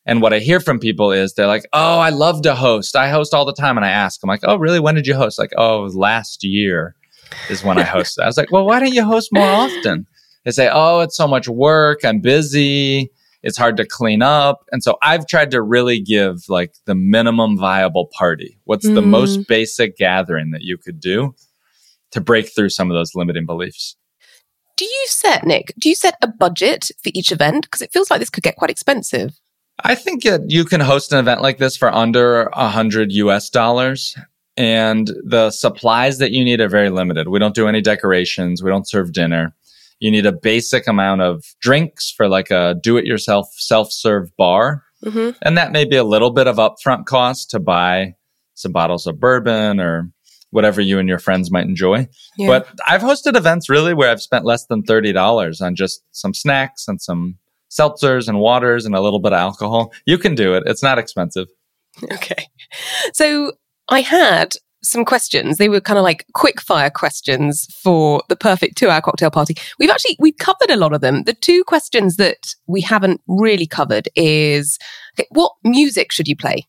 And 0.07 0.21
what 0.21 0.33
I 0.33 0.39
hear 0.39 0.59
from 0.59 0.79
people 0.79 1.11
is 1.11 1.33
they're 1.33 1.47
like, 1.47 1.65
Oh, 1.73 1.99
I 1.99 2.09
love 2.09 2.41
to 2.43 2.55
host. 2.55 2.95
I 2.95 3.09
host 3.09 3.33
all 3.33 3.45
the 3.45 3.53
time. 3.53 3.77
And 3.77 3.85
I 3.85 3.89
ask, 3.89 4.19
I'm 4.23 4.27
like, 4.27 4.41
Oh, 4.43 4.55
really? 4.57 4.79
When 4.79 4.95
did 4.95 5.07
you 5.07 5.15
host? 5.15 5.39
Like, 5.39 5.51
Oh, 5.57 5.89
last 5.93 6.43
year 6.43 6.95
is 7.49 7.63
when 7.63 7.77
I 7.77 7.83
hosted. 7.83 8.23
I 8.23 8.27
was 8.27 8.37
like, 8.37 8.51
Well, 8.51 8.65
why 8.65 8.79
don't 8.79 8.93
you 8.93 9.03
host 9.03 9.29
more 9.31 9.51
often? 9.51 10.05
They 10.43 10.51
say, 10.51 10.69
Oh, 10.71 10.99
it's 11.01 11.17
so 11.17 11.27
much 11.27 11.47
work. 11.47 12.03
I'm 12.05 12.19
busy. 12.21 13.11
It's 13.41 13.57
hard 13.57 13.77
to 13.77 13.85
clean 13.85 14.21
up. 14.23 14.65
And 14.71 14.83
so 14.83 14.97
I've 15.03 15.27
tried 15.27 15.51
to 15.51 15.61
really 15.61 15.99
give 15.99 16.49
like 16.49 16.73
the 16.85 16.95
minimum 16.95 17.57
viable 17.57 18.07
party. 18.17 18.57
What's 18.65 18.85
the 18.89 19.01
Mm. 19.01 19.09
most 19.09 19.47
basic 19.47 19.97
gathering 19.97 20.51
that 20.51 20.61
you 20.61 20.77
could 20.77 20.99
do 20.99 21.35
to 22.15 22.21
break 22.21 22.53
through 22.53 22.69
some 22.69 22.89
of 22.89 22.95
those 22.95 23.13
limiting 23.13 23.45
beliefs? 23.45 23.95
Do 24.77 24.85
you 24.85 25.05
set, 25.07 25.45
Nick, 25.45 25.73
do 25.79 25.87
you 25.87 25.95
set 25.95 26.15
a 26.21 26.27
budget 26.27 26.89
for 27.01 27.11
each 27.13 27.31
event? 27.31 27.65
Because 27.65 27.81
it 27.81 27.93
feels 27.93 28.09
like 28.09 28.19
this 28.19 28.29
could 28.29 28.43
get 28.43 28.57
quite 28.57 28.71
expensive. 28.71 29.39
I 29.83 29.95
think 29.95 30.23
that 30.23 30.49
you 30.49 30.65
can 30.65 30.81
host 30.81 31.11
an 31.11 31.19
event 31.19 31.41
like 31.41 31.57
this 31.57 31.77
for 31.77 31.93
under 31.93 32.43
a 32.53 32.69
hundred 32.69 33.11
US 33.13 33.49
dollars. 33.49 34.17
And 34.57 35.11
the 35.25 35.51
supplies 35.51 36.17
that 36.19 36.31
you 36.31 36.43
need 36.43 36.61
are 36.61 36.69
very 36.69 36.89
limited. 36.89 37.27
We 37.27 37.39
don't 37.39 37.55
do 37.55 37.67
any 37.67 37.81
decorations. 37.81 38.63
We 38.63 38.69
don't 38.69 38.87
serve 38.87 39.11
dinner. 39.11 39.53
You 39.99 40.11
need 40.11 40.25
a 40.25 40.31
basic 40.31 40.87
amount 40.87 41.21
of 41.21 41.43
drinks 41.59 42.09
for 42.09 42.27
like 42.27 42.51
a 42.51 42.75
do 42.81 42.97
it 42.97 43.05
yourself 43.05 43.47
self 43.57 43.91
serve 43.91 44.35
bar. 44.37 44.83
Mm-hmm. 45.03 45.37
And 45.41 45.57
that 45.57 45.71
may 45.71 45.85
be 45.85 45.97
a 45.97 46.03
little 46.03 46.31
bit 46.31 46.47
of 46.47 46.55
upfront 46.55 47.05
cost 47.05 47.51
to 47.51 47.59
buy 47.59 48.15
some 48.55 48.71
bottles 48.71 49.07
of 49.07 49.19
bourbon 49.19 49.79
or 49.79 50.09
whatever 50.55 50.81
you 50.81 50.97
and 50.97 51.07
your 51.07 51.19
friends 51.19 51.51
might 51.51 51.65
enjoy. 51.65 52.07
Yeah. 52.37 52.47
But 52.47 52.67
I've 52.87 53.01
hosted 53.01 53.35
events 53.35 53.69
really 53.69 53.93
where 53.93 54.09
I've 54.09 54.21
spent 54.21 54.45
less 54.45 54.65
than 54.65 54.81
$30 54.83 55.61
on 55.61 55.75
just 55.75 56.01
some 56.11 56.33
snacks 56.33 56.87
and 56.87 56.99
some 57.01 57.37
seltzers 57.69 58.27
and 58.27 58.39
waters 58.39 58.85
and 58.85 58.95
a 58.95 59.01
little 59.01 59.19
bit 59.19 59.33
of 59.33 59.39
alcohol. 59.39 59.93
You 60.05 60.17
can 60.17 60.33
do 60.33 60.55
it. 60.55 60.63
It's 60.65 60.81
not 60.81 60.97
expensive. 60.97 61.47
Okay. 62.11 62.47
So 63.13 63.53
I 63.89 64.01
had 64.01 64.53
some 64.81 65.03
questions. 65.03 65.57
They 65.57 65.69
were 65.69 65.81
kind 65.81 65.97
of 65.97 66.03
like 66.03 66.25
quick 66.33 66.61
fire 66.61 66.89
questions 66.89 67.67
for 67.81 68.23
the 68.29 68.35
perfect 68.35 68.77
two 68.77 68.89
hour 68.89 69.01
cocktail 69.01 69.31
party. 69.31 69.55
We've 69.79 69.89
actually, 69.89 70.15
we've 70.19 70.37
covered 70.37 70.69
a 70.69 70.77
lot 70.77 70.93
of 70.93 71.01
them. 71.01 71.23
The 71.23 71.33
two 71.33 71.63
questions 71.65 72.17
that 72.17 72.53
we 72.67 72.81
haven't 72.81 73.21
really 73.27 73.67
covered 73.67 74.09
is, 74.15 74.77
okay, 75.17 75.27
what 75.31 75.53
music 75.63 76.11
should 76.11 76.27
you 76.27 76.35
play? 76.35 76.65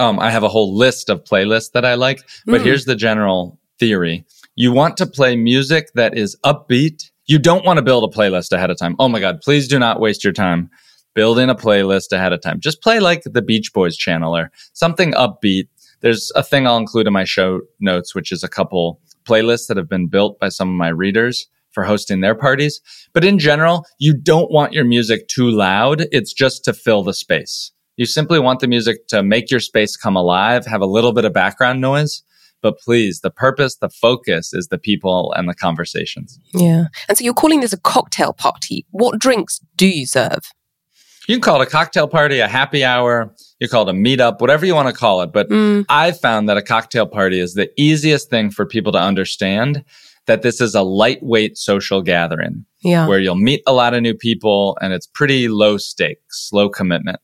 Um, 0.00 0.18
I 0.18 0.30
have 0.30 0.42
a 0.42 0.48
whole 0.48 0.74
list 0.74 1.10
of 1.10 1.24
playlists 1.24 1.72
that 1.72 1.84
I 1.84 1.94
like, 1.94 2.20
but 2.46 2.60
Mm. 2.62 2.64
here's 2.64 2.86
the 2.86 2.96
general 2.96 3.58
theory. 3.78 4.24
You 4.56 4.72
want 4.72 4.96
to 4.96 5.06
play 5.06 5.36
music 5.36 5.90
that 5.94 6.16
is 6.16 6.36
upbeat. 6.44 7.10
You 7.26 7.38
don't 7.38 7.64
want 7.66 7.76
to 7.76 7.82
build 7.82 8.02
a 8.04 8.16
playlist 8.16 8.50
ahead 8.52 8.70
of 8.70 8.78
time. 8.78 8.96
Oh 8.98 9.08
my 9.08 9.20
God, 9.20 9.40
please 9.42 9.68
do 9.68 9.78
not 9.78 10.00
waste 10.00 10.24
your 10.24 10.32
time 10.32 10.70
building 11.14 11.50
a 11.50 11.54
playlist 11.54 12.12
ahead 12.12 12.32
of 12.32 12.40
time. 12.40 12.60
Just 12.60 12.82
play 12.82 12.98
like 12.98 13.22
the 13.24 13.42
Beach 13.42 13.72
Boys 13.74 13.96
channel 13.96 14.34
or 14.34 14.50
something 14.72 15.12
upbeat. 15.12 15.68
There's 16.00 16.32
a 16.34 16.42
thing 16.42 16.66
I'll 16.66 16.78
include 16.78 17.06
in 17.06 17.12
my 17.12 17.24
show 17.24 17.60
notes, 17.78 18.14
which 18.14 18.32
is 18.32 18.42
a 18.42 18.48
couple 18.48 19.00
playlists 19.24 19.66
that 19.66 19.76
have 19.76 19.88
been 19.88 20.06
built 20.08 20.38
by 20.40 20.48
some 20.48 20.68
of 20.70 20.74
my 20.76 20.88
readers 20.88 21.46
for 21.72 21.84
hosting 21.84 22.20
their 22.20 22.34
parties. 22.34 22.80
But 23.12 23.24
in 23.24 23.38
general, 23.38 23.84
you 23.98 24.14
don't 24.14 24.50
want 24.50 24.72
your 24.72 24.84
music 24.84 25.28
too 25.28 25.50
loud. 25.50 26.06
It's 26.10 26.32
just 26.32 26.64
to 26.64 26.72
fill 26.72 27.02
the 27.02 27.12
space. 27.14 27.70
You 28.00 28.06
simply 28.06 28.40
want 28.40 28.60
the 28.60 28.66
music 28.66 29.08
to 29.08 29.22
make 29.22 29.50
your 29.50 29.60
space 29.60 29.94
come 29.94 30.16
alive, 30.16 30.64
have 30.64 30.80
a 30.80 30.86
little 30.86 31.12
bit 31.12 31.26
of 31.26 31.34
background 31.34 31.82
noise. 31.82 32.22
But 32.62 32.78
please, 32.78 33.20
the 33.20 33.30
purpose, 33.30 33.76
the 33.76 33.90
focus 33.90 34.54
is 34.54 34.68
the 34.68 34.78
people 34.78 35.34
and 35.36 35.46
the 35.46 35.54
conversations. 35.54 36.38
Yeah. 36.54 36.86
And 37.10 37.18
so 37.18 37.24
you're 37.24 37.34
calling 37.34 37.60
this 37.60 37.74
a 37.74 37.78
cocktail 37.78 38.32
party. 38.32 38.86
What 38.90 39.20
drinks 39.20 39.60
do 39.76 39.86
you 39.86 40.06
serve? 40.06 40.50
You 41.28 41.34
can 41.34 41.42
call 41.42 41.60
it 41.60 41.68
a 41.68 41.70
cocktail 41.70 42.08
party, 42.08 42.38
a 42.38 42.48
happy 42.48 42.84
hour, 42.84 43.34
you 43.58 43.68
call 43.68 43.86
it 43.86 43.94
a 43.94 43.98
meetup, 43.98 44.40
whatever 44.40 44.64
you 44.64 44.74
want 44.74 44.88
to 44.88 44.94
call 44.94 45.20
it. 45.20 45.30
But 45.30 45.50
Mm, 45.50 45.84
I've 45.90 46.18
found 46.18 46.48
that 46.48 46.56
a 46.56 46.62
cocktail 46.62 47.04
party 47.04 47.38
is 47.38 47.52
the 47.52 47.70
easiest 47.76 48.30
thing 48.30 48.50
for 48.50 48.64
people 48.64 48.92
to 48.92 48.98
understand 48.98 49.84
that 50.24 50.40
this 50.40 50.62
is 50.62 50.74
a 50.74 50.82
lightweight 50.82 51.58
social 51.58 52.00
gathering 52.00 52.64
yeah. 52.82 53.06
where 53.06 53.18
you'll 53.18 53.34
meet 53.34 53.60
a 53.66 53.74
lot 53.74 53.92
of 53.92 54.00
new 54.00 54.14
people 54.14 54.78
and 54.80 54.94
it's 54.94 55.06
pretty 55.06 55.48
low 55.48 55.76
stakes, 55.76 56.48
low 56.50 56.70
commitment. 56.70 57.20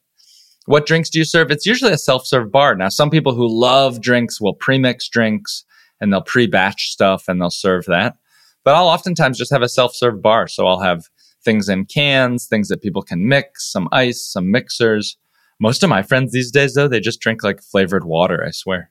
What 0.67 0.87
drinks 0.87 1.11
do 1.11 1.19
you 1.19 1.25
serve? 1.25 1.51
It's 1.51 1.67
usually 1.67 1.93
a 1.93 1.99
self-serve 1.99 2.53
bar. 2.53 2.75
Now, 2.75 2.89
some 2.89 3.11
people 3.11 3.35
who 3.35 3.49
love 3.49 4.01
drinks 4.01 4.41
will 4.41 4.55
pre-mix 4.55 5.09
drinks 5.09 5.65
and 6.01 6.13
they'll 6.13 6.23
pre-batch 6.23 6.91
stuff 6.91 7.25
and 7.29 7.41
they'll 7.41 7.51
serve 7.51 7.85
that. 7.87 8.17
But 8.65 8.75
I'll 8.75 8.89
oftentimes 8.89 9.39
just 9.39 9.53
have 9.53 9.63
a 9.63 9.69
self-serve 9.69 10.21
bar. 10.21 10.49
So 10.49 10.67
I'll 10.67 10.81
have 10.81 11.05
things 11.45 11.69
in 11.69 11.87
cans, 11.87 12.47
things 12.47 12.69
that 12.69 12.83
people 12.83 13.03
can 13.03 13.29
mix, 13.29 13.71
some 13.71 13.89
ice, 13.93 14.21
some 14.21 14.51
mixers. 14.51 15.17
Most 15.61 15.83
of 15.83 15.89
my 15.89 16.03
friends 16.03 16.33
these 16.33 16.51
days, 16.51 16.75
though, 16.75 16.89
they 16.89 17.01
just 17.01 17.21
drink 17.21 17.43
like 17.43 17.63
flavored 17.63 18.05
water, 18.05 18.45
I 18.45 18.51
swear. 18.51 18.91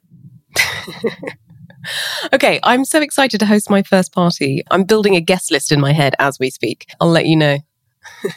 okay, 2.33 2.59
I'm 2.63 2.85
so 2.85 3.01
excited 3.01 3.39
to 3.41 3.45
host 3.45 3.69
my 3.69 3.83
first 3.83 4.13
party. 4.13 4.63
I'm 4.71 4.85
building 4.85 5.15
a 5.15 5.21
guest 5.21 5.51
list 5.51 5.71
in 5.71 5.81
my 5.81 5.91
head 5.91 6.15
as 6.19 6.39
we 6.39 6.49
speak. 6.49 6.87
I'll 7.01 7.09
let 7.09 7.25
you 7.25 7.35
know. 7.35 7.59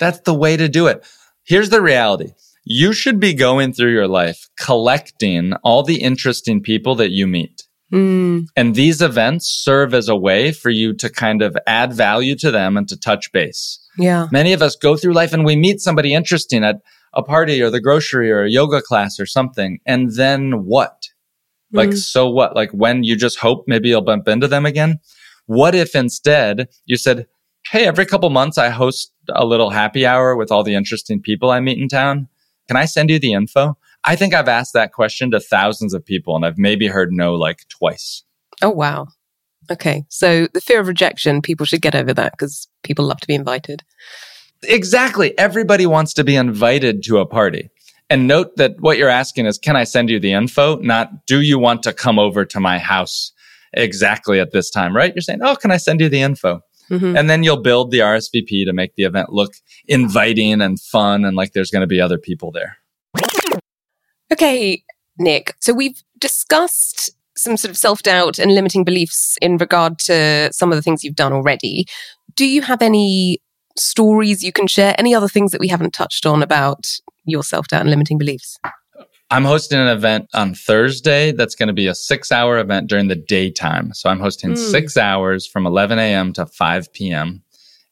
That's 0.00 0.20
the 0.20 0.34
way 0.34 0.56
to 0.56 0.68
do 0.68 0.88
it. 0.88 1.06
Here's 1.44 1.70
the 1.70 1.80
reality. 1.80 2.32
You 2.70 2.92
should 2.92 3.18
be 3.18 3.32
going 3.32 3.72
through 3.72 3.92
your 3.92 4.06
life 4.06 4.50
collecting 4.58 5.54
all 5.64 5.82
the 5.82 6.02
interesting 6.02 6.60
people 6.62 6.94
that 6.96 7.10
you 7.10 7.26
meet. 7.26 7.66
Mm. 7.90 8.44
And 8.56 8.74
these 8.74 9.00
events 9.00 9.46
serve 9.46 9.94
as 9.94 10.06
a 10.06 10.14
way 10.14 10.52
for 10.52 10.68
you 10.68 10.92
to 10.96 11.08
kind 11.08 11.40
of 11.40 11.56
add 11.66 11.94
value 11.94 12.36
to 12.36 12.50
them 12.50 12.76
and 12.76 12.86
to 12.90 13.00
touch 13.00 13.32
base. 13.32 13.82
Yeah. 13.96 14.26
Many 14.30 14.52
of 14.52 14.60
us 14.60 14.76
go 14.76 14.98
through 14.98 15.14
life 15.14 15.32
and 15.32 15.46
we 15.46 15.56
meet 15.56 15.80
somebody 15.80 16.12
interesting 16.12 16.62
at 16.62 16.82
a 17.14 17.22
party 17.22 17.62
or 17.62 17.70
the 17.70 17.80
grocery 17.80 18.30
or 18.30 18.42
a 18.42 18.50
yoga 18.50 18.82
class 18.82 19.18
or 19.18 19.24
something. 19.24 19.78
And 19.86 20.16
then 20.16 20.66
what? 20.66 21.08
Like, 21.72 21.88
mm. 21.88 21.96
so 21.96 22.28
what? 22.28 22.54
Like 22.54 22.72
when 22.72 23.02
you 23.02 23.16
just 23.16 23.38
hope 23.38 23.64
maybe 23.66 23.88
you'll 23.88 24.02
bump 24.02 24.28
into 24.28 24.46
them 24.46 24.66
again? 24.66 24.98
What 25.46 25.74
if 25.74 25.94
instead 25.94 26.68
you 26.84 26.98
said, 26.98 27.28
Hey, 27.70 27.86
every 27.86 28.04
couple 28.04 28.28
months 28.28 28.58
I 28.58 28.68
host 28.68 29.10
a 29.30 29.46
little 29.46 29.70
happy 29.70 30.04
hour 30.04 30.36
with 30.36 30.52
all 30.52 30.64
the 30.64 30.74
interesting 30.74 31.22
people 31.22 31.50
I 31.50 31.60
meet 31.60 31.78
in 31.78 31.88
town. 31.88 32.28
Can 32.68 32.76
I 32.76 32.84
send 32.84 33.10
you 33.10 33.18
the 33.18 33.32
info? 33.32 33.76
I 34.04 34.14
think 34.14 34.34
I've 34.34 34.48
asked 34.48 34.74
that 34.74 34.92
question 34.92 35.30
to 35.32 35.40
thousands 35.40 35.94
of 35.94 36.04
people 36.04 36.36
and 36.36 36.46
I've 36.46 36.58
maybe 36.58 36.86
heard 36.86 37.12
no 37.12 37.34
like 37.34 37.66
twice. 37.68 38.22
Oh, 38.62 38.70
wow. 38.70 39.08
Okay. 39.70 40.04
So 40.08 40.46
the 40.52 40.60
fear 40.60 40.80
of 40.80 40.86
rejection, 40.86 41.42
people 41.42 41.66
should 41.66 41.82
get 41.82 41.94
over 41.94 42.14
that 42.14 42.32
because 42.32 42.68
people 42.82 43.06
love 43.06 43.20
to 43.20 43.26
be 43.26 43.34
invited. 43.34 43.82
Exactly. 44.62 45.36
Everybody 45.38 45.86
wants 45.86 46.14
to 46.14 46.24
be 46.24 46.36
invited 46.36 47.02
to 47.04 47.18
a 47.18 47.26
party. 47.26 47.70
And 48.10 48.26
note 48.26 48.56
that 48.56 48.80
what 48.80 48.96
you're 48.96 49.10
asking 49.10 49.46
is, 49.46 49.58
can 49.58 49.76
I 49.76 49.84
send 49.84 50.08
you 50.08 50.18
the 50.18 50.32
info? 50.32 50.76
Not, 50.78 51.26
do 51.26 51.42
you 51.42 51.58
want 51.58 51.82
to 51.82 51.92
come 51.92 52.18
over 52.18 52.44
to 52.46 52.60
my 52.60 52.78
house 52.78 53.32
exactly 53.74 54.40
at 54.40 54.52
this 54.52 54.70
time, 54.70 54.96
right? 54.96 55.14
You're 55.14 55.22
saying, 55.22 55.40
oh, 55.42 55.56
can 55.56 55.70
I 55.70 55.76
send 55.76 56.00
you 56.00 56.08
the 56.08 56.22
info? 56.22 56.62
Mm-hmm. 56.90 57.16
And 57.16 57.28
then 57.28 57.42
you'll 57.42 57.62
build 57.62 57.90
the 57.90 57.98
RSVP 57.98 58.64
to 58.64 58.72
make 58.72 58.94
the 58.94 59.04
event 59.04 59.32
look 59.32 59.52
inviting 59.86 60.60
and 60.60 60.80
fun 60.80 61.24
and 61.24 61.36
like 61.36 61.52
there's 61.52 61.70
going 61.70 61.82
to 61.82 61.86
be 61.86 62.00
other 62.00 62.18
people 62.18 62.50
there. 62.50 62.78
Okay, 64.32 64.82
Nick. 65.18 65.54
So 65.60 65.72
we've 65.72 66.02
discussed 66.18 67.10
some 67.36 67.56
sort 67.56 67.70
of 67.70 67.76
self 67.76 68.02
doubt 68.02 68.38
and 68.38 68.54
limiting 68.54 68.84
beliefs 68.84 69.38
in 69.40 69.56
regard 69.56 69.98
to 70.00 70.50
some 70.52 70.70
of 70.70 70.76
the 70.76 70.82
things 70.82 71.04
you've 71.04 71.14
done 71.14 71.32
already. 71.32 71.86
Do 72.34 72.46
you 72.46 72.62
have 72.62 72.82
any 72.82 73.38
stories 73.76 74.42
you 74.42 74.52
can 74.52 74.66
share? 74.66 74.94
Any 74.98 75.14
other 75.14 75.28
things 75.28 75.52
that 75.52 75.60
we 75.60 75.68
haven't 75.68 75.94
touched 75.94 76.26
on 76.26 76.42
about 76.42 76.86
your 77.24 77.42
self 77.42 77.68
doubt 77.68 77.82
and 77.82 77.90
limiting 77.90 78.18
beliefs? 78.18 78.58
I'm 79.30 79.44
hosting 79.44 79.78
an 79.78 79.88
event 79.88 80.28
on 80.32 80.54
Thursday 80.54 81.32
that's 81.32 81.54
going 81.54 81.66
to 81.66 81.74
be 81.74 81.86
a 81.86 81.94
six 81.94 82.32
hour 82.32 82.58
event 82.58 82.88
during 82.88 83.08
the 83.08 83.16
daytime. 83.16 83.92
So 83.92 84.08
I'm 84.08 84.20
hosting 84.20 84.52
mm. 84.52 84.56
six 84.70 84.96
hours 84.96 85.46
from 85.46 85.66
11 85.66 85.98
a.m. 85.98 86.32
to 86.34 86.46
5 86.46 86.92
p.m. 86.92 87.42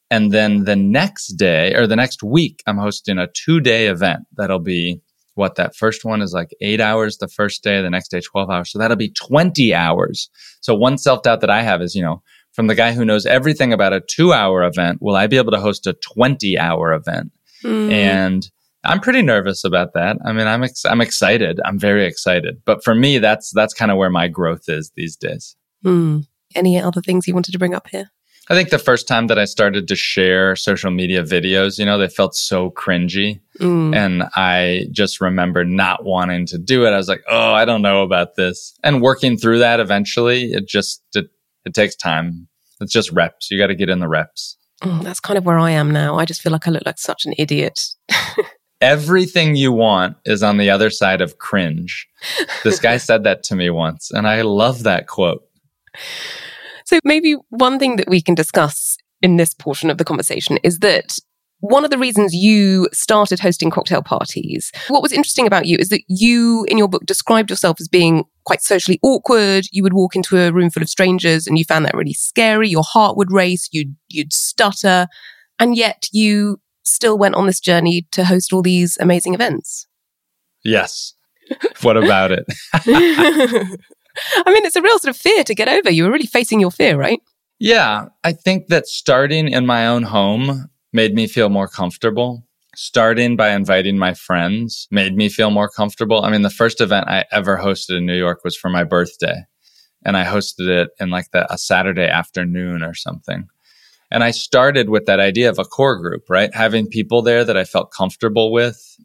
And 0.09 0.31
then 0.31 0.63
the 0.63 0.75
next 0.75 1.33
day 1.33 1.75
or 1.75 1.85
the 1.85 1.95
next 1.95 2.23
week, 2.23 2.63
I'm 2.65 2.77
hosting 2.77 3.17
a 3.17 3.27
two 3.27 3.59
day 3.59 3.87
event 3.87 4.25
that'll 4.35 4.59
be 4.59 5.01
what 5.35 5.55
that 5.55 5.75
first 5.75 6.03
one 6.03 6.21
is 6.23 6.33
like 6.33 6.49
eight 6.61 6.81
hours 6.81 7.17
the 7.17 7.27
first 7.27 7.63
day, 7.63 7.81
the 7.81 7.89
next 7.89 8.09
day 8.09 8.19
12 8.19 8.49
hours. 8.49 8.71
So 8.71 8.79
that'll 8.79 8.97
be 8.97 9.11
20 9.11 9.73
hours. 9.75 10.29
So 10.61 10.73
one 10.73 10.97
self 10.97 11.21
doubt 11.21 11.41
that 11.41 11.51
I 11.51 11.61
have 11.61 11.81
is, 11.81 11.93
you 11.93 12.01
know, 12.01 12.23
from 12.53 12.65
the 12.65 12.73
guy 12.73 12.93
who 12.93 13.05
knows 13.05 13.27
everything 13.27 13.71
about 13.71 13.93
a 13.93 14.01
two 14.01 14.33
hour 14.33 14.63
event, 14.63 14.99
will 15.01 15.15
I 15.15 15.27
be 15.27 15.37
able 15.37 15.51
to 15.51 15.59
host 15.59 15.85
a 15.85 15.93
20 15.93 16.57
hour 16.57 16.93
event? 16.93 17.31
Mm. 17.63 17.91
And 17.91 18.51
I'm 18.87 18.99
pretty 18.99 19.21
nervous 19.21 19.63
about 19.63 19.93
that. 19.93 20.17
I 20.25 20.31
mean, 20.33 20.47
I'm, 20.47 20.63
ex- 20.63 20.85
I'm 20.85 21.01
excited. 21.01 21.59
I'm 21.65 21.77
very 21.77 22.05
excited. 22.05 22.61
But 22.65 22.83
for 22.83 22.95
me, 22.95 23.19
that's, 23.19 23.51
that's 23.51 23.73
kind 23.73 23.91
of 23.91 23.97
where 23.97 24.09
my 24.09 24.27
growth 24.27 24.67
is 24.67 24.91
these 24.95 25.15
days. 25.15 25.55
Mm. 25.85 26.25
Any 26.55 26.79
other 26.79 27.01
things 27.01 27.27
you 27.27 27.33
wanted 27.33 27.51
to 27.51 27.59
bring 27.59 27.73
up 27.73 27.87
here? 27.87 28.09
I 28.49 28.53
think 28.53 28.69
the 28.69 28.79
first 28.79 29.07
time 29.07 29.27
that 29.27 29.37
I 29.37 29.43
started 29.43 29.89
to 29.89 29.95
share 29.95 30.55
social 30.55 30.89
media 30.89 31.21
videos, 31.21 31.77
you 31.77 31.85
know, 31.85 31.97
they 31.97 32.07
felt 32.07 32.33
so 32.33 32.71
cringy. 32.71 33.41
Mm. 33.59 33.93
And 33.93 34.23
I 34.35 34.87
just 34.91 35.19
remember 35.19 35.65
not 35.65 36.05
wanting 36.05 36.45
to 36.47 36.57
do 36.57 36.85
it. 36.85 36.91
I 36.91 36.97
was 36.97 37.09
like, 37.09 37.23
oh, 37.29 37.51
I 37.51 37.65
don't 37.65 37.81
know 37.81 38.03
about 38.03 38.35
this. 38.35 38.73
And 38.83 39.01
working 39.01 39.37
through 39.37 39.59
that 39.59 39.81
eventually, 39.81 40.53
it 40.53 40.67
just, 40.67 41.03
it, 41.13 41.25
it 41.65 41.73
takes 41.73 41.95
time. 41.95 42.47
It's 42.79 42.93
just 42.93 43.11
reps. 43.11 43.51
You 43.51 43.57
got 43.57 43.67
to 43.67 43.75
get 43.75 43.89
in 43.89 43.99
the 43.99 44.07
reps. 44.07 44.55
Mm, 44.81 45.03
that's 45.03 45.19
kind 45.19 45.37
of 45.37 45.45
where 45.45 45.59
I 45.59 45.71
am 45.71 45.91
now. 45.91 46.17
I 46.17 46.25
just 46.25 46.41
feel 46.41 46.51
like 46.51 46.67
I 46.67 46.71
look 46.71 46.85
like 46.85 46.99
such 46.99 47.25
an 47.25 47.33
idiot. 47.37 47.81
Everything 48.81 49.55
you 49.55 49.71
want 49.71 50.17
is 50.25 50.43
on 50.43 50.57
the 50.57 50.69
other 50.69 50.89
side 50.89 51.21
of 51.21 51.39
cringe. 51.39 52.07
This 52.63 52.79
guy 52.79 52.97
said 52.97 53.23
that 53.23 53.43
to 53.43 53.55
me 53.55 53.69
once, 53.69 54.11
and 54.11 54.27
I 54.27 54.41
love 54.41 54.83
that 54.83 55.07
quote. 55.07 55.43
So 56.85 56.99
maybe 57.03 57.35
one 57.49 57.79
thing 57.79 57.95
that 57.97 58.07
we 58.07 58.21
can 58.21 58.35
discuss 58.35 58.97
in 59.21 59.37
this 59.37 59.53
portion 59.53 59.89
of 59.89 59.97
the 59.97 60.05
conversation 60.05 60.57
is 60.63 60.79
that 60.79 61.17
one 61.59 61.83
of 61.83 61.89
the 61.89 61.97
reasons 61.97 62.35
you 62.35 62.87
started 62.93 63.39
hosting 63.39 63.71
cocktail 63.71 64.03
parties, 64.03 64.71
what 64.89 65.01
was 65.01 65.11
interesting 65.11 65.47
about 65.47 65.65
you 65.65 65.75
is 65.79 65.89
that 65.89 66.03
you, 66.07 66.65
in 66.69 66.77
your 66.77 66.87
book, 66.87 67.05
described 67.05 67.49
yourself 67.49 67.81
as 67.81 67.87
being 67.87 68.25
quite 68.45 68.61
socially 68.61 68.99
awkward. 69.01 69.65
You 69.71 69.81
would 69.81 69.93
walk 69.93 70.15
into 70.15 70.37
a 70.37 70.51
room 70.51 70.69
full 70.69 70.83
of 70.83 70.89
strangers 70.89 71.47
and 71.47 71.57
you 71.57 71.65
found 71.65 71.85
that 71.85 71.95
really 71.95 72.13
scary. 72.13 72.69
Your 72.69 72.83
heart 72.83 73.17
would 73.17 73.31
race. 73.31 73.69
You'd, 73.71 73.95
you'd 74.07 74.33
stutter. 74.33 75.07
And 75.57 75.75
yet 75.75 76.07
you 76.11 76.61
still 76.87 77.17
went 77.17 77.35
on 77.35 77.45
this 77.45 77.59
journey 77.59 78.07
to 78.11 78.25
host 78.25 78.53
all 78.53 78.61
these 78.61 78.97
amazing 78.99 79.33
events. 79.33 79.87
Yes. 80.63 81.13
What 81.81 81.97
about 81.97 82.31
it? 82.31 82.45
I 84.45 84.51
mean, 84.51 84.65
it's 84.65 84.75
a 84.75 84.81
real 84.81 84.99
sort 84.99 85.15
of 85.15 85.17
fear 85.17 85.43
to 85.43 85.55
get 85.55 85.69
over. 85.69 85.91
You 85.91 86.05
were 86.05 86.11
really 86.11 86.25
facing 86.25 86.59
your 86.59 86.71
fear, 86.71 86.97
right? 86.97 87.19
Yeah. 87.59 88.07
I 88.23 88.33
think 88.33 88.67
that 88.67 88.87
starting 88.87 89.47
in 89.47 89.65
my 89.65 89.87
own 89.87 90.03
home 90.03 90.69
made 90.93 91.13
me 91.13 91.27
feel 91.27 91.49
more 91.49 91.67
comfortable. 91.67 92.43
Starting 92.75 93.35
by 93.35 93.49
inviting 93.49 93.97
my 93.97 94.13
friends 94.13 94.87
made 94.91 95.15
me 95.15 95.29
feel 95.29 95.49
more 95.49 95.69
comfortable. 95.69 96.23
I 96.23 96.29
mean, 96.29 96.43
the 96.43 96.49
first 96.49 96.79
event 96.79 97.07
I 97.07 97.25
ever 97.31 97.57
hosted 97.57 97.97
in 97.97 98.05
New 98.05 98.17
York 98.17 98.43
was 98.43 98.55
for 98.55 98.69
my 98.69 98.83
birthday. 98.83 99.45
And 100.05 100.15
I 100.15 100.23
hosted 100.23 100.67
it 100.67 100.89
in 100.99 101.09
like 101.09 101.31
the, 101.31 101.51
a 101.51 101.57
Saturday 101.57 102.07
afternoon 102.07 102.83
or 102.83 102.93
something. 102.93 103.47
And 104.09 104.23
I 104.23 104.31
started 104.31 104.89
with 104.89 105.05
that 105.05 105.19
idea 105.19 105.49
of 105.49 105.59
a 105.59 105.65
core 105.65 105.97
group, 105.97 106.29
right? 106.29 106.53
Having 106.53 106.87
people 106.87 107.21
there 107.21 107.43
that 107.43 107.57
I 107.57 107.65
felt 107.65 107.91
comfortable 107.91 108.51
with. 108.51 108.95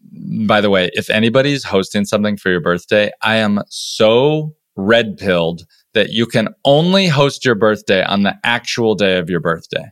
By 0.47 0.61
the 0.61 0.71
way, 0.71 0.91
if 0.93 1.11
anybody's 1.11 1.65
hosting 1.65 2.05
something 2.05 2.37
for 2.37 2.51
your 2.51 2.61
birthday, 2.61 3.11
I 3.23 3.37
am 3.37 3.61
so 3.69 4.55
red 4.77 5.17
pilled 5.17 5.67
that 5.95 6.11
you 6.11 6.27
can 6.27 6.49
only 6.65 7.09
host 7.09 7.45
your 7.45 7.55
birthday 7.55 8.05
on 8.05 8.23
the 8.23 8.39
actual 8.45 8.95
day 8.95 9.19
of 9.19 9.29
your 9.29 9.41
birthday. 9.41 9.91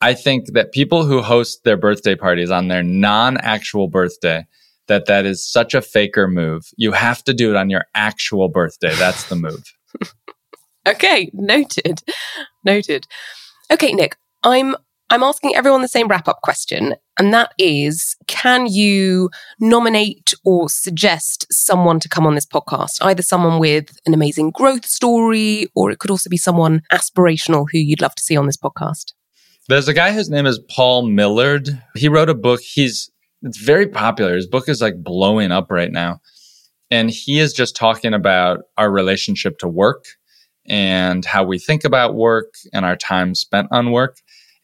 I 0.00 0.14
think 0.14 0.52
that 0.54 0.72
people 0.72 1.04
who 1.04 1.22
host 1.22 1.62
their 1.64 1.76
birthday 1.76 2.16
parties 2.16 2.50
on 2.50 2.68
their 2.68 2.82
non 2.82 3.36
actual 3.36 3.86
birthday, 3.86 4.46
that 4.88 5.06
that 5.06 5.26
is 5.26 5.48
such 5.48 5.74
a 5.74 5.82
faker 5.82 6.26
move. 6.26 6.64
You 6.76 6.90
have 6.92 7.22
to 7.24 7.34
do 7.34 7.50
it 7.50 7.56
on 7.56 7.70
your 7.70 7.84
actual 7.94 8.48
birthday. 8.48 8.94
That's 8.96 9.28
the 9.28 9.36
move. 9.36 9.72
okay, 10.88 11.30
noted. 11.32 12.02
Noted. 12.64 13.06
Okay, 13.70 13.92
Nick, 13.92 14.16
I'm 14.42 14.76
I'm 15.10 15.22
asking 15.22 15.54
everyone 15.54 15.82
the 15.82 15.88
same 15.88 16.08
wrap 16.08 16.26
up 16.26 16.40
question, 16.42 16.94
and 17.18 17.34
that 17.34 17.52
is 17.58 18.16
can 18.26 18.66
you 18.66 19.30
nominate 19.60 20.34
or 20.44 20.68
suggest 20.68 21.46
someone 21.50 22.00
to 22.00 22.08
come 22.08 22.26
on 22.26 22.34
this 22.34 22.46
podcast? 22.46 22.98
Either 23.02 23.22
someone 23.22 23.58
with 23.58 23.98
an 24.06 24.14
amazing 24.14 24.50
growth 24.50 24.86
story, 24.86 25.66
or 25.74 25.90
it 25.90 25.98
could 25.98 26.10
also 26.10 26.30
be 26.30 26.38
someone 26.38 26.82
aspirational 26.92 27.66
who 27.70 27.78
you'd 27.78 28.00
love 28.00 28.14
to 28.14 28.22
see 28.22 28.36
on 28.36 28.46
this 28.46 28.56
podcast. 28.56 29.12
There's 29.68 29.88
a 29.88 29.94
guy 29.94 30.12
whose 30.12 30.30
name 30.30 30.46
is 30.46 30.58
Paul 30.70 31.06
Millerd. 31.06 31.80
He 31.94 32.08
wrote 32.08 32.28
a 32.28 32.34
book. 32.34 32.60
He's 32.60 33.10
it's 33.42 33.58
very 33.58 33.86
popular. 33.86 34.34
His 34.34 34.46
book 34.46 34.68
is 34.68 34.80
like 34.80 35.02
blowing 35.02 35.52
up 35.52 35.70
right 35.70 35.90
now. 35.90 36.20
And 36.90 37.10
he 37.10 37.38
is 37.38 37.52
just 37.52 37.74
talking 37.74 38.14
about 38.14 38.60
our 38.76 38.90
relationship 38.90 39.58
to 39.58 39.68
work 39.68 40.04
and 40.66 41.24
how 41.24 41.44
we 41.44 41.58
think 41.58 41.84
about 41.84 42.14
work 42.14 42.54
and 42.72 42.84
our 42.84 42.96
time 42.96 43.34
spent 43.34 43.68
on 43.70 43.90
work. 43.90 44.18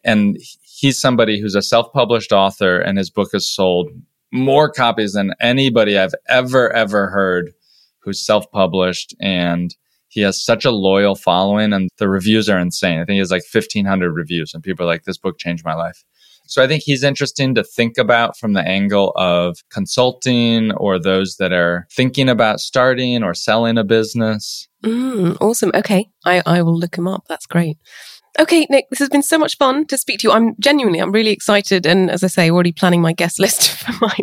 And 0.04 0.38
he's 0.62 1.00
somebody 1.00 1.40
who's 1.40 1.54
a 1.54 1.62
self-published 1.62 2.32
author 2.32 2.78
and 2.78 2.98
his 2.98 3.10
book 3.10 3.30
has 3.32 3.48
sold 3.48 3.90
more 4.32 4.70
copies 4.70 5.12
than 5.12 5.34
anybody 5.40 5.98
I've 5.98 6.14
ever, 6.28 6.72
ever 6.72 7.08
heard 7.08 7.52
who's 7.98 8.24
self-published. 8.24 9.14
And 9.20 9.74
he 10.08 10.20
has 10.22 10.42
such 10.42 10.64
a 10.64 10.70
loyal 10.70 11.14
following 11.14 11.72
and 11.72 11.90
the 11.98 12.08
reviews 12.08 12.48
are 12.48 12.58
insane. 12.58 13.00
I 13.00 13.04
think 13.04 13.14
he 13.14 13.18
has 13.18 13.30
like 13.30 13.42
1500 13.50 14.10
reviews 14.12 14.54
and 14.54 14.62
people 14.62 14.84
are 14.84 14.88
like, 14.88 15.04
this 15.04 15.18
book 15.18 15.38
changed 15.38 15.64
my 15.64 15.74
life. 15.74 16.04
So 16.48 16.62
I 16.62 16.66
think 16.66 16.82
he's 16.82 17.04
interesting 17.04 17.54
to 17.54 17.62
think 17.62 17.98
about 17.98 18.36
from 18.36 18.54
the 18.54 18.62
angle 18.62 19.12
of 19.16 19.58
consulting 19.70 20.72
or 20.72 20.98
those 20.98 21.36
that 21.36 21.52
are 21.52 21.86
thinking 21.92 22.28
about 22.28 22.60
starting 22.60 23.22
or 23.22 23.34
selling 23.34 23.76
a 23.76 23.84
business. 23.84 24.66
Mm, 24.82 25.36
awesome. 25.40 25.70
Okay. 25.74 26.08
I, 26.24 26.42
I 26.46 26.62
will 26.62 26.76
look 26.76 26.96
him 26.96 27.06
up. 27.06 27.24
That's 27.28 27.46
great. 27.46 27.76
Okay, 28.40 28.66
Nick, 28.70 28.88
this 28.88 29.00
has 29.00 29.08
been 29.08 29.22
so 29.22 29.36
much 29.36 29.56
fun 29.56 29.86
to 29.86 29.98
speak 29.98 30.20
to 30.20 30.28
you. 30.28 30.32
I'm 30.32 30.54
genuinely, 30.60 31.00
I'm 31.00 31.12
really 31.12 31.32
excited. 31.32 31.86
And 31.86 32.10
as 32.10 32.22
I 32.22 32.28
say, 32.28 32.50
already 32.50 32.72
planning 32.72 33.02
my 33.02 33.12
guest 33.12 33.38
list 33.40 33.70
for 33.70 33.92
my, 34.00 34.16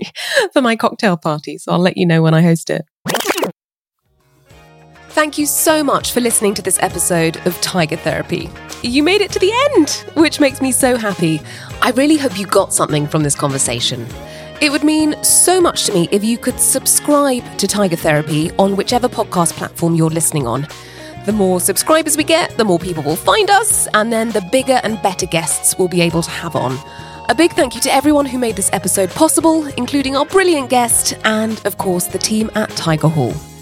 for 0.53 0.61
my 0.61 0.75
cocktail 0.75 1.17
party. 1.17 1.57
So 1.57 1.73
I'll 1.73 1.79
let 1.79 1.97
you 1.97 2.05
know 2.05 2.21
when 2.21 2.33
I 2.33 2.41
host 2.41 2.69
it. 2.69 2.85
Thank 5.15 5.37
you 5.37 5.45
so 5.45 5.81
much 5.81 6.11
for 6.11 6.19
listening 6.19 6.55
to 6.55 6.61
this 6.61 6.77
episode 6.81 7.37
of 7.47 7.59
Tiger 7.61 7.95
Therapy. 7.95 8.49
You 8.81 9.01
made 9.01 9.21
it 9.21 9.31
to 9.31 9.39
the 9.39 9.51
end, 9.71 9.89
which 10.17 10.41
makes 10.41 10.61
me 10.61 10.73
so 10.73 10.97
happy. 10.97 11.39
I 11.81 11.91
really 11.95 12.17
hope 12.17 12.39
you 12.39 12.45
got 12.45 12.73
something 12.73 13.07
from 13.07 13.23
this 13.23 13.35
conversation. 13.35 14.07
It 14.61 14.71
would 14.71 14.83
mean 14.83 15.21
so 15.23 15.61
much 15.61 15.85
to 15.85 15.93
me 15.93 16.07
if 16.11 16.23
you 16.23 16.37
could 16.37 16.59
subscribe 16.59 17.43
to 17.57 17.67
Tiger 17.67 17.95
Therapy 17.95 18.51
on 18.57 18.75
whichever 18.75 19.07
podcast 19.07 19.53
platform 19.53 19.95
you're 19.95 20.09
listening 20.09 20.47
on. 20.47 20.67
The 21.25 21.33
more 21.33 21.59
subscribers 21.59 22.17
we 22.17 22.23
get, 22.23 22.57
the 22.57 22.63
more 22.63 22.79
people 22.79 23.03
will 23.03 23.15
find 23.15 23.49
us, 23.49 23.87
and 23.93 24.11
then 24.11 24.29
the 24.31 24.47
bigger 24.51 24.79
and 24.83 25.01
better 25.01 25.25
guests 25.25 25.77
we'll 25.77 25.87
be 25.87 26.01
able 26.01 26.21
to 26.21 26.29
have 26.29 26.55
on. 26.55 26.77
A 27.29 27.35
big 27.35 27.51
thank 27.53 27.75
you 27.75 27.81
to 27.81 27.93
everyone 27.93 28.27
who 28.27 28.37
made 28.37 28.55
this 28.55 28.69
episode 28.73 29.09
possible, 29.09 29.65
including 29.77 30.15
our 30.15 30.25
brilliant 30.25 30.69
guest 30.69 31.13
and, 31.23 31.63
of 31.65 31.77
course, 31.77 32.05
the 32.05 32.19
team 32.19 32.49
at 32.55 32.69
Tigerhall. 32.71 33.54